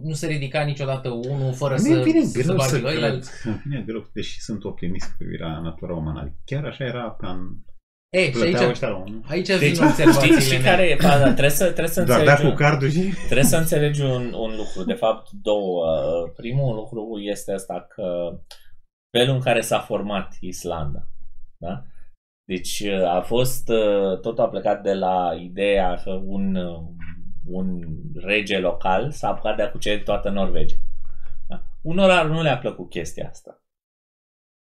[0.03, 3.03] nu se ridica niciodată unul fără Mi-e să, vine să greu bagi să la cred.
[3.03, 3.47] ăilalți.
[3.47, 6.35] Îmi vine greu, deși sunt optimist cu privirea la natura umană.
[6.45, 7.39] Chiar așa era ca în...
[8.09, 9.21] E, și Plăteau aici, ăștia la unul.
[9.29, 10.69] aici Deci, vin știi, observațiile știi mele.
[10.69, 11.23] care e faza?
[11.23, 12.99] Trebuie să, trebuie să Doar înțelegi da un- cu cardul și...
[13.25, 15.85] Trebuie să înțelegi un, un lucru, de fapt două.
[16.35, 18.37] Primul lucru este ăsta că
[19.17, 21.07] felul în care s-a format Islanda.
[21.57, 21.83] Da?
[22.47, 23.65] Deci a fost,
[24.21, 26.55] totul a plecat de la ideea că un,
[27.45, 27.79] un
[28.15, 30.77] rege local s-a apucat de a cuceri toată Norvegia.
[31.47, 31.63] Da?
[31.81, 33.59] Unora nu le-a plăcut chestia asta.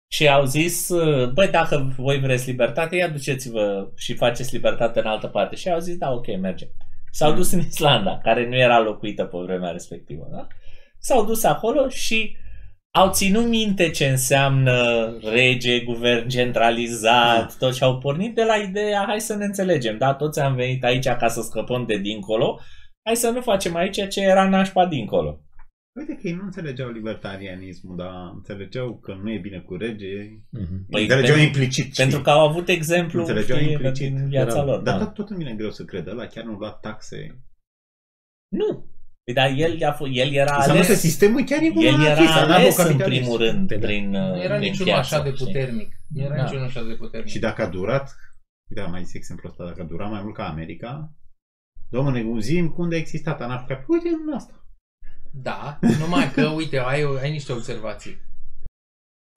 [0.08, 0.92] Și au zis,
[1.34, 5.56] băi, dacă voi vreți libertate, ia duceți-vă și faceți libertate în altă parte.
[5.56, 6.68] Și au zis, da, ok, merge.
[7.12, 10.28] S-au dus în Islanda, care nu era locuită pe vremea respectivă.
[10.32, 10.48] Da?
[11.00, 12.36] S-au dus acolo și
[12.92, 19.04] au ținut minte ce înseamnă rege, guvern centralizat, tot și au pornit de la ideea,
[19.08, 22.60] hai să ne înțelegem, da, toți am venit aici ca să scăpăm de dincolo,
[23.04, 25.40] hai să nu facem aici ce era nașpa dincolo.
[25.98, 30.14] Uite că ei nu înțelegeau libertarianismul, dar înțelegeau că nu e bine cu rege.
[30.50, 30.86] Mhm.
[30.90, 31.84] Păi, înțelegeau pentru- implicit.
[31.84, 32.04] știi?
[32.04, 34.14] Pentru că au avut exemplu Înțelegeau știi, implicit.
[34.16, 34.82] din viața Era- lor.
[34.82, 35.04] Dar da.
[35.06, 36.08] tot, tot îmi vine greu să cred.
[36.08, 37.42] Ăla chiar nu lua taxe.
[38.48, 38.90] Nu.
[39.24, 42.08] Păi, dar el, a f- el era Înseamnă că ales, sistemul chiar e el monarhist,
[42.32, 43.20] era ales în anarhocapitalist.
[43.20, 43.86] primul rând Păi da.
[43.88, 45.46] prin, Nu uh, era prin niciunul piață, așa de știi?
[45.46, 45.90] puternic.
[46.14, 46.44] Nu era Da.
[46.44, 47.30] niciunul așa de puternic.
[47.30, 48.16] Și dacă a durat,
[48.70, 51.12] uite, am mai zis exemplul ăsta, dacă a durat mai mult ca America,
[51.90, 53.86] domnule, zi cum de a existat anarhocapital.
[53.90, 54.67] Uite în asta.
[55.42, 58.18] Da, numai că, uite, ai, ai niște observații.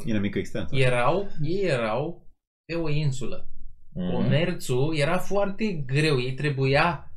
[0.06, 0.76] E mică extensă.
[0.76, 2.26] Erau, ei erau
[2.64, 3.48] pe o insulă.
[3.94, 4.12] Mhm.
[4.12, 6.20] Comerțul era foarte greu.
[6.20, 7.12] Ei trebuia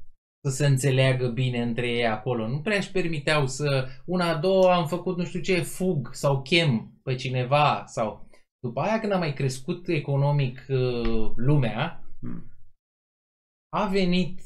[0.46, 2.48] să se înțeleagă bine între ei acolo.
[2.48, 3.88] Nu prea își permiteau să...
[4.06, 8.28] Una, a doua, am făcut nu știu ce, fug sau chem pe cineva sau...
[8.60, 12.52] După aia, când a mai crescut economic uh, lumea, Hmm.
[13.76, 14.42] a venit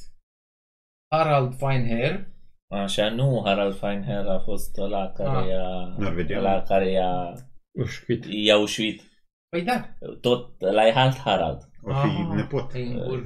[1.16, 2.28] Harald Feinherr,
[2.72, 5.48] Așa, nu, Harald Feinherr a fost ăla care Ah.
[5.50, 6.40] i-a, Norvegian.
[6.40, 7.34] ăla care i-a,
[7.72, 8.26] Ușcuit.
[8.30, 9.02] i-a ușuit.
[9.50, 9.86] Păi da,
[10.22, 11.58] Tot, la e alt Harald.
[11.84, 12.74] O fi Ah, nepot.
[12.74, 13.26] e în burg.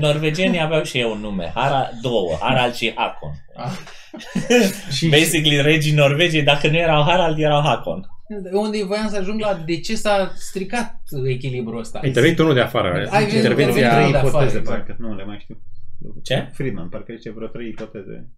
[0.00, 3.30] Norvegienii aveau și ei un nume, Harald, două, Harald și Hakon.
[3.56, 3.70] Ah.
[4.96, 8.06] Și, Basically, regii Norvegiei, dacă nu erau Harald, erau Hakon.
[8.52, 10.94] Unde voiam să ajung la de ce s-a stricat
[11.26, 11.98] echilibrul ăsta.
[12.02, 13.06] A intervenit unul de afară.
[13.10, 13.88] Ai venit- Intervenția...
[13.96, 14.78] ai trei de afară, ipoteze, exact.
[14.86, 15.56] parcă nu le mai știu.
[16.22, 16.50] Ce?
[16.52, 18.30] Friedman, parcă zice vreo trei ipoteze.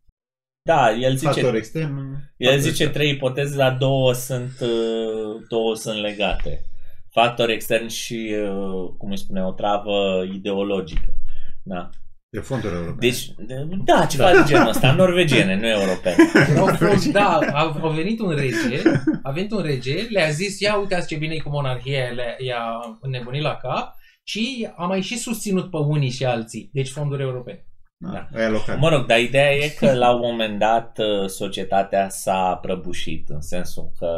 [0.62, 1.96] Da, el zice, Factor extern.
[2.36, 2.92] el factor zice extern.
[2.92, 6.64] trei ipoteze, dar două sunt, uh, două sunt legate.
[7.10, 11.14] Factor extern și, uh, cum îi spune, o travă ideologică.
[11.62, 11.90] Da.
[12.32, 12.96] De fonduri europene.
[12.98, 16.16] Deci, de- da, ceva de genul ăsta, norvegiene, nu europene.
[16.58, 18.82] Au fost, da, au, au venit un rege,
[19.22, 22.80] a venit un rege, le-a zis, ia uitați ce bine e cu monarhia, le, i-a
[23.00, 27.64] înnebunit la cap și a mai și susținut pe unii și alții, deci fonduri europene.
[27.96, 28.78] Da, aia local.
[28.78, 33.40] Mă rog, dar ideea e că la un moment dat uh, societatea s-a prăbușit în
[33.40, 34.08] sensul că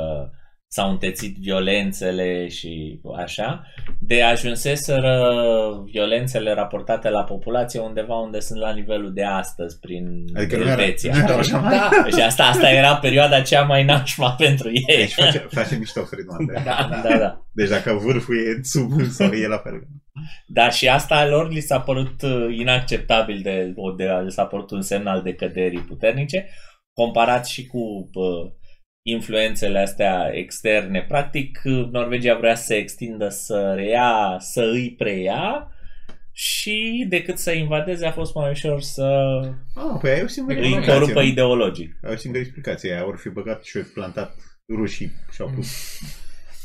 [0.75, 3.63] s-au întețit violențele și așa,
[4.01, 5.15] de ajunseseră
[5.93, 10.71] violențele raportate la populație undeva unde sunt la nivelul de astăzi, prin Adică nu era,
[10.71, 11.13] Elveția.
[11.17, 11.71] nu era așa mai...
[11.79, 14.97] Da, Și asta, asta era perioada cea mai nașpa pentru ei.
[14.97, 16.47] Deci face, face mișto Friedman.
[16.47, 17.09] de- da, da.
[17.09, 17.47] Da, da.
[17.53, 19.83] Deci dacă vârful e sub sau e la fel.
[20.47, 24.71] Dar și asta lor li s-a părut uh, inacceptabil de, o de li s-a părut
[24.71, 26.49] un semn al decăderii puternice,
[26.93, 27.79] comparat și cu
[28.13, 28.53] uh,
[29.03, 31.05] influențele astea externe.
[31.09, 35.67] Practic, uh, Norvegia vrea să se extindă, să reia, să îi preia
[36.33, 39.05] și decât să invadeze a fost mai ușor să
[39.75, 40.99] Ah, păi ai o singură îi explicație.
[41.01, 41.27] corupă nu?
[41.27, 41.97] ideologic.
[42.07, 42.93] Ai o singură explicație.
[42.93, 44.35] Aia ori fi băgat și au plantat
[44.77, 45.99] rușii și au pus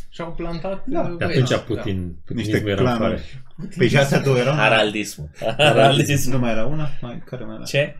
[0.09, 2.99] Și-au plantat Da, uh, De băieți, atunci Putin, niște Putinismul era în afară.
[3.07, 3.75] clanuri.
[3.77, 4.53] Păi și astea două erau?
[4.55, 5.29] Haraldismul.
[5.57, 6.33] Haraldismul.
[6.35, 6.89] Nu mai era una?
[7.01, 7.63] Mai, care mai era?
[7.63, 7.95] Ce?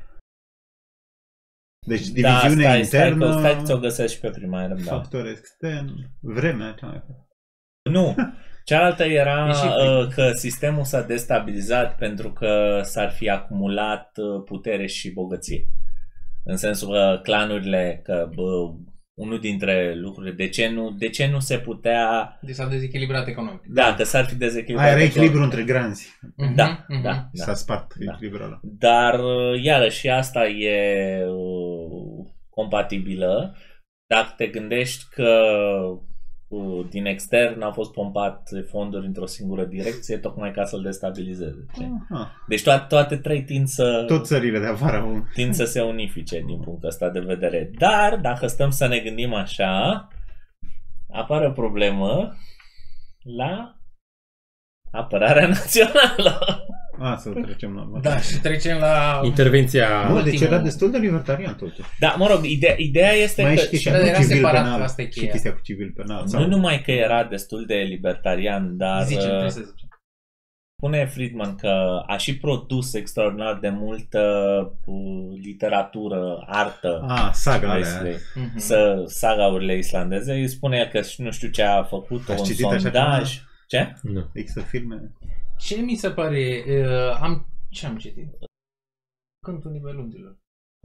[1.88, 4.92] Deci Da, diviziunea stai, stai, internă, că, stai, ți-o găsesc și pe prima era, da.
[4.92, 5.90] factor extern,
[6.20, 7.04] vremea cea mai
[7.84, 8.16] Nu.
[8.64, 14.44] Cealaltă era E și uh, că sistemul s-a destabilizat pentru că s-ar fi acumulat uh,
[14.46, 15.68] putere și bogăție.
[16.44, 18.74] În sensul că clanurile, că bă,
[19.18, 23.62] unul dintre lucruri, de ce nu, de ce nu se putea, Deci s-a dezechilibrat economic.
[23.68, 24.86] da, că s-ar fi dezechilibrat.
[24.86, 25.18] Aia era economic.
[25.30, 26.20] echilibru între granzi.
[26.36, 27.02] Mhm, Da, mhm.
[27.02, 27.54] da, S-a da.
[27.54, 28.12] spart Da.
[28.14, 28.60] echilibrul ăla.
[28.64, 33.56] Dar, uh, iarăși, și asta e uh, compatibilă
[34.08, 35.32] dacă te gândești că
[35.92, 36.00] uh,
[36.90, 41.66] din extern au fost pompate fonduri într-o singură direcție, tocmai ca să-l destabilizeze.
[41.74, 42.06] știi?
[42.10, 42.32] Aha.
[42.48, 45.26] Deci toate, toate trei tind să, Tot țările de afară au...
[45.34, 47.72] tind să se unifice din punctul ăsta de vedere.
[47.78, 50.08] Dar, dacă stăm să ne gândim așa,
[51.14, 52.36] apare o problemă
[53.38, 53.76] la
[54.92, 56.66] apărarea națională.
[57.00, 59.22] A, să trecem la Da, și trecem la...
[59.24, 60.08] Intervenția...
[60.10, 60.54] Nu, deci ultimul.
[60.54, 61.90] era destul de libertarian totuși.
[62.00, 63.60] Da, mă rog, ideea, ideea este Mai că...
[63.60, 64.82] e și chestia Dar cu era civil separat, penal.
[64.82, 65.32] asta e Și cheia.
[65.32, 66.22] chestia cu civil penal.
[66.22, 66.48] Nu Sau...
[66.48, 69.88] numai că era destul de libertarian, dar Zice, uh, trebuie să zicem.
[70.78, 74.22] spune Friedman că a și produs extraordinar de multă
[74.86, 77.76] uh, literatură, artă, A, saga alea.
[77.78, 78.16] Wesley.
[78.36, 78.58] Mhm.
[78.58, 80.34] să sagaurile islandeze.
[80.34, 83.42] Îi spune că și nu știu ce a făcut, Ați un citit așa sondaj.
[83.68, 83.94] Ce?
[84.02, 84.30] Nu.
[84.34, 85.12] Există filme.
[85.58, 86.64] Ce mi se pare...
[86.68, 87.48] Uh, am...
[87.70, 88.34] Ce am citit?
[89.46, 90.38] Cântul Nibelungilor.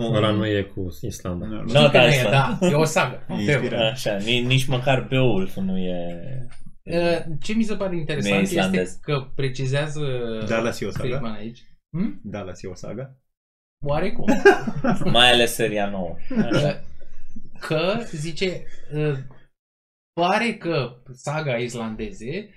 [0.02, 1.46] Ăla nu e cu Islanda.
[1.46, 2.56] Nu, Nu, Știu că da, nu e, asta.
[2.60, 3.16] da, e o sagă.
[3.28, 3.60] E Whatever.
[3.60, 3.92] inspirat.
[3.92, 6.48] Așa, nici, nici măcar Beowulf nu e...
[6.82, 8.92] Uh, Ce mi se pare interesant Nu e este islandez.
[8.92, 10.00] că precizează
[10.48, 11.04] Dallas e o saga?
[11.04, 11.62] Friedman aici.
[11.96, 12.20] Hm?
[12.24, 13.16] Dallas e o saga?
[13.84, 14.24] Oarecum.
[15.12, 16.16] Mai ales seria nouă.
[16.52, 16.80] Așa.
[17.60, 19.18] că, zice, uh,
[20.20, 22.48] pare că saga islandeze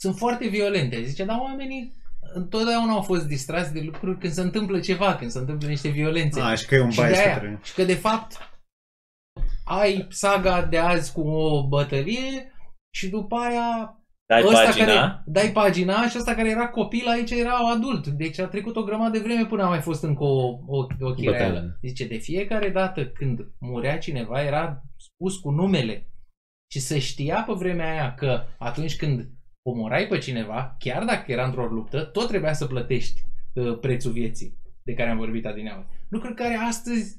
[0.00, 1.02] sunt foarte violente.
[1.02, 2.02] Zice, dar oamenii
[2.34, 6.40] întotdeauna au fost distrați de lucruri când se întâmplă ceva, când se întâmplă niște violențe.
[6.40, 7.60] A, și că e un și, de bias aia, către...
[7.62, 8.38] și că de fapt
[9.64, 12.52] ai saga de azi cu o bătălie
[12.94, 14.86] și după aia Dai ăsta pagina.
[14.86, 18.06] care, dai pagina și ăsta care era copil aici era adult.
[18.06, 21.12] Deci a trecut o grămadă de vreme până a mai fost încă o, o, o
[21.14, 21.54] chireală.
[21.54, 21.78] Bătaie.
[21.82, 26.08] Zice, de fiecare dată când murea cineva era spus cu numele.
[26.72, 29.30] Și se știa pe vremea aia că atunci când
[29.66, 33.20] omorai pe cineva, chiar dacă era într-o luptă, tot trebuia să plătești
[33.54, 35.86] uh, prețul vieții de care am vorbit adineauri.
[36.08, 37.16] Lucruri care astăzi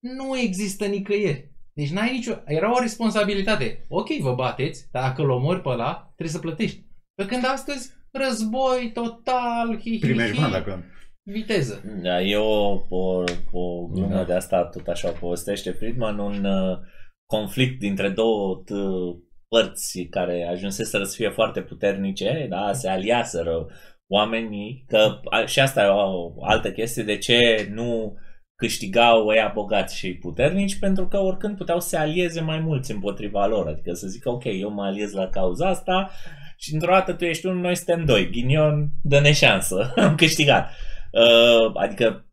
[0.00, 1.52] nu există nicăieri.
[1.72, 2.34] Deci n-ai nicio...
[2.46, 3.84] Era o responsabilitate.
[3.88, 6.84] Ok, vă bateți, dar dacă îl omori pe ăla, trebuie să plătești.
[7.14, 10.84] Pe când astăzi, război total, hi, hi, Primești hi, bani dacă...
[11.22, 11.82] viteză.
[12.02, 14.24] Da, e o, o, o glumă Da.
[14.24, 16.78] de asta, tot așa o povestește Friedman, un uh,
[17.26, 19.22] conflict dintre două t-
[19.54, 23.66] părți care ajunseseră să fie foarte puternice, da, se aliaseră
[24.06, 28.16] oamenii, că a, și asta e o altă chestie, de ce nu
[28.56, 33.46] câștigau ăia bogați și puternici, pentru că oricând puteau să se alieze mai mulți împotriva
[33.46, 36.10] lor, adică să zică, ok, eu mă aliez la cauza asta
[36.56, 40.70] și într-o dată tu ești unul, noi suntem doi, ghinion, dă-ne șansă, am câștigat.
[41.12, 42.28] Uh, adică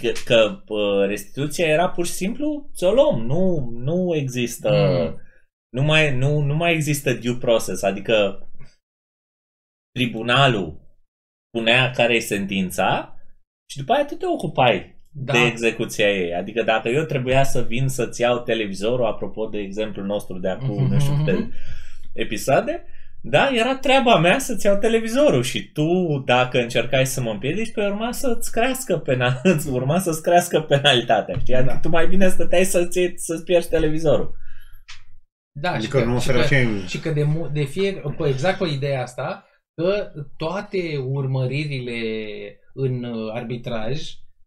[0.00, 5.20] că, că uh, restituția era pur și simplu să o luăm, nu, nu există Mm.
[5.72, 8.46] Nu, mai, nu, nu mai există due process, adică
[9.98, 10.80] tribunalul
[11.50, 13.16] punea care e sentința
[13.70, 15.32] și după aia tu te ocupai Da.
[15.32, 16.34] de execuția ei.
[16.34, 20.86] Adică dacă eu trebuia să vin să-ți iau televizorul, apropo de exemplul nostru de acum,
[20.86, 21.48] nu știu câte
[22.12, 22.84] episoade,
[23.20, 27.84] da, era treaba mea să-ți iau televizorul și tu, dacă încercai să mă împiedici, pe
[27.86, 31.54] urma să-ți crească, penal, îți urma să-ți crească penalitatea, știi?
[31.54, 31.78] Adică Da.
[31.80, 34.34] tu mai bine stăteai să-ți, iei- să-ți pierzi televizorul.
[35.60, 36.88] Da, Adică și nu că, și oferă că, și...
[36.88, 42.00] și că de, mu- de fie, pe exact pe ideea asta, că toate urmăririle
[42.74, 44.00] în uh, arbitraj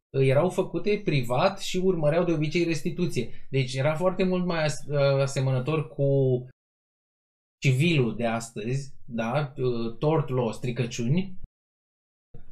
[0.09, 3.47] uh, erau făcute privat și urmăreau de obicei restituție.
[3.49, 6.07] Deci era foarte mult mai as- uh, asemănător cu
[7.61, 11.37] civilul de astăzi, da, uh, tort law, stricăciuni,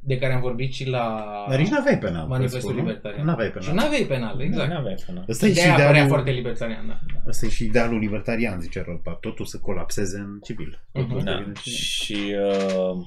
[0.06, 2.26] de care am vorbit și la Dar nici n-aveai penal.
[2.26, 2.86] Manifestul presupun, nu?
[2.86, 3.26] libertarian.
[3.26, 3.74] N-aveai Și penal.
[3.74, 4.70] n-aveai penal, exact.
[4.70, 5.24] Nu aveai până.
[5.28, 6.98] Ăsta e de și aia părea idealul, foarte libertarian, da.
[7.28, 9.12] ăsta e și idealul libertarian, zice Ropa.
[9.12, 10.80] Totul să colapseze în civil.
[10.92, 11.24] Totul să Mhm.
[11.24, 11.32] Da.
[11.36, 11.78] devină civil.
[11.78, 12.34] Și...
[12.38, 13.04] Uh,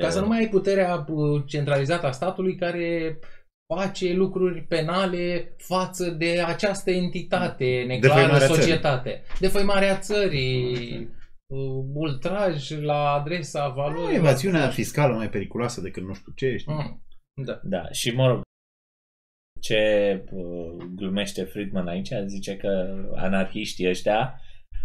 [0.00, 3.18] Ca să nu mai ai puterea uh, centralizată a statului care
[3.74, 9.22] face lucruri penale față de această entitate neclară, Defăimarea societate.
[9.40, 11.08] Defăimarea țării,
[11.46, 14.16] uh, ultraj la adresa valorii.
[14.16, 16.72] Evaziunea fiscală mai periculoasă decât nu știu ce, știi?
[16.72, 17.02] Mm,
[17.44, 17.60] da.
[17.62, 18.42] Da, și mă rog,
[19.60, 24.40] ce uh, glumește Friedman aici, zice că anarhiștii ăștia,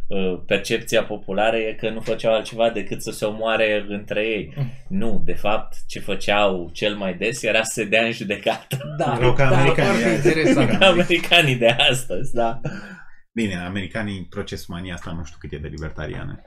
[0.07, 4.53] uh, percepția populară e că nu făceau altceva decât să se omoare între ei.
[4.90, 8.77] Nu, de fapt, ce făceau cel mai des era să se dea în judecată.
[8.98, 10.15] Da, Erau ca da, americanii foarte aia.
[10.15, 10.80] interesant.
[10.80, 12.60] Ca americanii de astăzi, da.
[13.41, 16.41] Bine, americanii, procesmania asta nu știu cât e de libertariană.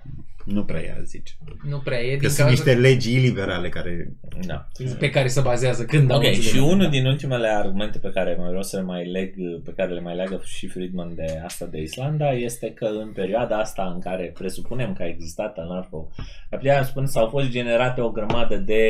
[0.44, 1.32] Nu prea ea, zice.
[1.68, 4.12] Nu prea e Că din sunt cauza niște legi iliberale care...
[4.46, 4.68] da.
[4.98, 6.72] pe care se bazează când au Ok, în și judecată.
[6.72, 10.00] unul din ultimele argumente pe care mai vreau să le mai leg, pe care le
[10.00, 14.32] mai leagă și Friedman de asta de Islanda, este că în perioada asta în care
[14.38, 16.08] presupunem că a existat anarho,
[16.50, 18.82] aplicarea spune s-au fost generate o grămadă de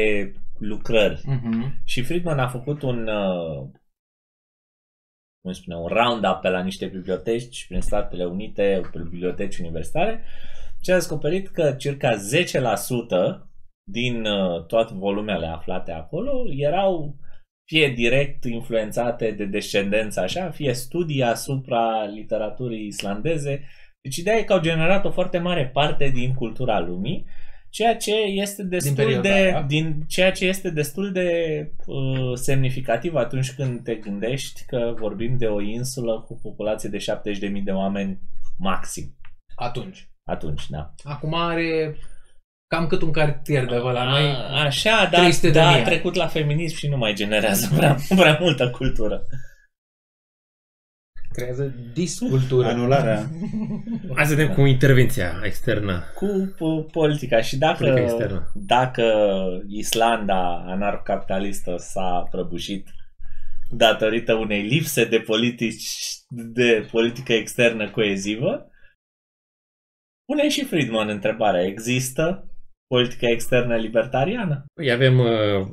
[0.59, 1.21] lucrări.
[1.25, 1.81] Mhm.
[1.85, 3.69] Și Friedman a făcut un uh,
[5.43, 10.25] cum spune, un round-up pe la niște biblioteci prin Statele Unite, pe biblioteci universitare
[10.83, 12.19] și a descoperit că circa 10%
[13.91, 17.17] din uh, toate volumele aflate acolo erau
[17.65, 23.69] fie direct influențate de descendență așa, fie studii asupra literaturii islandeze.
[24.01, 27.27] Deci ideea e că au generat o foarte mare parte din cultura lumii,
[27.73, 29.63] ceea ce este destul perioada de aia.
[29.63, 31.29] din ceea ce este destul de
[31.87, 37.63] uh, semnificativ atunci când te gândești că vorbim de o insulă cu populație de 70.000
[37.65, 38.21] de oameni
[38.59, 39.17] maxim.
[39.55, 40.09] Atunci.
[40.25, 40.95] Atunci, da.
[41.03, 41.97] Acum are
[42.67, 44.25] cam cât un cartier de la noi.
[44.25, 45.85] A, așa, da, 300 de da, mii a ani.
[45.85, 49.23] trecut la feminism și nu mai generează prea, prea multă cultură.
[51.33, 52.69] Creează discultură.
[52.69, 53.31] Anularea...
[54.17, 56.03] Hai să vedem cu intervenția externă.
[56.15, 58.53] Cu uh, politica și dacă, Politica externă.
[58.55, 59.05] dacă
[59.69, 62.89] Islanda anarcapitalistă s-a prăbușit
[63.71, 65.89] datorită unei lipse de politici
[66.29, 68.71] de politică externă coezivă,
[70.25, 71.63] pune și Friedman întrebarea.
[71.63, 72.47] Există
[72.87, 74.65] politică externă libertariană?
[74.75, 75.69] Păi avem uh,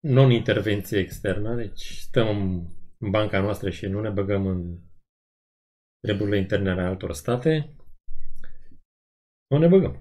[0.00, 2.66] non-intervenție externă, deci stăm
[3.04, 4.78] în banca noastră și nu ne băgăm în
[6.06, 7.76] treburile interne ale altor state.
[9.50, 10.00] Nu ne băgăm.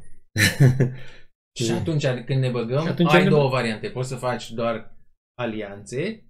[1.60, 3.90] Și atunci când ne băgăm, Și atunci ai ne două bă- variante.
[3.90, 4.98] Poți să faci doar
[5.42, 6.24] alianțe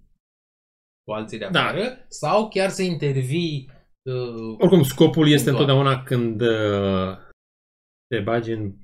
[1.04, 1.64] cu alții de Da.
[1.68, 3.72] afară sau chiar să intervii
[4.02, 5.70] uh, Oricum, scopul este Punctual.
[5.78, 7.18] întotdeauna când uh,
[8.08, 8.76] te bagi în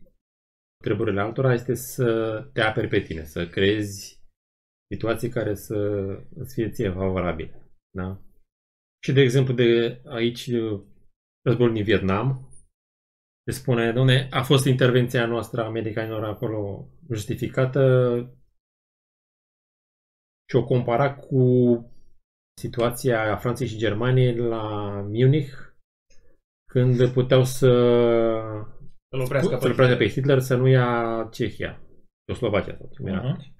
[0.83, 4.19] treburile altora, este să te aperi pe tine, să creezi
[4.93, 5.75] situații care să
[6.35, 7.64] îți fie ție favorabile.
[7.95, 8.19] Da?
[9.03, 10.81] Și, de exemplu, de aici, uh,
[11.45, 12.49] războiul din Vietnam,
[13.43, 17.81] se spune, domne, a fost intervenția noastră a americanilor acolo justificată
[20.49, 21.45] și o compara cu
[22.61, 25.53] situația Franței și Germaniei la Munich,
[26.71, 27.67] când puteau să
[29.09, 31.81] să-l oprească să-l oprească pe Hitler să nu ia Cehia,
[32.25, 32.75] sau Slovacia.
[32.77, 33.21] Sau cum era.
[33.21, 33.54] Mhm.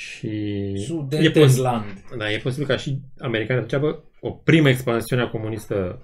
[0.00, 2.16] Și e, pos- Sudetezland.
[2.16, 6.02] da, e posibil ca și americanii să înceapă o primă expansiune a comunistă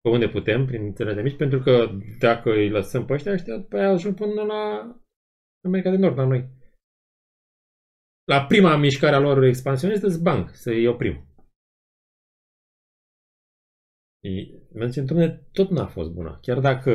[0.00, 3.60] pe unde putem, prin țările de mici, pentru că dacă îi lăsăm pe ăștia, ăștia
[3.60, 4.62] pe aia ajung până la
[5.64, 6.48] America de Nord, la noi.
[8.24, 11.26] La prima mișcare a lor expansionistă, zbang, să îi oprim.
[14.74, 16.38] Mă zicem, domnule, tot n-a fost bună.
[16.42, 16.92] Chiar dacă,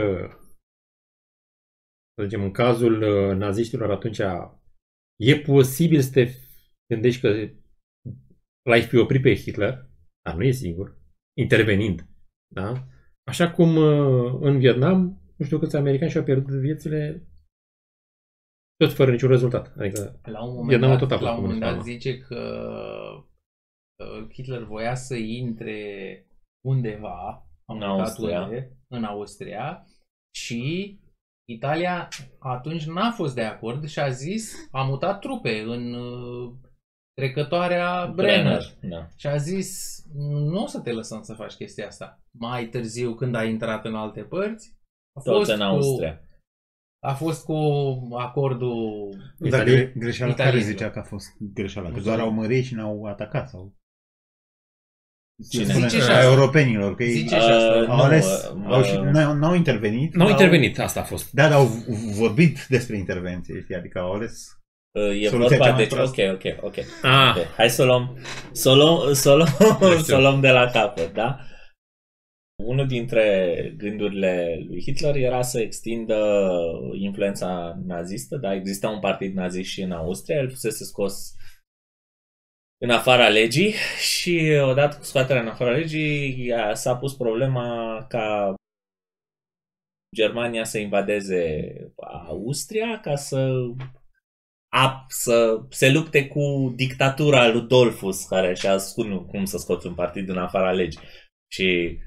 [2.15, 4.19] să zicem, în cazul uh, naziștilor atunci
[5.19, 6.31] e posibil să te
[6.93, 7.49] gândești că
[8.69, 9.89] l-ai fi oprit pe Hitler,
[10.21, 10.97] dar nu e singur,
[11.37, 12.07] intervenind.
[12.53, 12.87] Da?
[13.23, 17.27] Așa cum uh, în Vietnam, nu știu câți americani și-au pierdut viețile
[18.75, 19.77] tot fără niciun rezultat.
[19.77, 22.17] Adică La un moment Vietnamul dat, tot a fost la un moment dat comunist, zice
[22.17, 22.41] că
[24.03, 25.81] uh, Hitler voia să intre
[26.67, 28.41] undeva am În uitat Austria.
[28.43, 29.85] unde, în Austria
[30.35, 30.99] și
[31.49, 32.07] Italia
[32.39, 36.53] atunci n-a fost de acord și a zis, a mutat trupe în uh,
[37.13, 38.63] trecătoarea Brenner.
[38.81, 39.09] Da.
[39.15, 42.21] Și a zis, nu o să te lăsăm să faci chestia asta.
[42.31, 44.75] Mai târziu, când a intrat în alte părți,
[45.15, 46.17] a Tot fost în Austria.
[46.17, 46.25] Cu,
[47.05, 47.53] a fost cu
[48.17, 49.09] acordul...
[49.37, 50.77] Dar Italia- gre- greșeala care italienilor.
[50.77, 51.89] zicea că a fost greșeala?
[51.89, 52.29] Că Nu doar știu.
[52.29, 53.75] au mărit și n-au atacat sau...
[55.49, 55.63] Cine?
[55.63, 56.23] Spune Zice și a asta.
[56.29, 57.79] europenilor, că ei Zice și asta.
[57.81, 60.13] Uh, au nu, ales, uh, au, și, uh, n-au, n-au intervenit.
[60.15, 61.31] Nu au dar intervenit, asta a fost.
[61.31, 61.65] Da, dar au
[62.17, 64.51] vorbit despre intervenție, știi, adică au ales
[64.99, 66.21] Uh, E Soluția cea vorba, mai deci, proastă.
[66.21, 66.75] ok, ok, ok.
[67.01, 68.17] Ah, Ok, Hai să o luăm,
[68.51, 69.47] să o luăm, să o luăm,
[69.91, 69.97] știu.
[70.03, 71.39] să o luăm de la capăt, da?
[72.63, 76.49] Unul dintre gândurile lui Hitler era să extindă
[76.99, 78.53] influența nazistă, da?
[78.53, 81.35] Exista un partid nazist și în Austria, el fusese scos
[82.77, 88.53] în afara legii și odată cu scoaterea în afara legii a- s-a pus problema ca
[90.15, 91.73] Germania să invadeze
[92.27, 93.49] Austria ca să
[94.73, 99.93] a, să se lupte cu dictatura lui Dolfus, care și-a spus cum să scoți un
[99.95, 101.01] partid în afara legii.
[101.51, 101.97] Și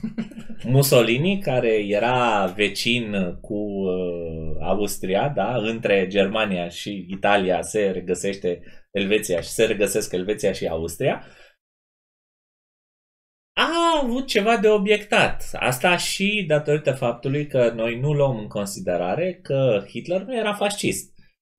[0.64, 9.40] Mussolini, care era vecin cu uh, Austria, da, între Germania și Italia se regăsește Elveția
[9.40, 11.24] și se regăsesc Elveția și Austria,
[13.54, 15.50] a avut ceva de obiectat.
[15.52, 21.11] Asta și datorită faptului că noi nu luăm în considerare că Hitler nu era fascist.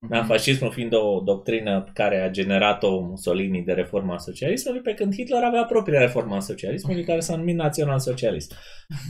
[0.10, 5.14] Da, fascismul fiind o doctrină pe care a generat-o Mussolini de reforma socialismului, pe când
[5.16, 8.54] Hitler avea propria reforma socialismului, care s-a numit național-socialist.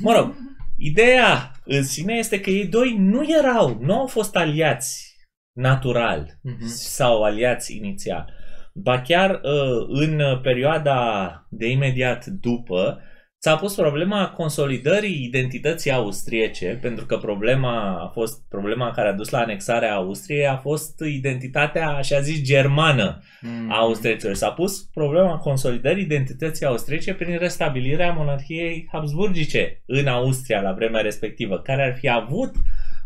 [0.02, 0.36] Mă rog,
[0.78, 5.16] ideea în sine este că ei doi nu erau, nu au fost aliați
[5.58, 6.66] natural Mhm.
[6.66, 8.34] sau aliați inițial.
[8.74, 13.02] Ba chiar uh, în perioada de imediat după
[13.44, 19.30] s-a pus problema consolidării identității austriece, pentru că problema a fost problema care a dus
[19.30, 23.72] la anexarea Austriei a fost identitatea, așa zis, germană Mhm.
[23.72, 24.34] a austriecilor.
[24.36, 31.60] S-a pus problema consolidării identității austriece prin restabilirea monarhiei habsburgice în Austria la vremea respectivă,
[31.60, 32.52] care ar fi avut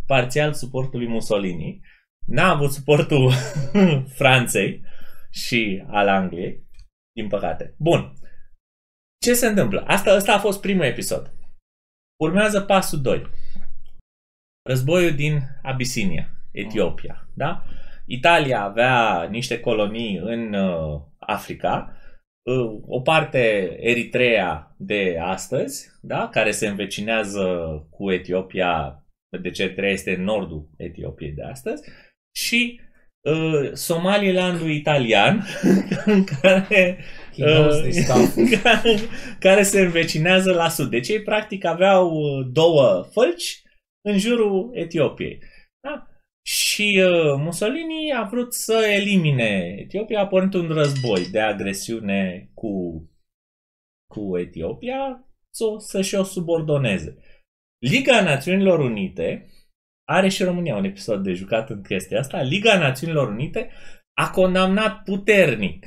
[0.08, 1.82] parțial suportul lui Mussolini,
[2.26, 3.32] n-a avut suportul
[4.20, 4.82] Franței
[5.32, 6.64] și al Angliei,
[7.16, 7.74] din păcate.
[7.78, 8.12] Bun.
[9.19, 9.84] Ce se întâmplă?
[9.88, 11.31] Asta, asta a fost primul episod.
[12.23, 13.27] Urmează pasul 2.
[14.69, 17.30] Războiul din Abisinia, Etiopia.
[17.34, 17.64] Da?
[18.06, 21.98] Italia avea niște colonii în uh, Africa,
[22.44, 26.30] uh, o parte Eritrea de astăzi, da?
[26.30, 27.48] care se învecinează
[27.89, 29.03] cu Etiopia,
[29.41, 31.84] deci Eritrea este în nordul Etiopiei de astăzi,
[32.35, 32.80] și
[33.22, 35.45] uh, Somalilandul italian,
[36.41, 36.98] care
[37.38, 38.36] He knows this stuff.
[38.64, 38.96] care,
[39.40, 40.90] care se învecinează la sud.
[40.90, 43.62] Deci ei practic aveau uh, două fălci
[44.02, 45.40] în jurul Etiopiei.
[45.80, 46.08] Da?
[46.46, 53.04] Și uh, Mussolini a vrut să elimine Etiopia, a pornit un război de agresiune cu,
[54.14, 57.18] cu Etiopia să, să-și o subordoneze.
[57.80, 59.48] Liga Națiunilor Unite
[60.10, 62.42] are și România un episod de jucat în chestia asta.
[62.42, 63.70] Liga Națiunilor Unite
[64.14, 65.86] a condamnat puternic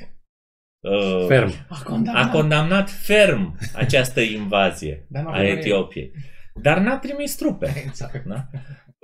[0.80, 1.52] uh, ferm.
[1.68, 2.26] A condamnat.
[2.26, 6.12] a condamnat ferm această invazie Dar n-a a vrut Etiopiei.
[6.62, 7.72] Dar n-a trimis trupe.
[7.86, 8.24] Exact.
[8.24, 8.46] Da?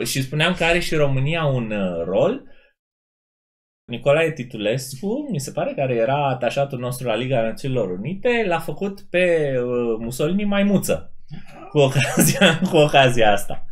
[0.05, 2.55] Și spuneam că are și România un uh, rol.
[3.91, 9.01] Nicolae Titulescu, mi se pare, care era atașatul nostru la Liga Națiunilor Unite, l-a făcut
[9.01, 11.17] pe uh, Mussolini maimuță
[11.71, 13.67] cu ocazia, cu ocazia asta.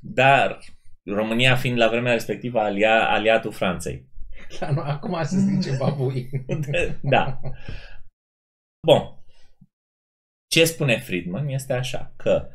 [0.00, 0.58] Dar
[1.04, 4.07] România fiind la vremea respectivă alia, aliatul Franței.
[4.60, 6.30] Dar nu, acum se zice babui.
[7.02, 7.40] da.
[8.86, 9.22] Bun.
[10.50, 12.48] Ce spune Friedman este așa, că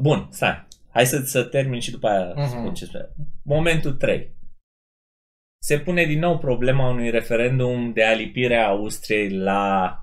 [0.00, 0.66] Bun, stai.
[0.88, 2.48] Hai să, să termin și după aia Mhm.
[2.48, 3.08] spun ce spune.
[3.44, 4.36] Momentul 3.
[5.62, 9.96] Se pune din nou problema unui referendum de alipire a Austriei la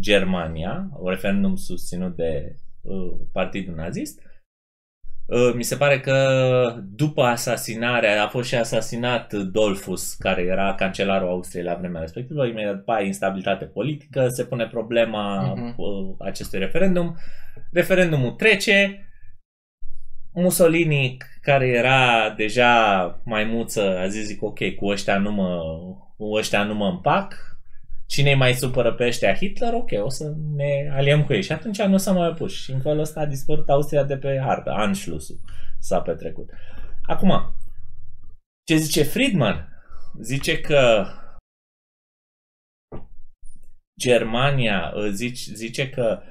[0.00, 4.22] Germania, un referendum susținut de uh, Partidul Nazist.
[5.26, 6.16] Uh, mi se pare că
[6.96, 12.74] după asasinarea, a fost și asasinat Dolfus, care era cancelarul Austriei la vremea respectivă, imediat
[12.76, 15.74] după aia instabilitate politică, se pune problema Mhm.
[15.76, 17.16] uh, acestui referendum.
[17.72, 19.00] Referendumul trece,
[20.34, 25.58] Mussolini, care era deja maimuță, a zis, zic, ok, cu ăștia nu mă,
[26.16, 27.34] cu ăștia nu mă împac,
[28.06, 31.42] cine mai supără pe ăștia Hitler, ok, o să ne aliem cu ei.
[31.42, 32.52] Și atunci nu s-a mai opus.
[32.52, 34.70] Și în felul ăsta a dispărut Austria de pe hartă.
[34.70, 35.40] Anschlussul
[35.78, 36.50] s-a petrecut.
[37.02, 37.56] Acum,
[38.68, 39.68] ce zice Friedman?
[40.20, 41.06] Zice că
[44.00, 46.22] Germania, zice, zice că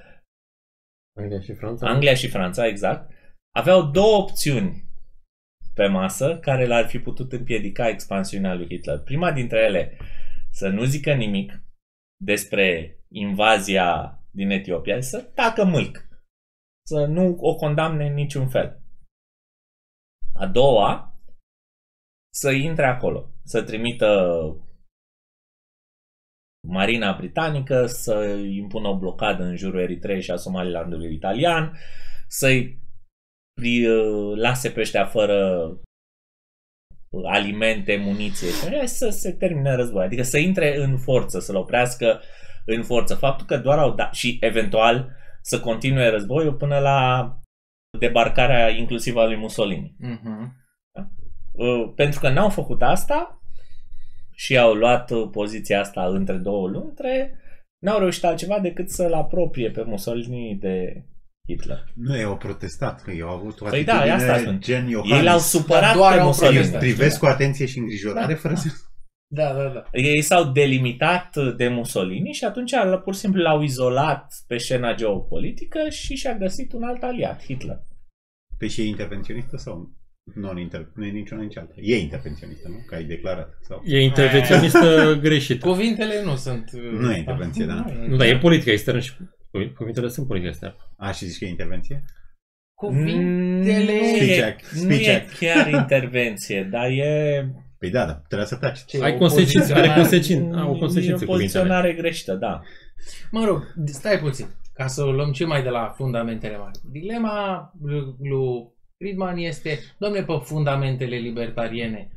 [1.20, 1.88] Anglia și Franța.
[1.88, 3.12] Anglia și Franța, exact,
[3.56, 4.84] aveau două opțiuni
[5.74, 9.00] pe masă care l-ar fi putut împiedica expansiunea lui Hitler.
[9.00, 9.98] Prima dintre ele,
[10.52, 11.65] să nu zică nimic
[12.24, 16.08] despre invazia din Etiopia, să tacă mâlc,
[16.88, 18.82] să nu o condamne în niciun fel.
[20.34, 21.20] A doua,
[22.34, 24.42] să intre acolo, să trimită
[26.68, 31.78] marina britanică să impună o blocadă în jurul Eritrei și a Somalilandului italian,
[32.28, 32.80] să-i
[33.62, 35.70] pri- uh, lase pe ăștia fără
[37.24, 40.06] alimente, muniție și așa, să se termine război.
[40.06, 42.22] Adică să intre în forță, să-l oprească
[42.66, 43.16] în forță.
[43.16, 45.12] Faptul că doar au dat și eventual
[45.42, 47.30] să continue războiul până la
[48.00, 49.96] debarcarea inclusiv a lui Mussolini.
[50.00, 50.56] Mhm.
[51.52, 53.42] Uh, Pentru că n-au făcut asta
[54.34, 57.40] și au luat uh, poziția asta între două luntre,
[57.84, 61.06] n-au reușit altceva decât să-l apropie pe Mussolini de
[61.48, 61.84] Hitler.
[61.96, 64.60] Nu, ei au protestat, că ei au avut o Păi da, atitudine asta spun.
[64.62, 65.44] gen Ei l-au Iohannis.
[65.44, 66.54] supărat Dar doar pe au Mussolini.
[66.56, 66.80] protestat.
[66.82, 68.40] Privesc cu atenție și îngrijorare Da.
[68.40, 68.68] fără să...
[69.28, 69.84] Da, da, da.
[69.92, 72.72] Ei s-au delimitat de Mussolini și atunci
[73.04, 77.80] pur și simplu l-au izolat pe scena geopolitică și și-a găsit un alt aliat, Hitler.
[78.58, 79.92] Pe și e intervenționistă sau
[80.36, 80.88] non-inter...
[80.96, 81.74] Nu e niciuna nici alta.
[81.78, 82.76] E intervenționistă, nu?
[82.88, 83.58] Că ai declarat.
[83.62, 83.82] Sau...
[83.86, 85.68] E intervenționistă greșită.
[85.68, 86.72] Cuvintele nu sunt...
[86.74, 87.74] uh, Nu e intervenție, da?
[88.00, 89.12] Nu, Nu, dar e politică externă și
[89.76, 90.76] cuvintele sunt politică externă.
[90.98, 92.04] A, și zici că e intervenție?
[92.78, 94.00] Cuvintele...
[94.00, 95.38] Nu Speech e, act, nu speech e act.
[95.38, 97.50] chiar intervenție, dar e...
[97.78, 98.86] Păi da, dar trebuie să taci.
[98.86, 101.38] Ce, Ai o consecințe, are poziționare- consecințe, au e consecințe o cuvintele.
[101.38, 102.62] poziționare greșită, da.
[103.32, 106.80] Mă rog, stai puțin, ca să o luăm ce mai de la fundamentele mari.
[106.92, 112.10] Dilema lui lui Friedman este, domne, pe fundamentele libertariene,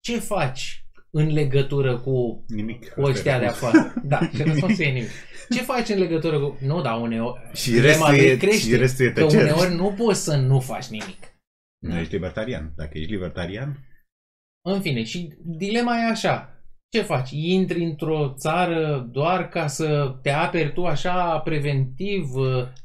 [0.00, 2.88] ce faci în legătură cu, Nimic.
[2.88, 3.94] cu ăștia de afară?
[4.04, 5.08] Da, și răspunsul e nimic.
[5.50, 6.58] Ce faci în legătură cu...
[6.66, 7.50] Nu, dar uneori...
[7.52, 9.42] Și dilema restul lui e, crește, și restul e că tăcere.
[9.52, 11.18] uneori nu poți să nu faci nimic.
[11.84, 12.72] Nu ești libertarian.
[12.76, 13.86] Dacă ești libertarian,
[14.68, 16.46] În fine, și dilema e așa.
[16.88, 17.30] Ce faci?
[17.30, 22.24] Intri într-o țară doar ca să te aperi tu așa preventiv?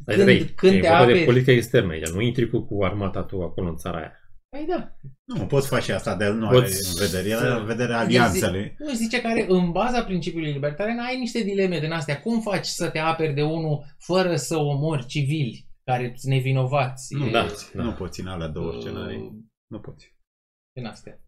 [0.05, 1.25] Dar Când, trei, când e te vorba de aperi?
[1.25, 2.09] politică externă aici.
[2.09, 4.11] Nu intri cu, cu armata tu acolo în țara aia.
[4.57, 4.91] Păi da.
[5.23, 7.29] nu, poți face asta, dar nu are Poți în vedere.
[7.29, 8.75] El să- are în vedere alianțele.
[8.79, 12.21] Nu zice care, în baza principiului libertarian, ai niște dileme din astea.
[12.21, 17.15] Cum faci să te aperi de unul fără să omori civili care sunt nevinovați?
[17.15, 17.41] Nu, E, da.
[17.41, 17.69] poți.
[17.73, 19.31] nu poți în alea două uh, scenarii.
[19.67, 20.15] Nu poți.
[20.75, 21.19] Din astea.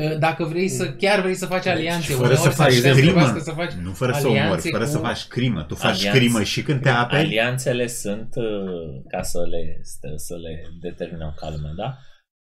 [0.00, 2.80] Uh, Dacă vrei să, chiar vrei să faci alianțe, Și fără să uneori faci s-ar
[2.92, 3.00] crimă.
[3.02, 5.62] trebuiască să faci Nu fără să alianțe omori, fără cu- să faci crimă.
[5.64, 6.18] Tu faci Alianțe.
[6.18, 11.34] crimă și când te aperi, Alianțele sunt uh, ca să le, să- să le determinăm
[11.40, 11.98] ca lume, da?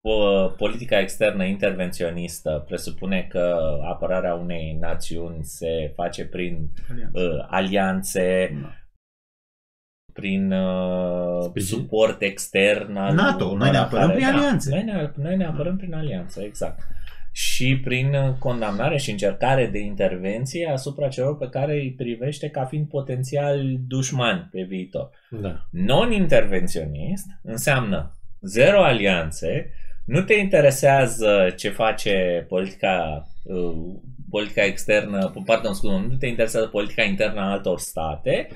[0.03, 6.69] O, politica externă intervenționistă presupune că apărarea unei națiuni se face prin
[7.13, 8.75] uh, alianțe, Da.
[10.13, 11.77] prin uh, Sprijin.
[11.79, 14.71] suport extern al NATO, unor noi ne apărăm care- prin da, alianțe.
[14.71, 16.79] Noi ne, noi ne apărăm prin alianță, exact.
[17.33, 22.65] Și prin uh, condamnare și încercare de intervenție asupra celor pe care îi privește ca
[22.65, 25.11] fiind potențial dușmani pe viitor.
[25.31, 25.69] Da.
[25.71, 29.71] Non-intervenționist înseamnă zero alianțe,
[30.05, 33.75] nu te interesează ce face politica, uh,
[34.31, 38.49] politica externă, pardon, scuze, nu te interesează politica internă a altor state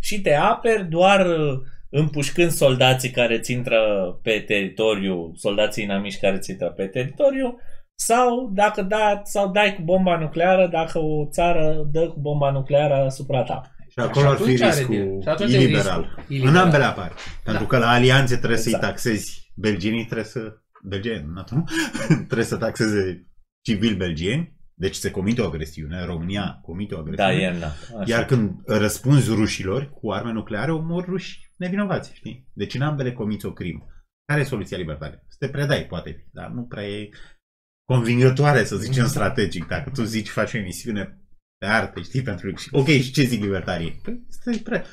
[0.00, 1.58] și te aperi doar uh,
[1.90, 3.80] împușcând soldații care ți intră
[4.22, 7.58] pe teritoriu, soldații inamici care ți intră pe teritoriu,
[7.94, 12.94] sau dacă da, sau dai cu bomba nucleară dacă o țară dă cu bomba nucleară
[12.94, 13.60] asupra ta.
[13.88, 15.22] și acolo Și ar fi atunci are riscul deal.
[15.22, 16.00] Și atunci e iliberal.
[16.00, 16.64] riscul În iliberal.
[16.64, 17.12] ambele apare.
[17.44, 18.86] Pentru că la alianțe trebuie să-i Exact.
[18.86, 19.52] taxezi.
[19.54, 20.40] Belgienii trebuie să...
[20.82, 21.64] Belgieni, NATO, nu?
[22.26, 23.26] trebuie să taxeze
[23.64, 24.54] civili belgieni.
[24.78, 26.04] Deci se comite o agresiune.
[26.04, 27.56] România comite o Da, agresiune.
[27.56, 27.66] e na.
[27.66, 28.04] Așa.
[28.06, 32.48] Iar când răspunzi rușilor cu arme nucleare, omor ruși nevinovați, știi?
[32.52, 33.86] Deci în ambele comiți o crimă.
[34.24, 35.24] Care e soluția libertară?
[35.28, 37.08] Să te predai, poate fi, dar nu prea e
[37.92, 39.66] convingătoare, să zicem, strategic.
[39.66, 41.20] Dacă tu zici, faci o emisiune
[41.60, 42.52] de artă, știi, pentru...
[42.70, 44.00] Ok, și ce zic libertarii?
[44.02, 44.84] Păi, stai prea...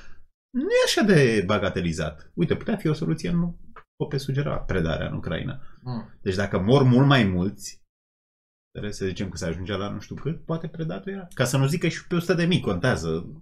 [0.54, 2.32] Nu e așa de bagatelizat.
[2.34, 3.60] Uite, putea fi o soluție, nu
[4.00, 5.62] o pe sugera predarea în Ucraina.
[5.82, 6.20] Mm.
[6.22, 7.82] Deci dacă mor mult mai mulți,
[8.72, 11.28] trebuie să zicem că se ajunge la nu știu cât, poate predatul era.
[11.34, 13.42] Ca să nu zic că și pe 100 de mii contează,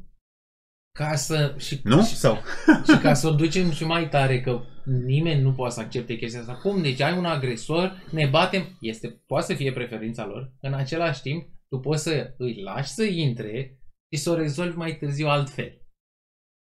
[0.99, 1.55] Ca să...
[1.57, 2.03] Și, nu?
[2.03, 2.35] Și, Sau
[2.87, 6.39] și ca să o ducem și mai tare, că nimeni nu poate să accepte chestia
[6.39, 6.55] asta.
[6.55, 6.81] Cum?
[6.81, 11.49] Deci ai un agresor, ne batem, este, poate să fie preferința lor, în același timp,
[11.69, 13.79] tu poți să îi lași să intre
[14.13, 15.81] și să o rezolvi mai târziu altfel.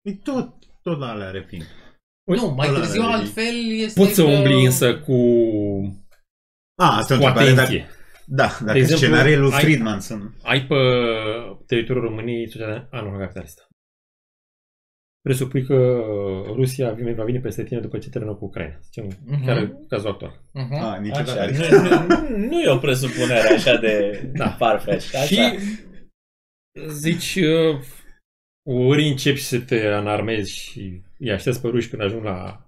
[0.03, 1.63] E tot, tot la alea refin.
[2.27, 5.15] Uite, nu, mai ăla târziu de- altfel este Poți să că- umbli însă cu,
[6.83, 7.55] A, asta e o cu întrebare.
[7.55, 7.87] Dacă, atenție.
[8.27, 10.35] da, dacă De exemplu, scenariile lui ai- Friedman sunt...
[10.43, 10.75] Ai pe
[11.67, 13.63] teritoriul României societatea anul capitalistă.
[15.21, 16.03] Presupui că
[16.55, 18.79] Rusia vine- va veni peste tine după ce termină cu Ucraina.
[18.83, 19.45] Zicem, Mhm.
[19.45, 20.33] chiar cazul actual.
[20.33, 20.81] Uh-huh.
[20.83, 21.41] A, niciodată.
[21.41, 24.45] Așa, nu, nu, nu e o presupunere așa de Da.
[24.45, 24.51] da.
[24.51, 25.15] farfetch.
[25.15, 25.25] Așa.
[25.27, 25.59] Și
[26.89, 27.81] zici, uh,
[28.67, 32.67] ori începi să te înarmezi și îi aștepți pe ruși când ajung la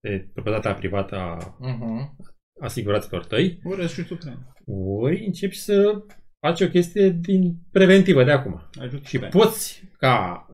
[0.00, 2.16] pe proprietatea privată a Uh-huh.
[2.60, 4.52] asiguraților tăi, Ori și Ucraina.
[5.00, 6.04] ori începi să
[6.46, 8.68] faci o chestie din preventivă de acum.
[8.80, 10.46] Ajut Și pe- poți, ca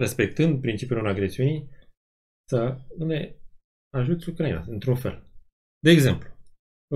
[0.00, 1.68] respectând principiul non-agresiunii,
[2.48, 3.34] să ne
[3.96, 5.24] ajuți Ucraina, într-un fel.
[5.84, 6.28] De exemplu,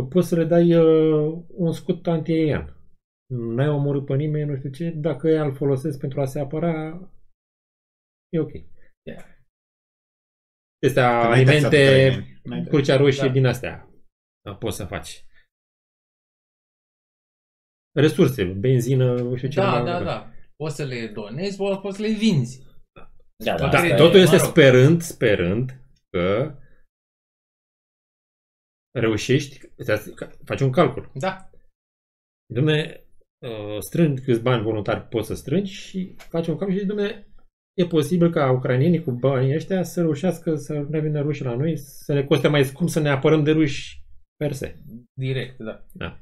[0.09, 2.74] poți să le dai uh, un scut antiaerian.
[3.37, 7.01] N-ai omorât pe nimeni, nu știu ce, dacă ea îl folosesc pentru a se apăra,
[8.33, 8.53] e ok.
[9.09, 9.25] Yeah.
[10.83, 12.41] Este Că n-ai alimente, taxat ucraineni.
[12.45, 13.33] N-ai crucea roșie Da.
[13.33, 13.89] din astea.
[14.45, 15.25] Da, poți să faci.
[17.93, 19.61] Resurse, benzină, nu știu ce.
[19.61, 20.07] Da, mai da, avem.
[20.07, 20.33] da.
[20.57, 22.63] Poți să le donezi, poți poți să le vinzi.
[22.93, 23.11] Da,
[23.45, 24.51] da, Da, asta Da, e- totul este mă rog.
[24.51, 25.71] sperând, sperând
[26.11, 26.59] că
[28.99, 29.61] reușești,
[30.45, 31.11] faci un calcul.
[31.15, 31.51] Da.
[32.55, 33.04] Domne,
[33.45, 37.27] uh, strâng câți bani voluntari poți să strângi și faci un calcul și domne,
[37.79, 41.79] e posibil ca ucrainienii cu banii ăștia să reușească să ne vină rușii la noi,
[41.79, 44.03] să ne coste mai scump să ne apărăm de ruși
[44.37, 44.77] per se.
[45.19, 45.57] Direct,
[45.93, 46.21] da.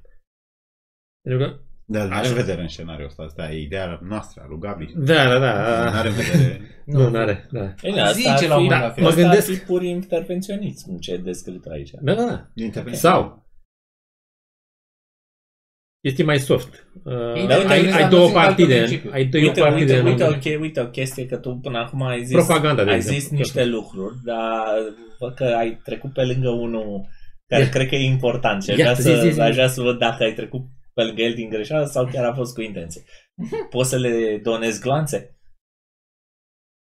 [1.23, 2.19] Pentru că, Dar nu Așa.
[2.19, 3.23] are în vedere în scenariul ăsta.
[3.23, 4.93] Asta e ideea noastră, a lui Gabri.
[4.97, 6.61] da, da, Nu da, are în vedere.
[6.87, 7.75] nu, nu are, da.
[7.83, 8.99] Ei, da, asta Zice ar la un fi- moment Da, dat.
[9.01, 11.91] mă asta gândesc- ar fi pur intervenționism ce e descris aici.
[12.01, 12.51] Da, da, da.
[12.55, 13.01] Intervenție.
[13.01, 13.47] Sau
[16.05, 16.87] este mai soft.
[17.05, 19.11] Uh, Ei, da, ai, uite, ai am două văzut altă partide, principiu.
[19.13, 19.81] ai două Uite, partide.
[19.93, 22.91] uite, în- uite, uite, uite o chestie că tu până acum ai zis, Propaganda, de
[22.91, 23.21] ai exemplu.
[23.21, 24.65] zis niște lucruri, dar
[25.19, 27.07] văd că ai trecut pe lângă unul
[27.47, 27.69] care Ia.
[27.69, 29.41] cred că e important și aș Ia, vrea, zi, să, zi, zi.
[29.41, 30.63] aș vrea să văd dacă ai trecut
[30.95, 33.03] pe lângă el din greșeală sau chiar a fost cu intenție.
[33.71, 35.37] Poți să le donezi gloanțe?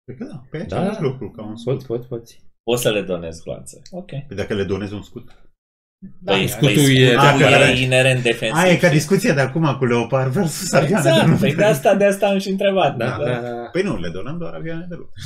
[0.05, 0.41] Cred că da.
[0.49, 1.73] Pe Da, același lucru, ca un scut.
[1.73, 2.39] Poți, poți, poți.
[2.63, 3.81] Poți să le donezi gloanțe.
[3.91, 4.09] Ok.
[4.27, 5.48] Păi dacă le donezi un scut.
[6.21, 8.57] Da, Păi, scutul păi, e- scutul Ah, e că- inerent defensiv.
[8.57, 11.45] Aia e ca discuția de acum cu Leopard versus avioane de Exact, luptă.
[11.45, 12.95] păi de asta, de asta am și întrebat.
[12.95, 13.49] Da, da, da.
[13.71, 15.19] Păi nu, le donăm doar avioane de luptă.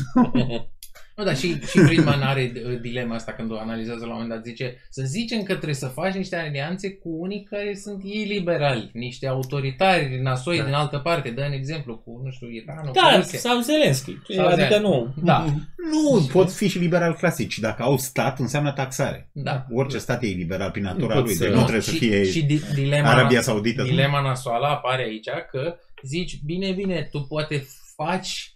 [1.15, 4.29] Nu, dar și, și Friedman are uh, dilema asta când o analizează la un moment
[4.29, 4.43] dat.
[4.45, 8.89] Zice, să zicem că trebuie să faci niște alianțe cu unii care sunt ei liberali,
[8.93, 10.63] niște autoritari nasoi Da.
[10.63, 11.29] din altă parte.
[11.29, 13.39] Dă un exemplu cu, nu știu, Iranul, cu Da, Rusia.
[13.39, 14.17] sau Zelenski.
[14.35, 14.81] Sau adică Zelenski.
[14.89, 15.13] nu.
[15.23, 15.45] Da.
[15.91, 17.59] Nu, pot fi și liberal clasici.
[17.59, 19.29] Dacă au stat, înseamnă taxare.
[19.31, 19.65] Da.
[19.73, 21.29] Orice stat e liberal prin natura Nu lui.
[21.29, 23.83] pot Deci să- nu trebuie să și, fie și di- dilema, Arabia Saudită.
[23.83, 27.65] dilema nasoală apare aici că zici, bine, bine, tu poate
[27.95, 28.52] faci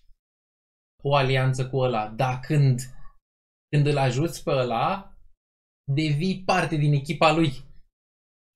[1.08, 2.80] o alianță cu ăla, dar când,
[3.70, 5.12] când îl ajuți pe ăla,
[5.94, 7.50] devii parte din echipa lui.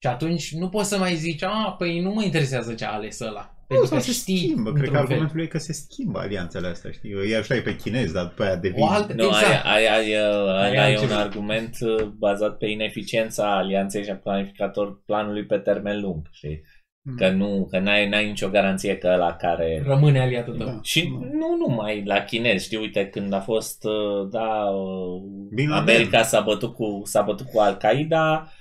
[0.03, 3.19] Și atunci nu poți să mai zici, a, păi nu mă interesează ce a ales
[3.19, 3.55] ăla.
[3.59, 4.71] Nu, Pentru sau că se știi, schimbă.
[4.73, 5.01] Cred că într-un fel.
[5.01, 7.11] argumentul e că se schimbă alianțele astea, știi?
[7.11, 8.81] Îi ajutai pe chinezi, dar după aia devin...
[8.81, 9.65] O altă, Nu, exact.
[9.65, 11.19] ai, ai, ai, ai, Ai ai un altceva.
[11.19, 16.61] argument uh, bazat pe ineficiența alianței și a planificator planului pe termen lung, știi?
[17.03, 17.15] Mm.
[17.15, 19.81] Că nu, că n-ai, n-ai nicio garanție că la care...
[19.85, 20.65] Rămâne aliatul tău.
[20.67, 20.79] Da.
[20.81, 21.25] Și Da.
[21.37, 25.21] nu numai la chinezi, știi, uite, când a fost, uh, da, uh,
[25.53, 25.95] Bin Laden.
[25.95, 28.51] America s-a bătut cu, s-a bătut cu Al-Qaeda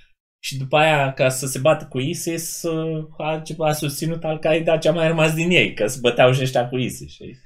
[0.42, 4.88] și după aia, ca să se bată cu ISIS, uh, a, a susținut Al-Qaeda ce
[4.88, 7.38] a mai rămas din ei, că se băteau și ăștia cu ISIS, știi?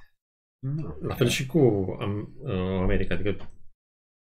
[0.59, 0.97] Nu.
[1.09, 1.59] La fel și cu
[2.01, 3.15] Am- uh, America.
[3.15, 3.51] Adică,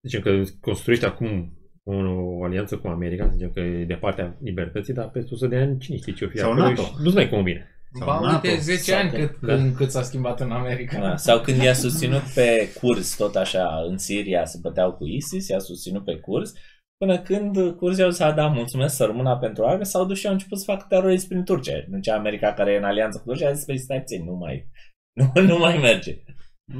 [0.07, 1.93] zicem că construiești acum o,
[2.39, 5.77] o alianță cu America, zicem că e de partea libertății, dar peste 100 de ani
[5.79, 6.81] cine știe ce o fi Sau acolo NATO.
[6.81, 7.67] și nu-ți mai convine.
[7.99, 8.47] Sau Ba, NATO.
[8.47, 9.55] uite, 10 Sau ani că- cât, da.
[9.55, 10.99] când, cât s-a schimbat în America.
[10.99, 11.15] Da.
[11.15, 15.59] Sau când i-a susținut pe curs, tot așa, în Siria se băteau cu ISIS, i-a
[15.59, 16.53] susținut pe curs,
[16.97, 20.27] până când curzii au zis, "A, da, mulțumesc, să rămână pentru arme, s-au dus și
[20.27, 21.83] au început să facă terorism prin Turcia.
[21.89, 24.33] Nu cea America care e în alianță cu Turcia, a zis, păi stai puțin, nu
[24.35, 24.67] mai,
[25.33, 26.17] nu, nu mai merge.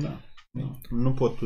[0.02, 0.20] Da.
[0.52, 0.72] da.
[0.90, 1.38] Nu pot...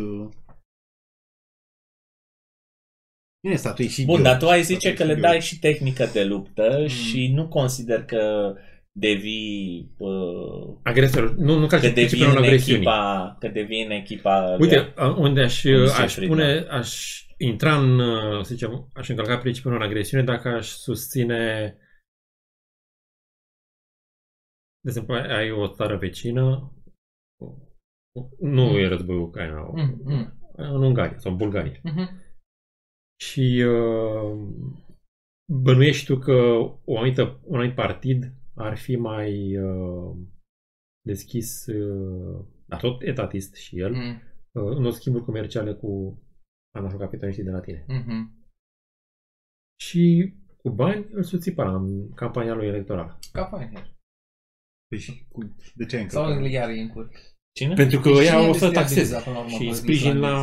[3.37, 4.29] uh, Bine, statul e și Bun, idiot.
[4.31, 5.31] dar tu ai zice Statul e că și le idiot.
[5.31, 6.87] dai și tehnică de luptă Mm.
[6.87, 8.53] și nu consider că
[8.91, 11.35] devii uh, Agresor.
[11.35, 12.75] Nu, nu ca că și devii principiul în agresiunii.
[12.81, 16.37] echipa că devii în echipa lui- Uite, a- unde aș, Cum zice aș Friedman.
[16.37, 21.75] pune, aș intra în, uh, să zicem, aș încălca principiul non-agresiune dacă aș susține
[24.81, 26.71] de exemplu, ai ai o țară vecină
[28.39, 30.39] nu e războiul Ucraina, Mm, mm.
[30.55, 31.79] în Ungaria sau în Bulgaria.
[31.83, 32.25] Mhm.
[33.19, 34.47] Și uh,
[35.53, 36.33] bănuiești tu că
[36.85, 40.17] o anumită, un anumit partid ar fi mai uh,
[41.01, 44.21] deschis, uh, dar tot etatist și el, Mm,
[44.51, 46.21] uh, în schimburi comerciale cu
[46.75, 47.85] anarhocapitaliștii de la tine.
[47.87, 48.35] mhm.
[49.81, 53.19] Și cu bani îl susții pe ăla în campania lui electorală.
[53.31, 53.95] Ca Pioneer.
[54.87, 56.51] Păi și cu- De ce ai Sau încălcat?
[56.51, 57.09] iar e în cur.
[57.57, 57.73] Cine?
[57.73, 60.19] Pentru că Deci ea cine o să destabiliza taxeze până la urmă și pe sprijin
[60.19, 60.33] la...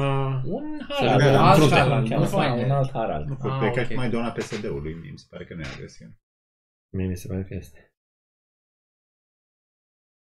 [0.47, 1.21] Un Să Harald.
[1.21, 1.75] le dea un în alt frunte.
[1.75, 2.65] Harald, Nu cheamă, faine.
[2.65, 3.27] Un alt Harald.
[3.29, 3.87] Nu, Ah, cred că ok.
[3.91, 6.15] aș mai dona PSD-ului, mie mi se pare că nu e agresiune.
[6.97, 7.89] Mie mi se pare că este.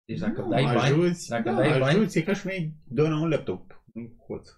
[0.09, 2.75] Deci dacă Nu, dai bani, ajuți, dacă da, dai bani- ajuți, e ca și mi
[2.85, 4.49] dona un laptop, un hoț.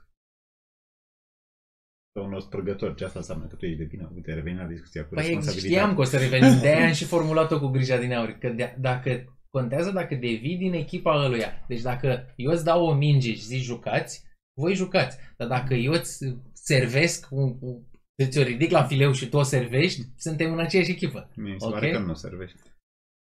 [2.15, 2.95] un spărgător.
[2.95, 3.47] Ce asta înseamnă?
[3.47, 4.11] Că tu ești de vină.
[4.15, 5.73] Uite, revenim la discuția cu Păi responsabilitate.
[5.75, 8.77] știam că o să revenim, de am și formulat-o cu grija din aur, că de-
[8.81, 11.65] dacă contează dacă devii din echipa ăluia.
[11.69, 14.23] Deci dacă eu îți dau o minge și zici jucați,
[14.61, 15.17] voi jucați.
[15.37, 16.19] Dar dacă eu îți
[16.53, 17.77] servesc, un, un,
[18.23, 21.31] îți o ridic la fileu și tu o servești, suntem în aceeași echipă.
[21.37, 21.73] Mie mi se Ok.
[21.73, 22.61] pare că nu servește.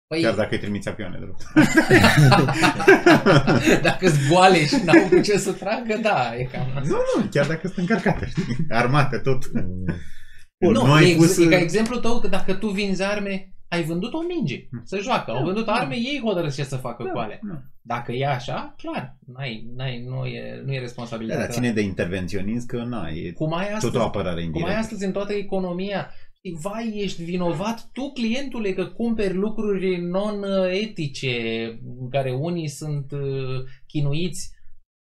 [0.07, 1.37] Păi, Chiar dacă îi trimiți avioane de rău.
[3.89, 6.81] dacă îți boale și n-au cu ce să tragă, da, e cam asta.
[6.81, 8.67] Nu, nu, chiar dacă sunt încărcate, știi?
[8.69, 9.51] Armate, tot.
[10.59, 11.39] Nu, nu ai e, pus...
[11.39, 14.81] e ca exemplu tău că dacă tu vinzi arme, ai vândut o minge Hmm.
[14.85, 15.31] să joacă.
[15.31, 17.39] Au vândut arme, ei hotărăsc ce să facă Da, cu alea.
[17.43, 17.61] da.
[17.83, 21.45] Dacă e așa, clar, n-ai, n-ai, nu, e, nu e Da, responsabilitatea.
[21.45, 24.45] dar ține de intervenționism că na, e Cum ai tot astăzi, o apărare cum ai
[24.47, 24.79] indirectă.
[24.79, 26.11] astăzi în toată economia.
[26.37, 31.67] Știi, Vai, ești vinovat tu, clientule, că cumperi lucruri non-etice,
[32.01, 33.21] în care unii sunt uh,
[33.87, 34.51] chinuiți.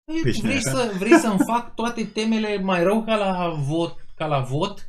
[0.06, 3.50] Păi, Păi și Vrei, noi, să, vrei să-mi fac toate temele mai rău ca la
[3.68, 3.96] vot?
[4.16, 4.88] Ca la vot?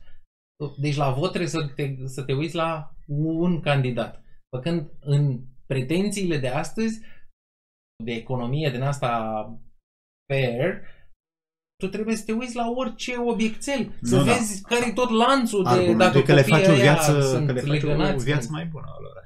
[0.79, 4.23] Deci la vot trebuie să te, să te uiți la un candidat.
[4.57, 7.01] Făcând în pretențiile de astăzi,
[8.05, 9.09] de economie din asta
[10.33, 10.81] fair,
[11.83, 14.33] tu trebuie să te uiți la orice obiectel, să Nu, da.
[14.33, 16.83] vezi care e tot lanțul de Argumentul dacă e că le copiii faci o ăia
[16.83, 19.21] viață, sunt că le faci o legănați, viață sunt- mai bună alora,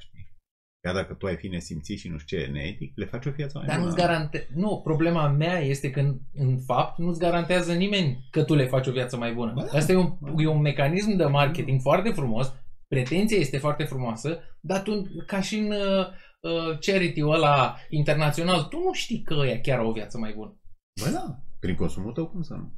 [0.79, 0.93] știi?
[0.93, 3.59] Chiar dacă tu ai fi nesimțit și nu știu ce, neetic, le faci o viață
[3.59, 3.89] mai Dar bună.
[3.89, 4.49] nu-ți garante...
[4.55, 8.87] Nu, problema mea este că în, în fapt nu-ți garantează nimeni că tu le faci
[8.87, 9.53] o viață mai bună.
[9.55, 9.79] Ba da.
[9.79, 12.53] Asta e un, e un mecanism de marketing foarte frumos,
[12.89, 16.07] pretenția este foarte frumoasă, dar tu, ca și în uh,
[16.41, 20.61] uh, charity-ul ăla internațional, tu nu știi că ăia chiar au o viață mai bună.
[21.05, 21.39] Bă, da.
[21.61, 22.73] Prin consumul tău, cum să nu?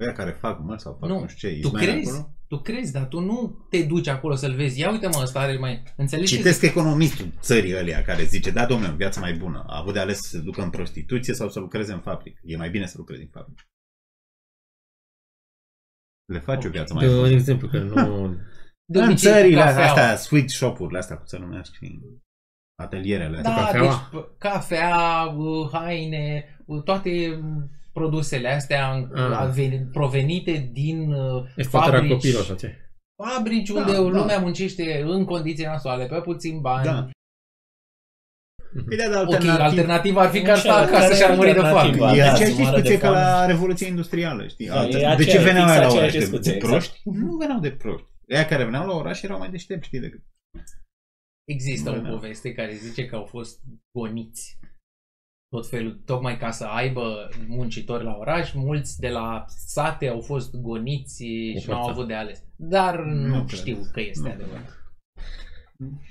[0.00, 2.34] Ăia care fac mă sau fac Nu, nu, știu ce, Tu Ismail crezi, acolo?
[2.46, 4.80] tu crezi, dar tu nu te duci acolo să-l vezi.
[4.80, 5.82] Ia uite mă, ăsta are mai...
[5.96, 6.30] Înțelegi?
[6.30, 9.64] ce Citesc economistul țării ălea care zice, da, domnule, o viață mai bună.
[9.66, 12.40] A avut de ales să se ducă în prostituție sau să lucreze în fabrică.
[12.44, 13.62] E mai bine să lucrezi în fabrică.
[16.32, 17.30] Le faci o viață mai De un bună.
[17.32, 18.26] exemplu, că nu...
[18.92, 19.86] De în obicei, țările cafeaua.
[19.86, 22.22] astea, sweet shop-urile astea, cum se numesc, știi?
[22.82, 23.54] atelierele astea.
[23.54, 24.08] Da, cafeaua?
[24.12, 29.38] deci p- cafea, uh, haine, uh, toate mm, produsele astea în- Ah.
[29.38, 32.76] a venit- provenite din uh, Exploatarea fabrici, copiilor sau ce?
[33.22, 33.98] fabrici Da, unde da.
[34.00, 36.84] lumea muncește în condiții nasoale, pe puțin bani.
[36.84, 37.08] Da.
[38.88, 41.14] Păi da, dar Ok, alternativ- alternativa ar fi că ar Nu sta știu, acasă care
[41.14, 41.68] și ar e muri de foame.
[41.78, 42.12] alternativa?
[42.14, 43.22] E Da, aceeași să moară discuție de ca foame.
[43.24, 44.66] la Revoluția Industrială, știi?
[44.66, 46.12] Da, Altă- e de aceea- ce veneau fix aia la aceeași oraș?
[46.12, 46.72] De, discuție, de exact.
[46.72, 47.00] proști?
[47.04, 48.06] Nu veneau de proști.
[48.34, 50.22] Ăia care veneau la oraș erau mai deștepți, știi, decât...
[51.48, 52.08] Există Nu, o da.
[52.08, 53.60] poveste care zice că au fost
[53.98, 54.58] goniți
[55.50, 60.54] tot felul, tocmai ca să aibă muncitori la oraș, mulți de la sate au fost
[60.56, 61.90] goniți și nu au forța.
[61.90, 62.42] avut de ales.
[62.56, 63.58] Dar nu, Nu cred.
[63.58, 64.78] știu că este Nu adevărat.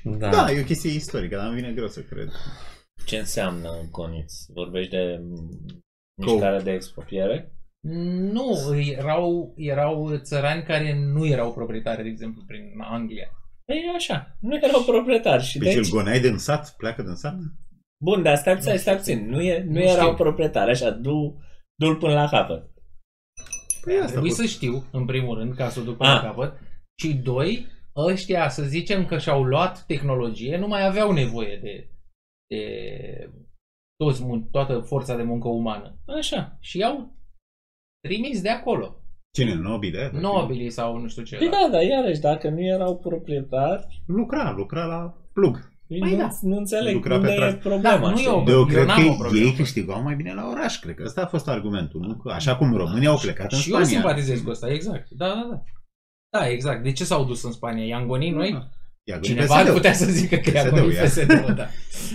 [0.04, 0.30] Da.
[0.30, 2.30] Da, e o chestie istorică, dar îmi vine greu să cred.
[3.06, 4.46] Ce înseamnă goniți?
[4.54, 5.50] Vorbești de mm,
[6.22, 7.54] mișcare de expropiere?
[8.34, 13.30] Nu, erau, erau țărani care nu erau proprietari, de exemplu, prin Anglia.
[13.66, 15.86] Păi așa, nu erau proprietari și Deci, deci...
[15.86, 17.38] îl goneai din sat, pleacă din sat?
[18.04, 19.14] Bun, dar stai, stai, Nu stai știu.
[19.14, 19.30] puțin.
[19.30, 20.16] Nu, e, nu, Nu erau știu.
[20.24, 21.42] proprietari, așa, du,
[21.76, 22.70] du-l până la capăt.
[23.84, 26.22] Păi asta Trebuie pot- să știu, în primul rând, ca să o duc până Ah.
[26.24, 26.60] la capăt.
[27.02, 27.66] Și doi,
[27.96, 31.90] ăștia, să zicem că și-au luat tehnologie, nu mai aveau nevoie de,
[32.48, 32.64] de
[33.96, 35.98] toți, mun- toată forța de muncă umană.
[36.06, 36.58] Așa.
[36.60, 37.14] Și i-au
[38.08, 38.96] trimis de acolo.
[39.38, 39.54] Cine?
[39.56, 40.12] Nobii de aia?
[40.14, 41.38] Nobilii sau nu știu ce.
[41.38, 45.69] Păi da, dar iarăși, dacă nu erau proprietari, Lucra, lucra la plug.
[46.00, 46.30] Păi nu, da.
[46.42, 47.60] nu înțeleg Lucra unde pe e tract.
[47.60, 47.98] problema.
[48.00, 48.28] Da, nu e știi?
[48.28, 49.46] o- De eu Eu cred n-am o că problemă.
[49.46, 50.80] ei câștigau mai bine la oraș.
[50.80, 52.02] Cred că ăsta a fost argumentul.
[52.02, 52.16] Nu?
[52.16, 53.98] Că așa cum românii au plecat în și eu Spania.
[53.98, 55.10] simpatizez cu asta, exact.
[55.10, 55.64] Da, da, da.
[56.40, 56.84] Da, exact.
[56.84, 57.86] De ce s-au dus în Spania?
[57.86, 58.52] I-am gonit noi?
[58.52, 58.70] Da.
[59.04, 59.76] I-a gonit Cineva ar PSD-ul.
[59.76, 61.04] putea să zică că i-a PSD-ul, gonit ia.
[61.04, 61.68] PSD-ul, da.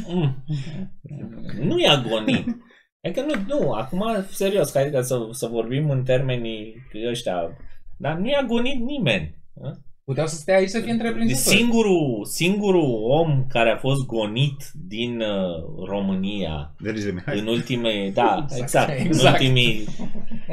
[0.08, 0.44] Mm.
[1.68, 2.46] Nu i-a gonit.
[3.04, 6.74] Adică nu, nu, acum, serios, adică să, să vorbim în termenii
[7.08, 7.34] ăștia,
[7.98, 9.42] dar nu i-a gonit nimeni.
[10.04, 10.10] A?
[10.10, 11.56] Puteau să stea aici să fie Deci întreprinzători.
[11.56, 17.38] singurul, singurul om care a fost gonit din uh, România Deci de Mihai.
[17.38, 19.40] în ultimii, da, Exact, exact, în exact.
[19.40, 19.84] ultimii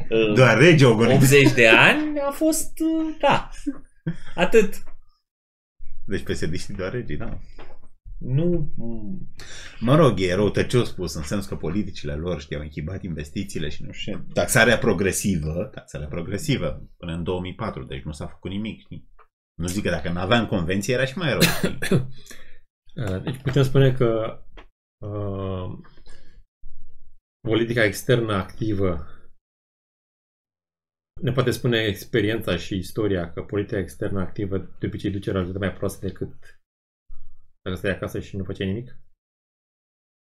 [0.10, 1.16] uh, Doar rege au gonit.
[1.16, 3.50] 80 de ani a fost, uh, da,
[4.36, 4.84] atât.
[6.06, 7.38] Deci psd doar regii, da.
[8.20, 9.30] Nu, mm,
[9.80, 13.92] Mă rog, e răutăcios spus, în sens că politicile lor știau închibat investițiile și nu
[13.92, 14.34] știu ce.
[14.34, 19.10] Taxarea progresivă, taxarea progresivă, până în 2004, deci nu s-a făcut nimic, știi?
[19.62, 21.78] Nu zic că dacă nu aveam convenție era și mai rău, știi?
[22.96, 24.42] Uh, Deci putem spune că
[25.06, 25.80] uh,
[27.48, 29.08] politica externă activă
[31.22, 35.66] ne poate spune experiența și istoria că politica externă activă de obicei duce la rezultate
[35.66, 36.62] mai proaste decât
[37.62, 38.98] dacă stai acasă și nu face nimic.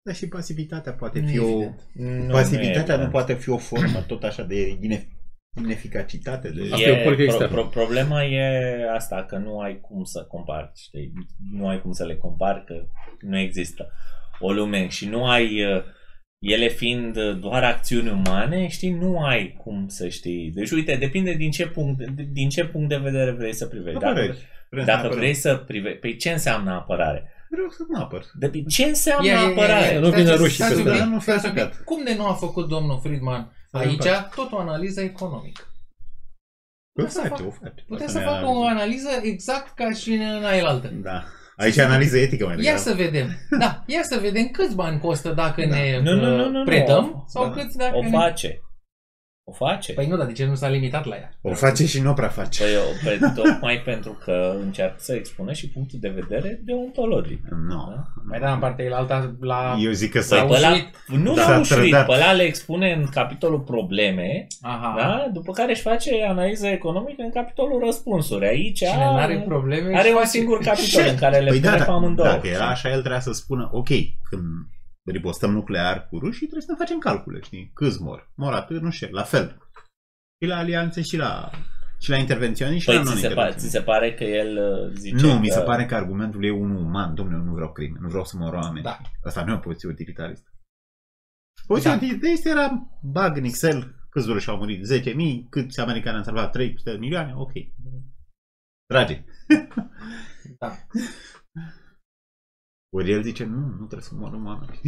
[0.06, 1.46] Dar și pasivitatea poate Nu fi e o...
[1.46, 1.82] evident.
[1.94, 5.15] nu, Pasivitatea e nu poate fi o formă tot așa de ine-
[5.62, 6.62] ineficacitate de...
[6.72, 7.54] Asta e o politică pro, externă.
[7.54, 11.14] pro, problema e asta, că nu ai cum să compari, știi?
[11.52, 12.74] Nu ai cum să le compari, că
[13.20, 13.92] nu există
[14.40, 15.84] o lume și nu ai, uh,
[16.40, 20.52] ele fiind uh, doar acțiuni umane, știi, nu ai cum să știi.
[20.56, 24.00] Deci, uite, depinde din ce punct, din ce punct de vedere vrei să privești.
[24.00, 24.38] Dacă, Apărări.
[24.70, 25.18] Vrem să dacă apărăm.
[25.18, 27.30] vrei să privești, pe ce înseamnă apărare?
[27.50, 28.24] Vreau să mă apăr.
[28.40, 29.94] De, ce înseamnă Ia, ia, ia, apărare?
[29.94, 31.08] ia, Nu stați- vină rușii stați peste un pic, ea.
[31.10, 31.62] Nu fi stați un pic.
[31.62, 31.84] atacat.
[31.84, 34.34] Cum de nu a făcut domnul Friedman S-a aici întâmplat.
[34.36, 35.62] tot o analiză economică?
[36.98, 37.84] O Putea să face, fac- o face.
[37.88, 38.76] Putea Asta să ne facă o analizăm.
[38.76, 40.88] analiză exact ca și în aia altă.
[40.94, 41.24] Da.
[41.58, 42.80] Aici e analiză etică mai Ia degrabă.
[42.82, 43.28] să vedem.
[43.60, 45.76] Da, ia să vedem câți bani costă dacă Da.
[45.76, 46.64] ne Nu, nu, uh, nu, nu, nu.
[46.64, 47.52] predăm sau Da.
[47.52, 48.10] câți dacă O ne...
[48.10, 48.60] face.
[49.48, 49.94] O face.
[49.94, 51.30] Păi nu, dar de ce nu s-a limitat la ea?
[51.42, 52.64] O face și nu prea face.
[52.64, 57.42] Păi, o- pe, tocmai pentru că încearcă să expună și punctul de vedere deontologic.
[57.68, 57.94] Nu.
[57.96, 58.04] Da?
[58.28, 59.76] Mai da, în partea alta la...
[59.80, 60.44] Eu zic că Păi s-a...
[60.46, 60.96] pe ăla, ușurit.
[61.08, 61.42] nu Da.
[61.42, 62.06] s-a S-a ușurit, trădat.
[62.08, 64.94] pe ăla le expune în capitolul probleme, Aha.
[64.98, 65.30] da?
[65.34, 68.46] după care își face analiză economică în capitolul răspunsuri.
[68.48, 69.98] Aici Cine nu are probleme...
[69.98, 72.28] are își un face- singur capitol în care le Păi pune da, pe da, amândouă.
[72.28, 73.88] dacă era așa, el trebuia să spună, ok,
[74.30, 74.44] când
[75.12, 77.72] ripostăm nuclear cu rușii, trebuie să ne facem calcule, știi?
[77.74, 78.32] Câți mor?
[78.36, 79.58] Mor atât, nu știu, la fel.
[80.42, 81.50] Și la alianțe și la,
[82.00, 83.72] și la intervenționi și Păi la ți se, pare, ți non-intervenționi.
[83.72, 85.40] se pare că el uh, zice Nu, că...
[85.40, 87.16] mi se pare că argumentul e unul uman.
[87.16, 88.84] Domnule, eu nu vreau crime, nu vreau să mor oameni.
[88.84, 89.00] Da.
[89.24, 90.50] Asta nu e o poziție utilitaristă.
[91.68, 91.96] Poziția Da.
[91.96, 95.14] utilitaristă era bag în Excel câți ruși au murit, 10.000,
[95.50, 97.52] câți americani am salvat, 300 de milioane, ok.
[98.86, 99.24] Dragi.
[100.60, 100.72] Da.
[102.96, 104.80] Ori el zice, nu, nu trebuie să mor oameni.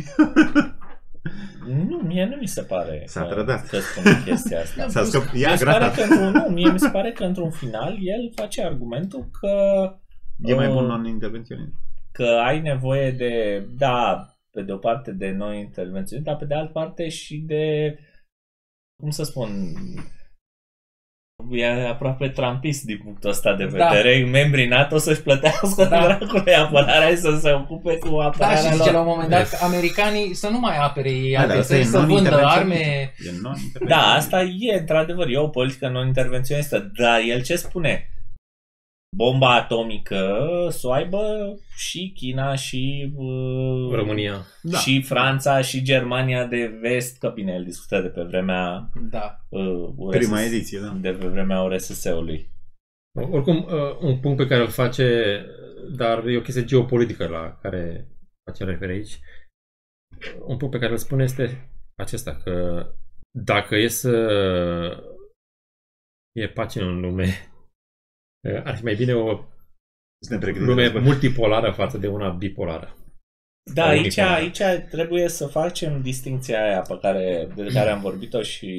[1.89, 3.67] Nu, mie nu mi se pare S-a că, trădat.
[3.67, 4.87] că spune chestia asta.
[4.87, 5.31] S-a scăp...
[5.33, 5.95] Mie Ia mi se pare gratat.
[5.95, 9.49] că într-un, nu, mie mi se pare că într-un final el face argumentul că
[10.43, 11.71] E mai bun uh, non-intervenționist.
[12.11, 16.53] că ai nevoie de, da, pe de o parte de noi intervențiuni, dar pe de
[16.53, 17.95] altă parte și de,
[19.01, 19.49] cum să spun,
[21.51, 23.87] e aproape trampist din punctul ăsta de Da.
[23.87, 24.23] vedere.
[24.31, 25.85] Membrii NATO să-și plătească Da.
[25.85, 26.01] da.
[26.05, 29.01] dracului apărarea și să se ocupe cu Da, apărarea și zice la lor.
[29.01, 31.77] un moment dat că americanii să nu mai apere ei Da, dar alte asta e
[31.77, 32.57] țări, să vândă non-intervenționist.
[32.57, 33.13] arme.
[33.17, 33.87] E non-intervenționist.
[33.87, 38.09] Da, asta e, într-adevăr, e o politică non-intervenționistă, dar el ce spune?
[39.15, 44.45] Bomba atomică să o aibă și China și uh, România.
[44.61, 44.77] Da.
[44.77, 49.39] și Franța și Germania de vest, că bine, el discută de pe vremea Da.
[49.49, 50.97] uh, URSS, Prima ediție, da.
[51.01, 52.49] de pe vremea URSS-ului.
[53.31, 55.45] Oricum, uh, un punct pe care îl face,
[55.95, 58.07] dar e o chestie geopolitică la care
[58.49, 59.19] face referire aici,
[60.45, 62.85] un punct pe care îl spune este acesta, că
[63.31, 64.11] dacă e să
[66.35, 67.56] e pace în lume, uh,
[68.63, 69.45] ar fi mai bine o
[70.19, 71.01] Suntem pregătiți de lume război.
[71.01, 72.95] multipolară față de una bipolară.
[73.73, 74.33] Da, Sau aici, unipolar.
[74.33, 78.71] aici trebuie să facem distinția aia pe care, de care am vorbit-o și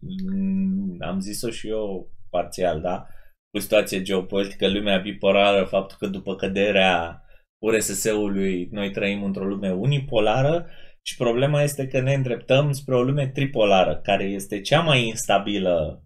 [0.00, 3.06] mm, am zis-o și eu parțial, da?
[3.50, 7.22] Cu situație geopolitică, lumea bipolară, faptul că după căderea
[7.64, 10.66] URSS-ului noi trăim într-o lume unipolară
[11.02, 16.04] și problema este că ne îndreptăm spre o lume tripolară, care este cea mai instabilă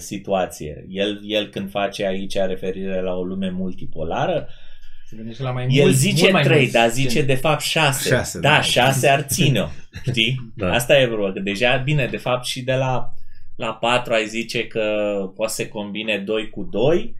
[0.00, 0.86] situație.
[0.88, 4.48] El, el când face aici referire la o lume multipolară,
[5.06, 7.26] Se gândește la mai el mult, zice mult mai 3, mulți dar zice gen.
[7.26, 8.08] de fapt 6.
[8.08, 8.60] Șase, da, da.
[8.60, 9.68] 6 ar ține
[10.02, 10.40] Știi?
[10.56, 10.72] Da.
[10.72, 11.32] Asta e vorba.
[11.32, 13.12] Că deja, bine, de fapt și de la,
[13.56, 14.82] la 4 ai zice că
[15.34, 17.16] poate să combine 2 cu 2.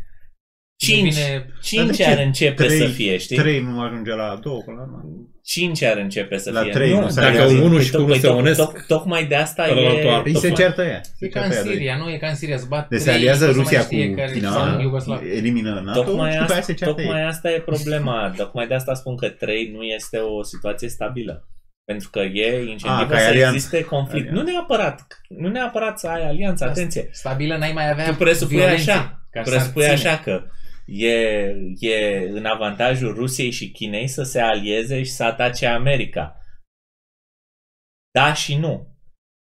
[0.86, 3.36] 5, Devine- 5 Dar de ce ar începe trei- să fie, știi?
[3.36, 5.02] 3 nu ajunge la 2 până la urmă.
[5.42, 6.70] 5 ar începe să La fie.
[6.72, 7.54] trei nu nu, se dacă aliază.
[7.54, 9.98] unul păi și toc- cu unul păi se toc- unesc, toc- Tocmai de asta celălalt
[9.98, 10.10] e...
[10.10, 11.00] ar- Ei se tocmai- ceartă ea.
[11.18, 11.72] Se E ca în ceartă ea doi.
[11.74, 12.10] Siria, nu?
[12.10, 14.14] E ca în Siria, zbat Deci se trei, aliază nu se mai Rusia știe cu
[14.14, 15.20] care- China, sau Iugoslav.
[15.36, 17.26] elimină NATO Tocmai și după aia asta, se ceartă tocmai ei.
[17.26, 18.32] asta e problema.
[18.36, 21.48] Tocmai de asta spun că 3 nu este o situație stabilă.
[21.84, 23.54] Pentru că e incentivă Ah, că ai să alianță.
[23.54, 24.28] existe conflict.
[24.28, 24.42] Alianță.
[24.42, 27.08] Nu neapărat, nu neapărat să ai alianță, atenție.
[27.12, 29.94] Stabilă n-ai mai avea Tu presupui violențe, așa, ca să presupui ține.
[29.94, 30.42] așa că
[30.90, 36.36] e, e în avantajul Rusiei și Chinei să se alieze și să atace America.
[38.14, 38.98] Da și nu.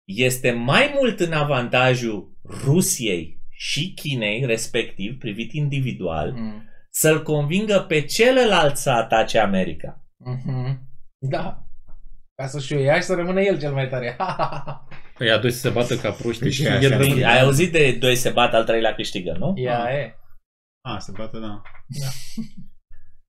[0.04, 2.32] Este mai mult în avantajul
[2.64, 6.68] Rusiei și Chinei, respectiv, privit individual, Mm.
[6.90, 10.04] să-l convingă pe celălalt să atace America.
[10.18, 10.88] Mhm.
[11.18, 11.58] Da.
[12.34, 14.16] Ca să-și o ia și să rămână el cel mai tare.
[15.18, 16.96] Păi a doi să se bată ca proști Păi și și el așa.
[16.96, 17.24] rămâne.
[17.24, 19.52] Ai auzit de doi se bat, al treilea câștigă, nu?
[19.56, 20.14] Ia e.
[20.84, 21.62] A, se bate, da.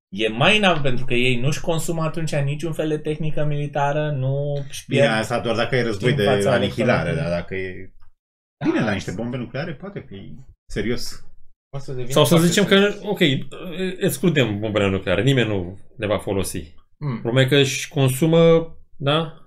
[0.10, 4.64] E mai înalt pentru că ei nu-și consumă atunci niciun fel de tehnică militară, nu
[4.70, 7.20] își Bine, pierd asta doar dacă e război Din de fața anihilare, lor.
[7.20, 7.94] dar dacă e...
[8.66, 10.36] Bine, la niște bombe nucleare poate fi
[10.72, 11.26] serios.
[11.76, 12.94] O să devină Sau să foarte zicem serios.
[12.94, 13.20] că, ok,
[14.00, 16.74] excludem bombele nucleare, nimeni nu le va folosi.
[16.98, 17.20] Mm.
[17.22, 18.40] Problema e că își consumă,
[18.98, 19.45] da,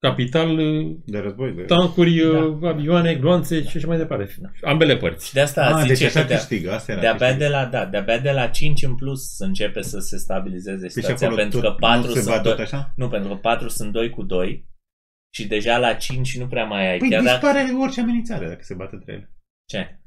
[0.00, 1.52] capital, uh, De război.
[1.52, 1.62] De...
[1.62, 2.38] tancuri, Da.
[2.38, 4.34] uh, avioane, gloanțe și așa mai departe.
[4.62, 5.26] Ambele părți.
[5.26, 6.72] Și de asta Ah, deci zice așa că de, câștigă.
[6.72, 7.44] Asta era de-abia câștigă.
[7.44, 11.26] de la, da, de-abia de la 5 în plus începe să se stabilizeze Deci situația,
[11.26, 12.92] acolo pentru tot, că 4 nu se sunt va doi, tot așa?
[12.96, 14.68] nu, pentru că 4 sunt 2 cu 2
[15.34, 16.98] și deja la 5 nu prea mai ai.
[16.98, 17.38] Păi Chiar dacă...
[17.38, 19.32] dispare orice amenințare dacă se bate între ele.
[19.68, 19.99] Ce?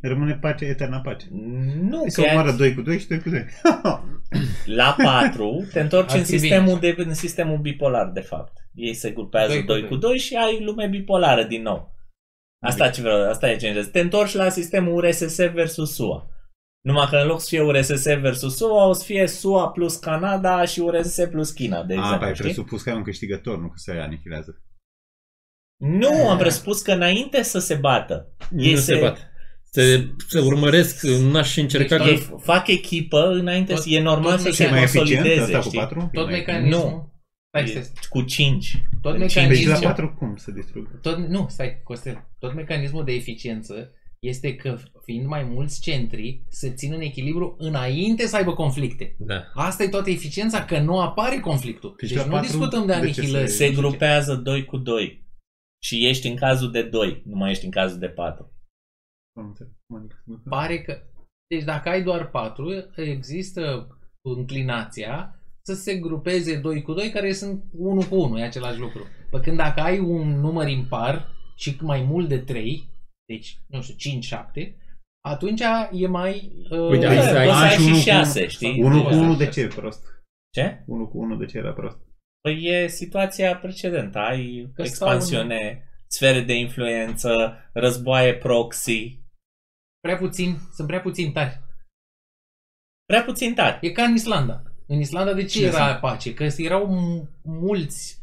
[0.00, 1.26] Păi, Rămâne pace, eterna pace.
[1.80, 3.44] nu, Se că omoară 2 cu 2 și 2 cu 2.
[4.80, 8.52] la 4 te întorci Ar în fi bine sistemul, de, în sistemul bipolar, de fapt.
[8.74, 9.88] Ei se grupează Doi cu 2 doi.
[9.88, 11.96] cu 2 și ai lume bipolară din nou.
[12.66, 13.88] Asta, ce vreau, asta e ce înțeles.
[13.88, 16.28] Te întorci la sistemul URSS versus SUA.
[16.84, 20.64] Numai că în loc să fie URSS versus SUA, o să fie SUA plus Canada
[20.64, 22.26] și URSS plus China, de Ah, exemplu.
[22.26, 22.44] ai știi?
[22.44, 24.62] presupus că ai un câștigător, nu că se anihilează.
[25.80, 29.30] Nu, am presupus că înainte să se bată, ei nu se, se bat.
[29.70, 32.10] Se, se urmăresc, n-aș încerca Deci, că...
[32.12, 35.08] ei fac echipă înainte, Tot- să e normal tot să Și se e mai eficient
[35.08, 35.78] consolideze, asta cu știi?
[35.78, 36.10] 4?
[36.12, 36.32] Tot mai...
[36.38, 37.06] mecanismul...
[37.48, 37.94] Stai, E stai, stai.
[38.08, 38.82] Cu 5.
[39.02, 39.72] Tot În Deci mecanismul...
[39.72, 40.98] la 4 cum se distrugă?
[41.02, 42.28] Tot, nu, stai, Costel.
[42.38, 48.26] Tot mecanismul de eficiență este că, fiind mai mulți centri, se țin în echilibru înainte
[48.26, 49.16] să aibă conflicte.
[49.18, 49.44] Da.
[49.54, 51.94] Asta e toată eficiența, că nu apare conflictul.
[52.00, 53.48] Deci Deci, la nu patru, discutăm de de ce anihilări.
[53.48, 55.26] Se grupează 2 cu 2.
[55.82, 58.52] Și ești în cazul de 2, nu mai ești în cazul de 4.
[59.42, 59.72] Nu înțeleg.
[59.86, 60.22] Cum adică?
[60.48, 60.98] Pare că...
[61.54, 63.88] Deci dacă ai doar 4, există
[64.24, 65.32] înclinația
[65.66, 69.06] să se grupeze 2 cu 2 care sunt 1 cu 1, e același lucru.
[69.30, 72.90] Pe când dacă ai un număr impar și mai mult de 3,
[73.28, 74.72] deci, nu știu, 5-7,
[75.28, 75.60] atunci
[75.92, 76.52] e mai...
[76.70, 78.48] Uh, Uite, Da, aici poți ai- să ai ai și și unul cu 6, unul.
[78.50, 78.82] știi?
[78.82, 79.50] 1 cu Da, 1 da, de da.
[79.50, 80.06] ce e prost?
[80.54, 80.82] Ce?
[80.86, 81.98] 1 cu 1 de ce era prost?
[82.40, 84.18] Păi e situația precedentă.
[84.18, 89.20] Ai Că expansiune, sfere de influență, războaie proxy.
[90.08, 91.60] Prea puțin, sunt prea puțin tari.
[93.04, 93.86] Prea puțin tari.
[93.86, 94.62] E ca în Islanda.
[94.86, 96.00] În Islanda de ce Cine era sunt?
[96.00, 96.34] pace?
[96.34, 98.20] Că erau m- mulți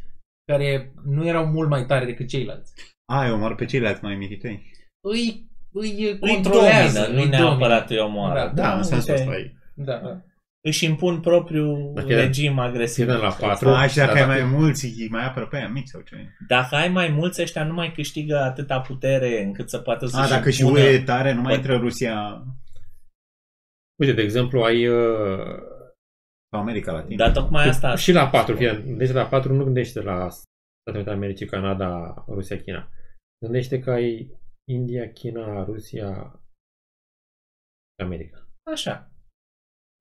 [0.51, 2.73] care nu erau mult mai tari decât ceilalți.
[3.11, 4.71] A, eu omor pe ceilalți mai mititei.
[5.07, 6.99] Îi, îi Îi controlează.
[6.99, 8.39] domină, nu îi neapărat îi omoară.
[8.53, 9.53] Da, Da, în sensul uite, ăsta e.
[9.75, 10.01] domină.
[10.01, 10.21] Da.
[10.65, 13.05] Își impun propriul Dacă- regim agresiv.
[13.05, 13.69] Ținem la 4.
[13.69, 16.15] A, și dacă da, ai mai mulți, îi mai apără pe aia mici sau ce?
[16.47, 20.27] Dacă ai mai mulți, ăștia nu mai câștigă atâta putere încât să poată să A,
[20.27, 22.43] dacă și UE e tare, nu mai Păi- intră Rusia
[24.01, 24.87] Uite, de exemplu, ai...
[24.87, 25.57] Uh,
[26.51, 27.15] sau America Latină.
[27.15, 27.95] Dar tocmai asta...
[27.95, 32.13] Și la 4, fie, gândește la 4, nu gândește la Statele Unite ale Americii, Canada,
[32.27, 32.89] Rusia, China.
[33.45, 34.31] Gândește că ai
[34.71, 36.39] India, China, Rusia,
[38.03, 38.47] America.
[38.71, 39.09] Așa.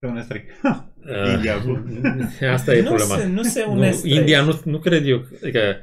[0.05, 0.45] Pe un stric.
[0.63, 1.85] Uh, India cu...
[2.57, 3.17] Asta e nu problema.
[3.17, 4.01] se, nu se Nu, unesc.
[4.01, 4.13] trei.
[4.17, 5.25] India nu, nu cred eu.
[5.43, 5.77] Adică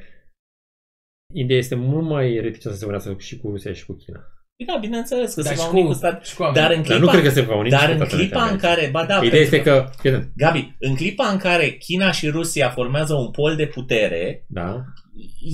[1.34, 4.20] India este mult mai reticentă să se unească și cu Rusia și cu China.
[4.68, 6.26] Da, bineînțeles că Dar se și va uni cu- cu stat.
[6.26, 6.62] și cu America.
[6.68, 8.40] Dar în Dar nu clipa, cred că se va uni dar cu în Statele clipa
[8.40, 8.90] Unite în ale care...
[8.92, 12.30] Ba da, Ideea pentru este că, fii atent, Gabi, în clipa în care China și
[12.30, 14.84] Rusia formează un pol de putere, da,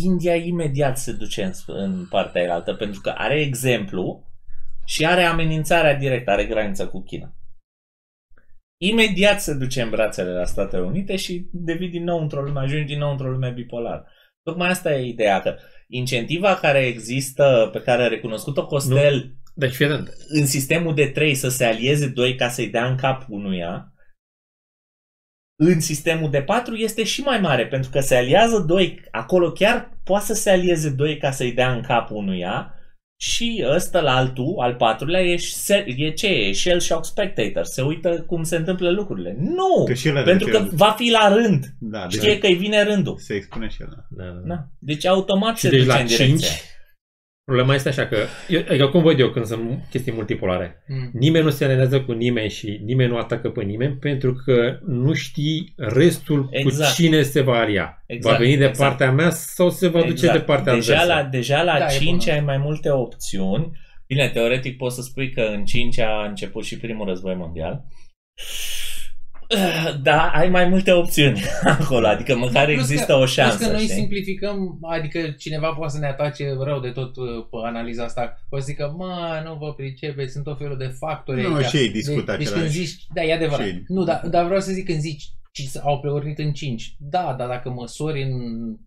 [0.04, 4.32] India imediat se duce în, în partea elaltă, pentru că are exemplu
[4.86, 7.32] și are amenințarea directă, are granița cu China.
[8.78, 12.86] Imediat se duce în brațele la Statele Unite și devii din nou într-o lume, ajungi
[12.86, 14.08] din nou într-o lume bipolară.
[14.44, 15.56] Tocmai asta e ideea, că
[15.88, 20.10] incentiva care există, pe care a recunoscut-o Costel deci fii atent.
[20.28, 23.92] în sistemul de 3 să se alieze 2 ca să-i dea în cap unuia,
[25.60, 30.00] în sistemul de 4 este și mai mare, pentru că se aliază 2, acolo chiar
[30.04, 32.74] poate să se alieze 2 ca să-i dea în cap unuia
[33.20, 36.28] și ăsta la altul, al patrulea, e, se- e ce?
[36.28, 37.64] E shell shock spectator.
[37.66, 39.36] Se uită cum se întâmplă lucrurile.
[39.40, 39.84] Nu!
[39.86, 41.66] Că și el are pentru că cel- va fi la rând.
[41.80, 43.18] Da, Știe deci că îi vine rândul.
[43.20, 44.06] se expune și el.
[44.10, 44.24] da.
[44.24, 44.40] Da, da.
[44.56, 44.68] Da.
[44.80, 46.50] Deci automat Și se deci duce la în 5, direcția.
[47.52, 48.18] Problema este așa că,
[48.48, 51.10] eu, adică cum văd eu când sunt chestii multipolare, Mm.
[51.14, 55.14] nimeni nu se alinează cu nimeni și nimeni nu atacă pe nimeni pentru că nu
[55.14, 56.90] știi restul Exact.
[56.96, 58.04] cu cine se va alia.
[58.06, 58.90] Exact, va veni de exact.
[58.90, 61.22] partea mea sau se va duce de partea deja adversă.
[61.22, 62.38] la, deja la Da, e 5 bună.
[62.38, 63.72] ai mai multe opțiuni.
[64.08, 67.84] Bine, teoretic poți să spui că în 5 a început și primul război mondial.
[70.02, 71.42] Da, ai mai multe opțiuni
[71.80, 73.56] acolo, adică măcar Plus există că, o șansă.
[73.58, 73.96] Plus că noi știi?
[73.96, 78.42] simplificăm, adică cineva poate să ne atace rău de tot uh, pe analiza asta.
[78.50, 81.66] Poate să zică, mă, nu vă pricepeți, sunt tot felul de factori Nu, aici.
[81.68, 82.78] și ei discută deci, deci când același.
[82.86, 83.66] zici, da, e adevărat.
[83.66, 85.24] Și ei- Nu, dar, dar vreau să zic când zici,
[85.64, 86.96] ci au preornit în 5.
[87.00, 88.32] Da, dar dacă măsori în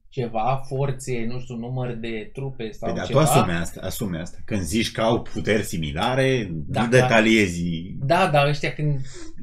[0.09, 3.23] ceva, forțe, nu știu, număr de trupe sau Păi, dar tu ceva...
[3.23, 4.39] asume asta, asume asta.
[4.45, 6.97] Când zici că au puteri similare, Da, nu da.
[7.01, 7.63] detaliezi.
[7.99, 9.01] Da, dar ăștia când,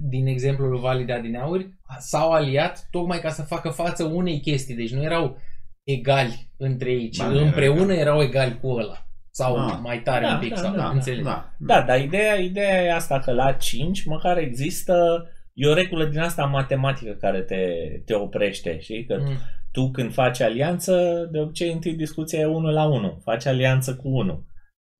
[0.10, 4.76] din exemplul lui Vali de Adineauri, s-au aliat tocmai ca să facă față unei chestii.
[4.76, 5.38] Deci nu erau
[5.84, 9.02] egali între ei, ci Ba, nu împreună erau erau egali cu ăla.
[9.32, 9.80] Sau Ah.
[9.82, 11.24] mai tare Da, un pic, da, sau da, înțelegi.
[11.24, 15.26] Da, Da, dar ideea, ideea e asta că la 5 măcar există
[15.57, 17.65] e o regulă din asta matematică care te,
[18.05, 19.05] te oprește, știi?
[19.05, 19.38] Că Mm.
[19.71, 23.19] tu când faci alianță, de obicei întâi discuția e unul la unul.
[23.23, 24.45] Faci alianță cu unul.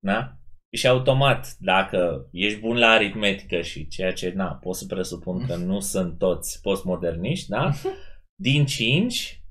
[0.04, 0.32] Da?
[0.76, 5.56] Și automat, dacă ești bun la aritmetică și ceea ce, na, pot să presupun că
[5.56, 7.70] nu sunt toți postmoderniști, da?
[8.42, 9.42] Din 5,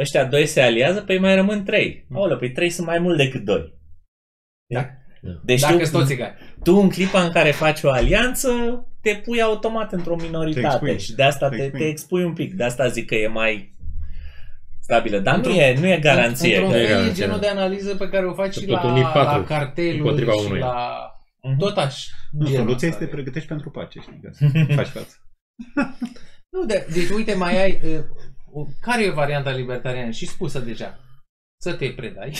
[0.00, 2.06] ăștia doi se aliază, păi mai rămân 3.
[2.14, 3.74] Aoleu, păi 3 sunt mai mult decât 2.
[4.66, 4.88] Da.
[5.44, 6.34] Deci Dacă tu, sunt toți egali.
[6.62, 8.50] tu în clipa în care faci o alianță,
[9.02, 10.98] te pui automat într-o minoritate expui.
[10.98, 11.80] și de asta Te te, expui.
[11.80, 12.54] te expui un pic.
[12.54, 13.74] De asta zic că e mai
[14.80, 15.18] stabilă.
[15.18, 16.54] Dar nu Într-un- e, nu e garanție.
[16.56, 17.40] Într-un că- e fel e garanție, genul da.
[17.40, 20.32] de analiză pe care o faci și Că la, tot unii patru la carteluri împotriva
[20.32, 20.66] și unuia.
[20.66, 21.12] la...
[21.42, 21.58] Mhm.
[21.58, 22.10] Tot așa.
[22.30, 24.30] Nu, genul soluția ăsta este de- pregătești pentru pace, știi, că
[24.80, 25.16] faci față.
[26.50, 27.80] Nu, de, deci uite, mai ai...
[28.52, 30.10] Uh, care e varianta libertariană?
[30.10, 30.98] Și spusă deja.
[31.62, 32.32] Să te predai.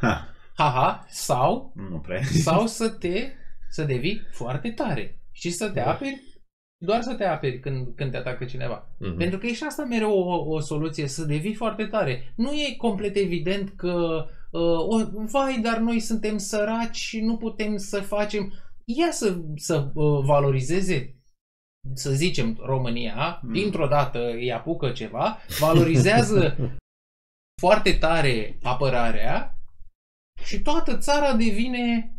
[0.00, 1.06] Ha, Haha.
[1.08, 2.22] Sau, nu prea.
[2.22, 3.32] sau să te...
[3.70, 5.20] Să devii foarte tare.
[5.32, 5.90] Și să te Da.
[5.90, 6.22] aperi
[6.78, 8.88] doar să te aperi când, când te atacă cineva.
[8.98, 9.16] Mhm.
[9.16, 12.32] Pentru că e și asta mereu o, o soluție, să devii foarte tare.
[12.36, 17.76] Nu e complet evident că, uh, o, vai, dar noi suntem săraci și nu putem
[17.76, 18.52] să facem...
[18.84, 21.16] Ia să, să uh, valorizeze,
[21.94, 23.52] să zicem, România, Mm.
[23.52, 26.56] dintr-o dată îi apucă ceva, valorizează
[27.62, 29.55] foarte tare apărarea
[30.44, 32.16] și toată țara devine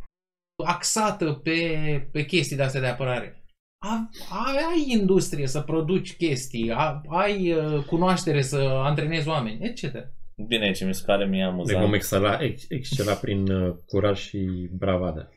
[0.66, 3.42] axată pe, pe chestii de astea de apărare.
[3.86, 9.84] A, ai industrie să produci chestii, a, ai uh, cunoaștere să antrenezi oameni, etc.
[10.48, 11.94] Bine, ce mi se pare mie Ne vom amuzant.
[11.94, 15.32] excela, ex, excela prin uh, curaj și bravadă.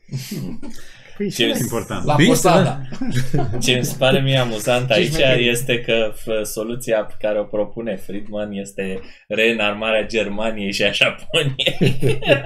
[1.17, 2.05] Păi Ce- și e important.
[2.05, 2.81] La Bine, posada.
[3.63, 5.49] Ce mi se pare mie amuzant Ce aici șmecherie.
[5.49, 11.99] este că f- soluția pe care o propune Friedman este reînarmarea Germaniei și a Japoniei.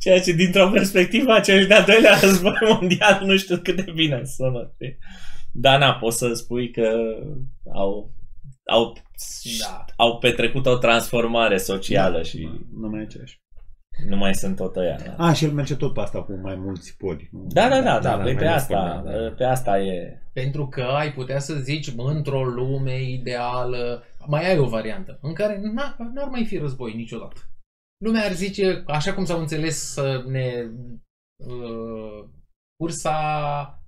[0.00, 4.22] Ceea ce dintr-o perspectivă a celui de-al doilea război mondial nu știu cât de bine
[4.24, 4.70] sună.
[4.74, 4.98] știi?
[5.52, 6.90] Dar na, poți să spui că
[7.74, 8.14] au,
[8.66, 8.92] au,
[9.60, 9.84] Da.
[9.96, 12.48] au petrecut o transformare socială și
[12.80, 13.40] Nu mai e aceeași.
[14.06, 14.98] Nu mai sunt tot ăia.
[15.04, 17.30] Da, A, și el merge tot pe asta cu mai mulți poli.
[17.32, 19.34] da, da, da, da, da, da, păi mai pe mult asta, spune, da.
[19.34, 20.22] pe asta e.
[20.32, 25.32] Pentru că ai putea să zici, mă, într-o lume ideală, mai ai o variantă, în
[25.32, 27.40] care n-ar, n-ar mai fi război niciodată.
[28.04, 30.66] Lumea ar zice, așa cum s-au înțeles să ne
[31.46, 32.24] uh,
[32.76, 33.82] cursa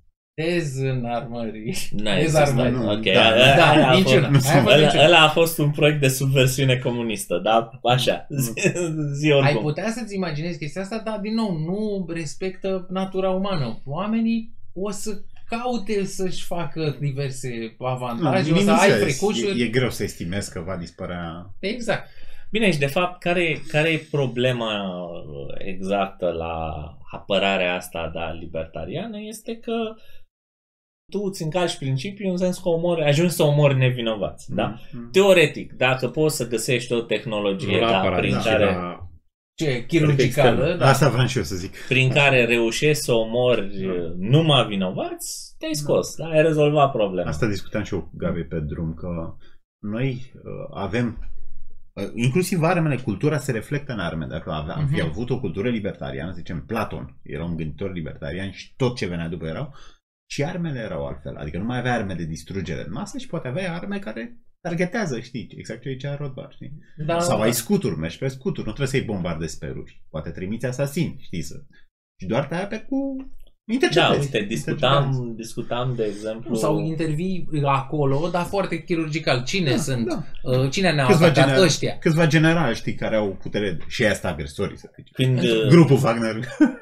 [0.44, 1.76] dezarmării.
[1.90, 2.70] N-a Dezarmării.
[2.72, 2.96] existat.
[2.96, 4.28] Ok, Da, aia- Da, aia a niciuna.
[4.32, 5.04] fost- Aia a fost Ăla, niciuna.
[5.04, 7.70] ăla a fost un proiect de subversiune comunistă, da?
[7.82, 8.52] Așa, zi,
[9.18, 9.62] zi Ai oricum.
[9.62, 13.80] putea să-ți imaginezi chestia asta, dar din nou nu respectă natura umană.
[13.84, 15.10] Oamenii o să
[15.48, 19.60] caute să-și facă diverse avantaje, o să ai frecușuri.
[19.60, 21.50] e, e greu să estimezi că va dispărea.
[21.58, 22.08] Exact.
[22.50, 26.74] Bine, și de fapt, care, care e problema uh, exactă la
[27.12, 29.72] apărarea asta da, libertariană este că
[31.10, 34.54] tu îți încalci principiul în sens că omori, ajungi să omori nevinovați.
[34.54, 34.74] Da?
[34.92, 35.08] Mm.
[35.12, 39.04] Teoretic, dacă poți să găsești o tehnologie Nu la da, apărare, prin, ci care, la...
[39.54, 40.76] Ce, chirurgicală, externă.
[40.76, 40.88] da.
[40.88, 41.76] Asta vreau și eu să zic.
[41.88, 43.92] prin care reușești să omori Da.
[43.92, 46.14] uh, numai vinovați, te-ai scos.
[46.16, 46.26] Da?
[46.28, 47.28] Ai rezolvat problema.
[47.28, 49.08] Asta discutam și eu cu Gabi pe drum, că
[49.82, 51.18] noi uh, avem
[51.94, 54.26] uh, inclusiv armele, cultura se reflectă în arme.
[54.26, 55.08] Dacă avea, am fi Mhm.
[55.08, 59.46] avut o cultură libertariană, zicem Platon, era un gânditor libertarian și tot ce venea după
[59.46, 59.74] erau,
[60.30, 61.36] și armele erau altfel.
[61.36, 65.20] Adică nu mai avea arme de distrugere în masă și poate avea arme care targetează,
[65.20, 66.78] știi, exact ce zicea Rothbard, știi?
[67.06, 67.44] Da, Sau da.
[67.44, 70.02] ai scuturi, mergi pe scuturi, nu trebuie să-i bombardezi pe ruși.
[70.10, 71.64] Poate trimiți asasini, știi, să...
[72.20, 73.30] Și doar te aperi cu
[73.64, 74.18] Da, interceptezi.
[74.20, 76.54] uite, discutam, discutam de exemplu...
[76.54, 79.42] Sau intervii acolo, dar foarte chirurgical.
[79.44, 80.06] Cine Da, sunt?
[80.08, 80.22] da.
[80.42, 81.34] Uh, Cine ne-a Câțiva atacat?
[81.44, 81.64] generali.
[81.66, 81.98] Ăștia.
[81.98, 85.10] Câțiva generali, știi, care au putere și aia stabirsori, să zici.
[85.12, 86.38] Când, Grupul Wagner.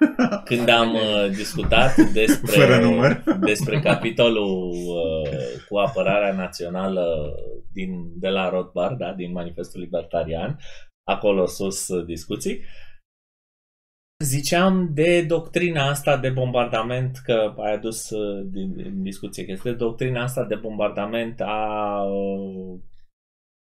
[0.45, 3.23] când am uh, discutat despre, Fără număr.
[3.41, 5.31] despre capitolul uh,
[5.69, 7.05] cu apărarea națională
[7.73, 10.59] din, de la Rothbard, da, din Manifestul Libertarian,
[11.05, 12.61] acolo sus uh, discuții,
[14.25, 19.73] ziceam de doctrina asta de bombardament, că ai adus uh, din, din discuție, că este
[19.73, 22.79] doctrina asta de bombardament a uh,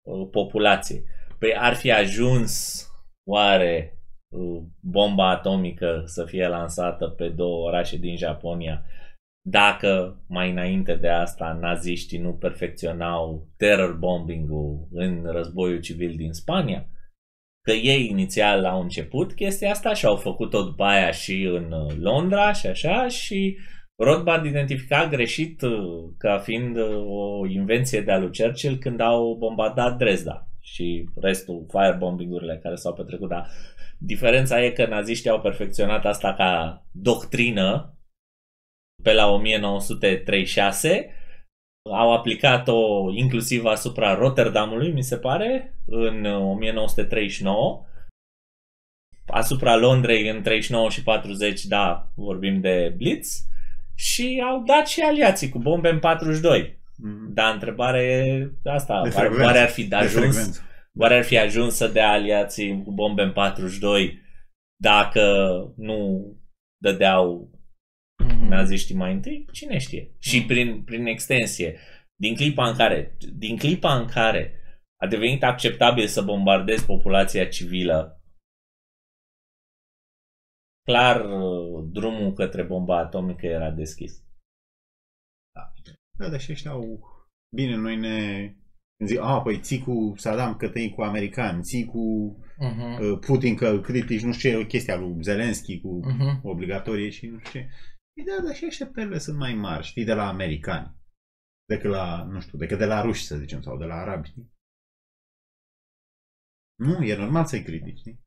[0.07, 1.05] uh, populației.
[1.39, 2.85] Păi ar fi ajuns
[3.29, 3.99] oare
[4.29, 8.85] uh, bomba atomică să fie lansată pe două orașe din Japonia
[9.43, 16.87] dacă mai înainte de asta naziștii nu perfecționau terror bombing-ul în războiul civil din Spania?
[17.63, 21.95] Că ei inițial au început chestia asta și au făcut-o după aia și în uh,
[21.99, 23.59] Londra și așa și
[23.97, 25.73] Rothbard identifica greșit uh,
[26.19, 32.59] ca fiind uh, o invenție de-a lui Churchill când au bombardat Dresda și restul firebombing-urile
[32.63, 33.29] care s-au petrecut.
[33.29, 33.47] Dar
[33.99, 37.95] diferența e că naziștii au perfecționat asta ca doctrină
[39.03, 41.15] pe la 1936
[41.89, 47.85] au aplicat-o inclusiv asupra Rotterdamului, mi se pare, în 1939.
[49.27, 53.45] Asupra Londrei în 39 și 40, da, vorbim de Blitz.
[53.95, 56.79] Și au dat și aliații cu bombe în 42.
[56.97, 57.33] Mm.
[57.35, 59.45] Dar întrebarea e asta, De oare, frecvență.
[59.45, 60.61] oare ar fi De ajuns, frecvență.
[60.99, 64.19] oare ar fi ajuns să dea aliații cu bombe în 42
[64.83, 65.23] dacă
[65.77, 66.27] nu
[66.83, 67.51] dădeau
[68.41, 68.49] Mhm.
[68.49, 69.47] naziștii mai întâi?
[69.53, 70.15] Cine știe?
[70.19, 71.79] Și prin, prin extensie,
[72.21, 74.55] din clipa în care, din clipa în care
[75.03, 78.21] a devenit acceptabil să bombardezi populația civilă,
[80.85, 84.23] clar uh, drumul către bomba atomică era deschis.
[86.19, 87.01] Da, dar și ăștia au...
[87.57, 88.55] Bine, noi ne...
[89.05, 93.01] Zic, a, păi ții cu Saddam că tăi cu americani, ții cu Mhm.
[93.01, 96.41] uh, Putin că critici, nu știu ce, chestia lui Zelenski cu Mhm.
[96.43, 97.69] obligatorie și nu știu ce.
[98.25, 100.95] Păi da, dar și așteptările sunt mai mari, știi, de la americani.
[101.69, 104.53] Decât la, nu știu, decât de la ruși, să zicem, sau de la arabi, știi?
[106.79, 108.21] Nu, e normal să-i critici, știi?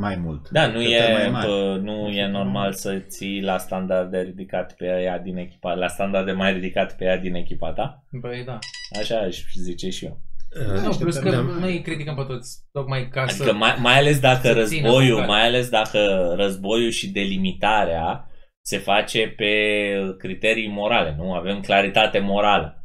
[0.00, 0.50] Mai mult.
[0.50, 1.46] Da, nu Așteptări e, mai mari.
[1.46, 6.32] bă, nu e normal să ții la standarde ridicate pe ea din echipa, la standarde
[6.32, 8.04] mai ridicate pe ea din echipa ta.
[8.20, 8.58] Băi, da.
[8.98, 10.20] Așa aș zice și eu.
[10.66, 11.60] Nu, niște plus că termeni mari.
[11.60, 13.52] noi îi criticăm pe toți, tocmai ca Adică să...
[13.52, 15.26] mai, mai ales dacă să țină războiul, mâncare.
[15.26, 18.27] mai ales dacă războiul și delimitarea
[18.68, 19.52] se face pe
[20.18, 21.32] criterii morale, nu?
[21.32, 22.82] Avem claritate morală.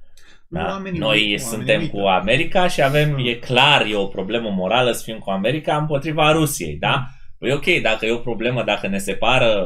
[0.48, 0.68] Nu, Da?
[0.70, 1.98] oamenii- Noi oamenii suntem uită.
[1.98, 3.28] cu America și avem, Hmm.
[3.28, 7.04] e clar, e o problemă morală să fim cu America împotriva Rusiei, da?
[7.40, 9.64] Păi ok, dacă e o problemă, dacă ne separă,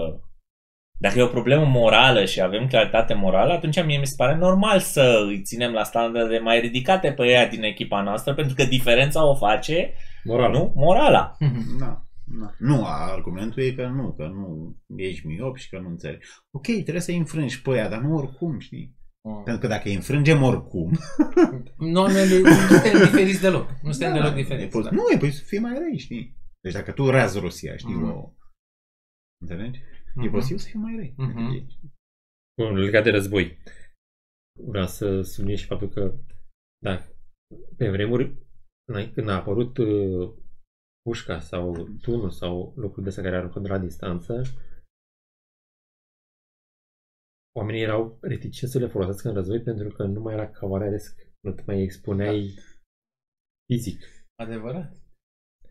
[0.99, 4.80] dacă e o problemă morală și avem claritate morală, atunci mie mi se pare normal
[4.80, 9.26] să îi ținem la standarde mai ridicate pe ea din echipa noastră, pentru că diferența
[9.27, 10.52] o face, Moral.
[10.52, 11.38] nu, morala.
[11.80, 12.02] Da,
[12.40, 12.54] da.
[12.60, 16.28] Nu, argumentul e că nu, că nu ești miop și că nu înțelegi.
[16.52, 18.95] Ok, trebuie să-i înfrângi pe aia, dar nu oricum, știi?
[19.28, 19.44] Mm.
[19.44, 20.91] Pentru că dacă îi înfrângem oricum...
[21.78, 23.70] Nu, noi nu suntem diferiți deloc.
[23.82, 24.70] Nu suntem deloc e diferiți.
[24.72, 24.90] pos- da.
[24.91, 26.38] Nu, e păi să fii mai răi, știi?
[26.64, 28.04] Deci dacă tu razi Rusia, știi, Mhm.
[28.12, 28.34] o...
[29.41, 29.80] Înțelegi?
[29.80, 29.84] E
[30.16, 30.32] Mhm.
[30.32, 31.14] posibil să fii mai răi.
[31.18, 31.68] Mhm.
[32.62, 33.58] Bun, legat de război.
[34.68, 36.14] Vreau să subliniez și faptul că,
[36.84, 37.02] da,
[37.78, 38.38] pe vremuri,
[38.90, 40.34] înainte- când a apărut uh,
[41.08, 44.34] pușca sau tunul sau lucruri de astea care aruncă de la distanță,
[47.60, 51.16] oamenii erau reticenți să le folosească în război pentru că nu mai era cavaleresc,
[51.46, 52.54] nu te mai expuneai
[53.68, 54.00] fizic.
[54.44, 54.90] Adevărat.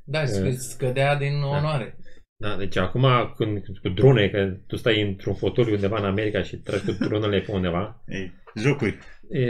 [0.05, 0.53] Da, Eh.
[0.53, 1.99] îți scădea din onoare.
[2.39, 3.07] Da, deci acum
[3.37, 7.41] când, cu drone, că tu stai într-un fotoliu undeva în America și tragi cu dronele
[7.41, 8.99] pe undeva, Ei, jocuri.
[9.31, 9.47] e,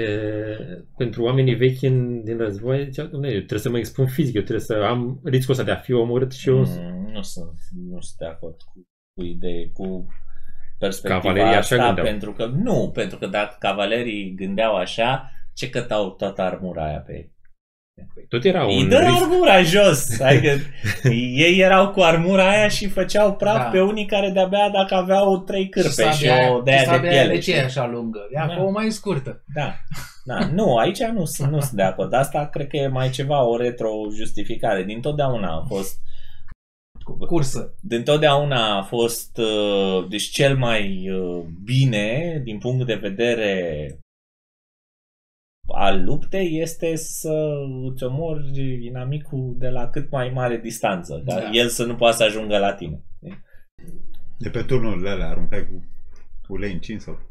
[0.97, 4.43] pentru oamenii vechi în, din război, zicea, "Dom'le, eu trebuie să mă expun fizic, eu
[4.43, 6.59] trebuie să am riscul ăsta de a fi omorât și eu...
[6.59, 7.53] Mm, nu sunt,
[7.91, 10.07] nu sunt de acord cu, cu idee, cu
[10.79, 12.07] perspectiva Cavalerii așa asta, gândeau.
[12.07, 17.13] pentru că nu, pentru că dacă cavalerii gândeau așa, ce cătau toată armura aia pe
[17.13, 17.35] ei?
[18.29, 19.11] Tot era Îi un dă risc.
[19.23, 20.49] armura jos, adică
[21.35, 23.63] ei erau cu armura aia și făceau praf Da.
[23.65, 25.95] pe unii care de-abia dacă aveau trei cârpe și,
[26.27, 27.33] sabia- o de aia de sabia piele.
[27.35, 27.65] De ce e știi?
[27.65, 28.19] așa lungă?
[28.31, 28.43] E Da.
[28.43, 29.45] acolo mai scurtă.
[29.55, 29.75] Da.
[30.25, 30.47] da.
[30.55, 32.13] Nu, aici nu, sunt- nu sunt de acord.
[32.13, 34.83] Asta cred că e mai ceva o retro-justificare.
[34.85, 35.99] Din totdeauna a fost
[37.27, 37.75] Cursă.
[37.83, 43.89] Dintotdeauna a fost uh, deci cel mai uh, bine din punct de vedere
[45.67, 47.53] al luptei este să
[47.91, 51.51] îți omori inamicul de la cât mai mare distanță, ca Da.
[51.51, 53.05] el să nu poată să ajungă la tine.
[54.39, 55.83] De pe turnurile alea aruncai cu
[56.49, 57.19] ulei încins sau...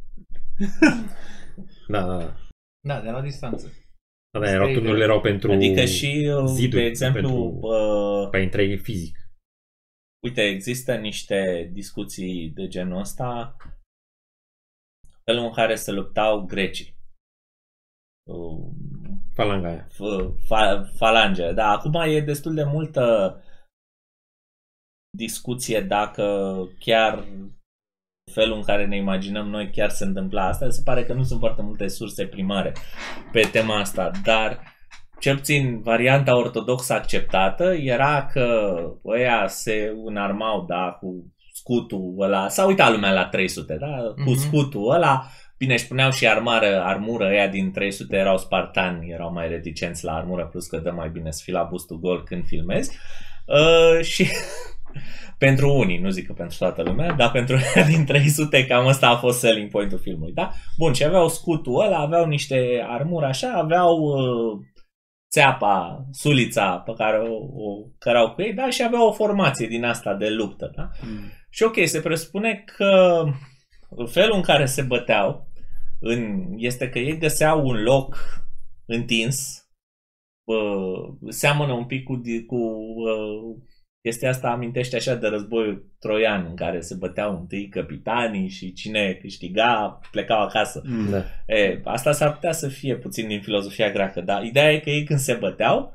[1.87, 2.35] Da, da, da.
[2.87, 3.71] Da, de la distanță.
[4.33, 5.51] Da, da, erau turnurile erau pentru...
[5.51, 9.17] Adică și, uh, ziduri, de exemplu, pentru- uh, Ca intrai fizic.
[10.23, 13.55] Uite, există niște discuții de genul ăsta,
[15.23, 16.94] felul în care se luptau grecii.
[18.29, 18.67] Uh,
[19.33, 19.87] Falanga aia.
[19.87, 21.51] f- fa- falange.
[21.51, 23.35] Da, acum e destul de multă
[25.17, 27.23] discuție dacă chiar
[28.31, 30.69] felul în care ne imaginăm noi chiar se întâmpla asta.
[30.69, 32.73] Se pare că nu sunt foarte multe surse primare
[33.31, 34.73] pe tema asta, dar
[35.19, 38.75] cel puțin varianta ortodoxă acceptată era că
[39.05, 44.37] ăia se înarmau, da, cu scutul ăla, s-a uitat lumea la 300, da, cu Mhm.
[44.39, 45.25] scutul ăla,
[45.57, 50.13] bine, își puneau și armară, armură ăia din 300 erau spartani, erau mai reticenți la
[50.13, 52.97] armură, plus că dă mai bine să fii la bustul gol când filmezi.
[53.45, 54.27] Uh, și
[55.45, 59.07] pentru unii, nu zic că pentru toată lumea, dar pentru ăia din 300 cam ăsta
[59.07, 60.51] a fost selling point-ul filmului, da?
[60.77, 64.59] Bun, și aveau scutul ăla, aveau niște armură așa, aveau uh,
[65.31, 68.69] țeapa, sulița pe care o, o cărau cu ei, da?
[68.69, 70.89] Și aveau o formație din asta de luptă, da?
[71.49, 73.23] Și ok, se presupune că
[74.05, 75.49] felul în care se băteau
[75.99, 78.17] în, este că ei găseau un loc
[78.85, 79.67] întins,
[80.43, 83.57] uh, seamănă un pic cu, di- cu uh,
[84.01, 89.13] chestia asta, amintește așa de războiul troian, în care se băteau întâi capitanii și cine
[89.13, 90.81] câștiga plecau acasă.
[90.85, 91.09] Mm.
[91.09, 91.23] Da.
[91.47, 95.03] E, asta s-ar putea să fie puțin din filozofia greacă, dar ideea e că ei
[95.03, 95.93] când se băteau,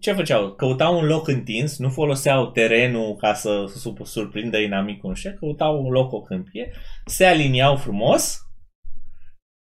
[0.00, 0.52] ce făceau?
[0.54, 5.84] Căutau un loc întins, nu foloseau terenul ca să sup- surprindă inamicul, nu știu, căutau
[5.84, 6.72] un loc, o câmpie,
[7.06, 8.38] se aliniau frumos,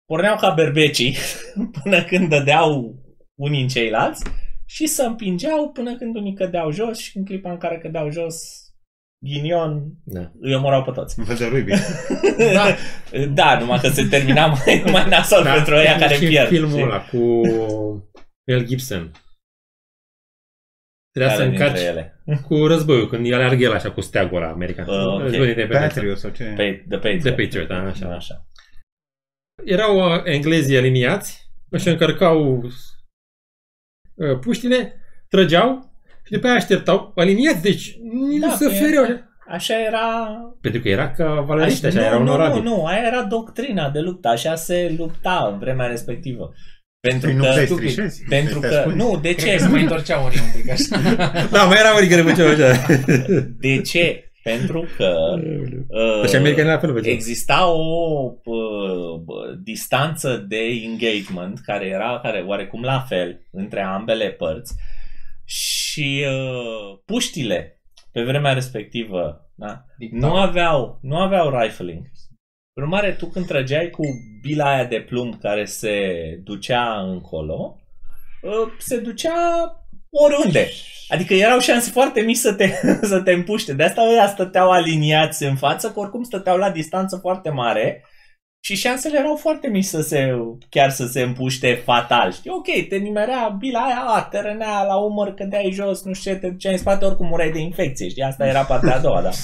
[0.07, 1.17] porneau ca berbecii
[1.83, 2.95] până când dădeau
[3.41, 4.23] unii în ceilalți
[4.69, 8.37] și se împingeau până când unii cădeau jos și în clipa în care cădeau jos,
[9.25, 10.31] ghinion, Da.
[10.41, 11.19] îi omorau pe toți.
[11.19, 11.73] Un fel de rugby.
[12.53, 12.75] Da,
[13.35, 16.49] da numai că se termina mai, mai nasol da, pentru ăia care și pierd.
[16.49, 16.83] filmul știi?
[16.83, 17.41] ăla cu
[18.47, 19.11] Mel Gibson.
[21.17, 22.21] Trebuia să Care dintre încarci ele?
[22.47, 24.89] cu războiul, când aleargă el așa cu steagul ăla american.
[24.89, 25.21] Uh, ok.
[25.21, 25.95] Războiul de independență.
[25.95, 26.45] Patriot sau ce?
[26.45, 27.21] Pe, The Patriot.
[27.23, 28.07] The Patriot, da, așa.
[28.15, 28.47] așa.
[29.65, 32.63] Erau uh, englezii aliniați, își încărcau
[34.15, 34.95] uh, puștile,
[35.29, 35.91] trăgeau
[36.25, 37.97] și după aia așteptau, aliniați, deci
[38.29, 39.05] nici Da, nu se pe- fereau.
[39.05, 39.31] așa.
[39.49, 40.27] Așa era...
[40.61, 42.63] Pentru că era cavaleriști, așa, nu, era nu, onorabil.
[42.63, 46.53] nu, nu, aia era doctrina de luptă, așa se lupta în vremea respectivă.
[47.09, 47.91] Pentru Păi nu că, puteai stupid.
[47.91, 48.23] strișezi?
[48.29, 48.97] pentru Te că, ascunzi?
[48.99, 49.57] nu, de Cred ce?
[49.57, 51.19] că se mai întorceau unii un pic așa.
[51.57, 52.87] Da, mai era unii care făceau așa.
[53.61, 54.21] De ce?
[54.43, 55.15] Pentru că
[55.89, 57.13] uh, Deci americanii la fel făceau.
[57.13, 64.31] exista o uh, bă, distanță de engagement care era care oarecum la fel între ambele
[64.31, 64.75] părți
[65.45, 67.81] și uh, puștile
[68.13, 69.85] pe vremea respectivă da?
[70.11, 72.07] nu aveau, nu aveau rifling.
[72.77, 74.03] Prin urmare, tu când trăgeai cu
[74.41, 75.95] bila aia de plumb care se
[76.45, 77.81] ducea încolo,
[78.43, 79.35] uh, se ducea
[80.11, 80.69] oriunde.
[81.09, 82.71] Adică erau șanse foarte mici să te,
[83.13, 83.73] să te împuște.
[83.73, 88.05] De asta ăia stăteau aliniați în față, că oricum stăteau la distanță foarte mare
[88.65, 90.35] și șansele erau foarte mici să se,
[90.69, 92.33] chiar să se împuște fatal.
[92.33, 96.33] Știi, ok, te nimerea bila aia, a, te rănea la umăr, cădeai jos, nu știu
[96.33, 99.23] ce, te duceai în spate, oricum mureai de infecție, știi, asta era partea a doua,
[99.23, 99.31] da.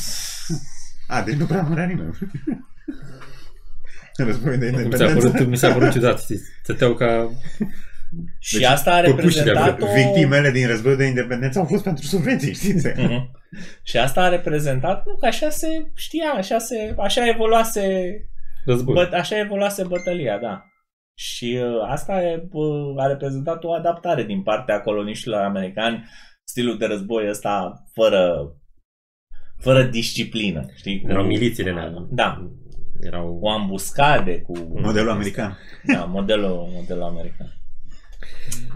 [1.09, 2.19] A, deci nu prea murea nimeni.
[4.17, 5.29] Războiul de Mi s-a independență.
[5.29, 6.41] părut, mi s-a părut ciudat, știi?
[6.63, 7.31] Stăteau ca...
[8.39, 9.87] Și Deci, asta a păpușile reprezentat o...
[9.95, 12.89] Victimele din războiul de independență au fost pentru subvenții, știți?
[12.97, 13.31] Mhm.
[13.83, 17.83] Și asta a reprezentat, nu, că așa se știa, așa, se, așa evoluase
[18.65, 18.95] Război.
[18.95, 20.65] Bă, așa evoluase bătălia, da.
[21.15, 26.05] Și uh, asta e, uh, a reprezentat o adaptare din partea coloniștilor americani,
[26.45, 28.53] stilul de război ăsta fără,
[29.59, 31.01] fără disciplină, știi?
[31.01, 32.07] Cu, Erau milițiile, da.
[32.11, 32.51] Da,
[33.03, 33.39] Erau...
[33.39, 34.53] cu ambuscade, cu...
[34.81, 35.59] Modelul american.
[35.95, 37.53] Da, modelul, modelul american.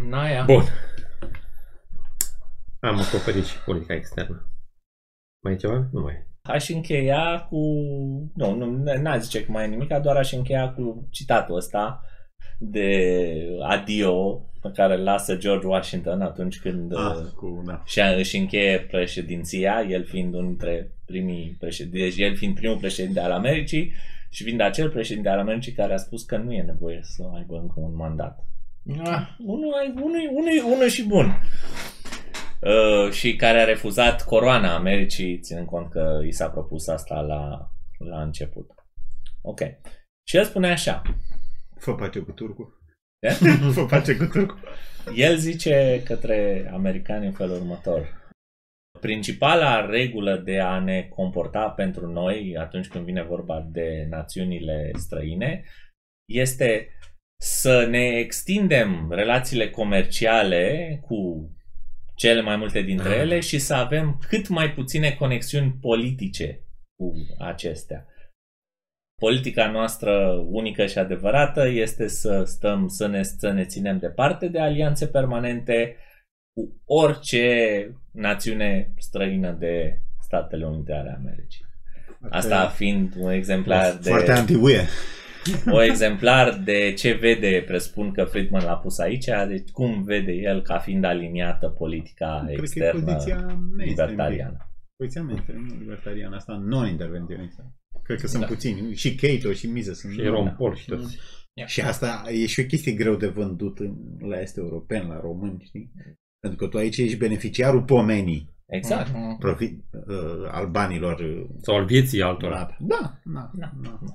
[0.08, 0.44] Naia.
[0.44, 0.62] Bun.
[2.80, 4.48] Am acoperit și politica externă.
[5.42, 5.88] Mai e ceva?
[5.92, 6.26] Nu mai e.
[6.42, 7.56] Aș încheia cu...
[8.34, 12.00] Nu, nu n-aș zice că mai e nimic, doar aș încheia cu citatul ăsta
[12.58, 13.18] de
[13.68, 17.82] adio pe care îl lasă George Washington atunci când Ah, uh, cu, da.
[17.84, 23.20] și își încheie președinția, el fiind unul dintre primii președinți, deci el fiind primul președinte
[23.20, 23.92] al Americii
[24.36, 27.56] și fiind acel președinte al Americii care a spus că nu e nevoie să aibă
[27.56, 28.38] încă un mandat.
[29.04, 31.40] Ah, Unul, unul, unul, unul și bun.
[32.60, 37.70] Uh, și care a refuzat coroana Americii, ținând cont că i s-a propus asta la,
[37.98, 38.70] la început.
[39.42, 39.60] Ok.
[40.28, 41.02] Și el spune așa.
[41.78, 42.80] Fă pace cu turcul.
[43.20, 43.28] Ce?
[43.74, 44.60] Fă pace cu turcul.
[45.14, 48.25] El zice către americani în felul următor.
[49.06, 55.64] Principala regulă de a ne comporta pentru noi atunci când vine vorba de națiunile străine
[56.28, 56.88] este
[57.40, 61.50] să ne extindem relațiile comerciale cu
[62.16, 63.20] cele mai multe dintre Ah.
[63.20, 66.60] ele și să avem cât mai puține conexiuni politice
[66.96, 68.06] cu acestea.
[69.20, 74.60] Politica noastră unică și adevărată este să stăm, să ne, să ne ținem departe de
[74.60, 75.96] alianțe permanente
[76.56, 77.46] cu orice
[78.12, 81.64] națiune străină de Statele Unite ale Americii.
[82.30, 84.80] Asta fiind un exemplar de, Foarte anti-UE.
[85.70, 90.62] o exemplar de ce vede, presupun că Friedman l-a pus aici, de cum vede el
[90.62, 93.88] ca fiind aliniată politica Cred că e externă poziția mainstream.
[93.88, 94.70] libertariană.
[94.96, 97.72] Poziția mainstream, nu libertariană, asta non-intervenționistă.
[98.02, 98.46] Cred că sunt Da.
[98.48, 98.94] puțini.
[98.94, 100.12] Și Cato și Mises sunt.
[100.12, 101.18] Și Ron Paul și toți.
[101.66, 103.96] Și asta e și o chestie greu de vândut în-
[104.28, 105.92] la este european, la români, știi?
[106.46, 109.10] Pentru că tu aici ești beneficiarul pomenii Exact.
[109.12, 109.38] mhm.
[109.38, 111.20] profit, uh, al banilor.
[111.20, 112.76] Uh, Sau al vieții altora.
[112.80, 113.98] da, da, da, Da.
[114.02, 114.14] da.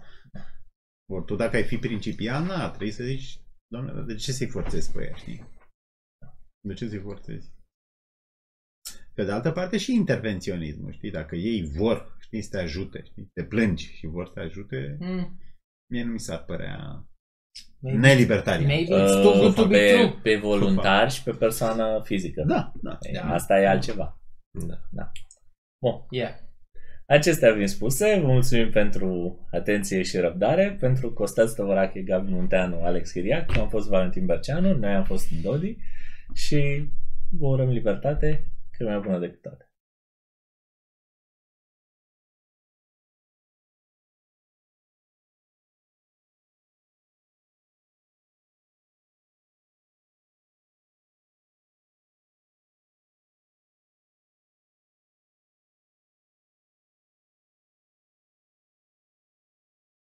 [1.14, 4.48] Ori tu dacă ai fi principiant, na, trebuie să zici, doamne, dar de ce să-i
[4.48, 5.46] forțezi pe ea, știi?
[6.68, 7.52] De ce să-i forțezi?
[9.14, 11.12] Pe de altă parte și intervenționismul, știi?
[11.12, 13.30] Dacă ei vor, știi, să te ajute, știi?
[13.34, 15.40] Te plângi și vor să te ajute, Mm.
[15.92, 17.06] Mie nu mi s-ar părea
[17.84, 18.66] Maybe- nelibertarian.
[18.68, 20.20] Maybe it's too good to be pe, true.
[20.24, 22.44] pe voluntar și pe persoană fizică.
[22.48, 22.98] Da, da.
[23.02, 23.34] E, Da.
[23.34, 24.20] Asta e altceva.
[24.92, 25.12] Da.
[25.86, 26.06] Bun.
[26.10, 26.32] Yeah.
[27.06, 30.78] Acestea fiind spuse, vă mulțumim pentru atenție și răbdare.
[30.80, 35.30] Pentru Costel Stăvărache, Gabi Munteanu, Alex Chiriac, eu am fost Valentin Berceanu, noi am fost
[35.42, 35.76] Dodi
[36.34, 36.90] și
[37.30, 39.71] vă urăm libertate cât mai bună decât toate.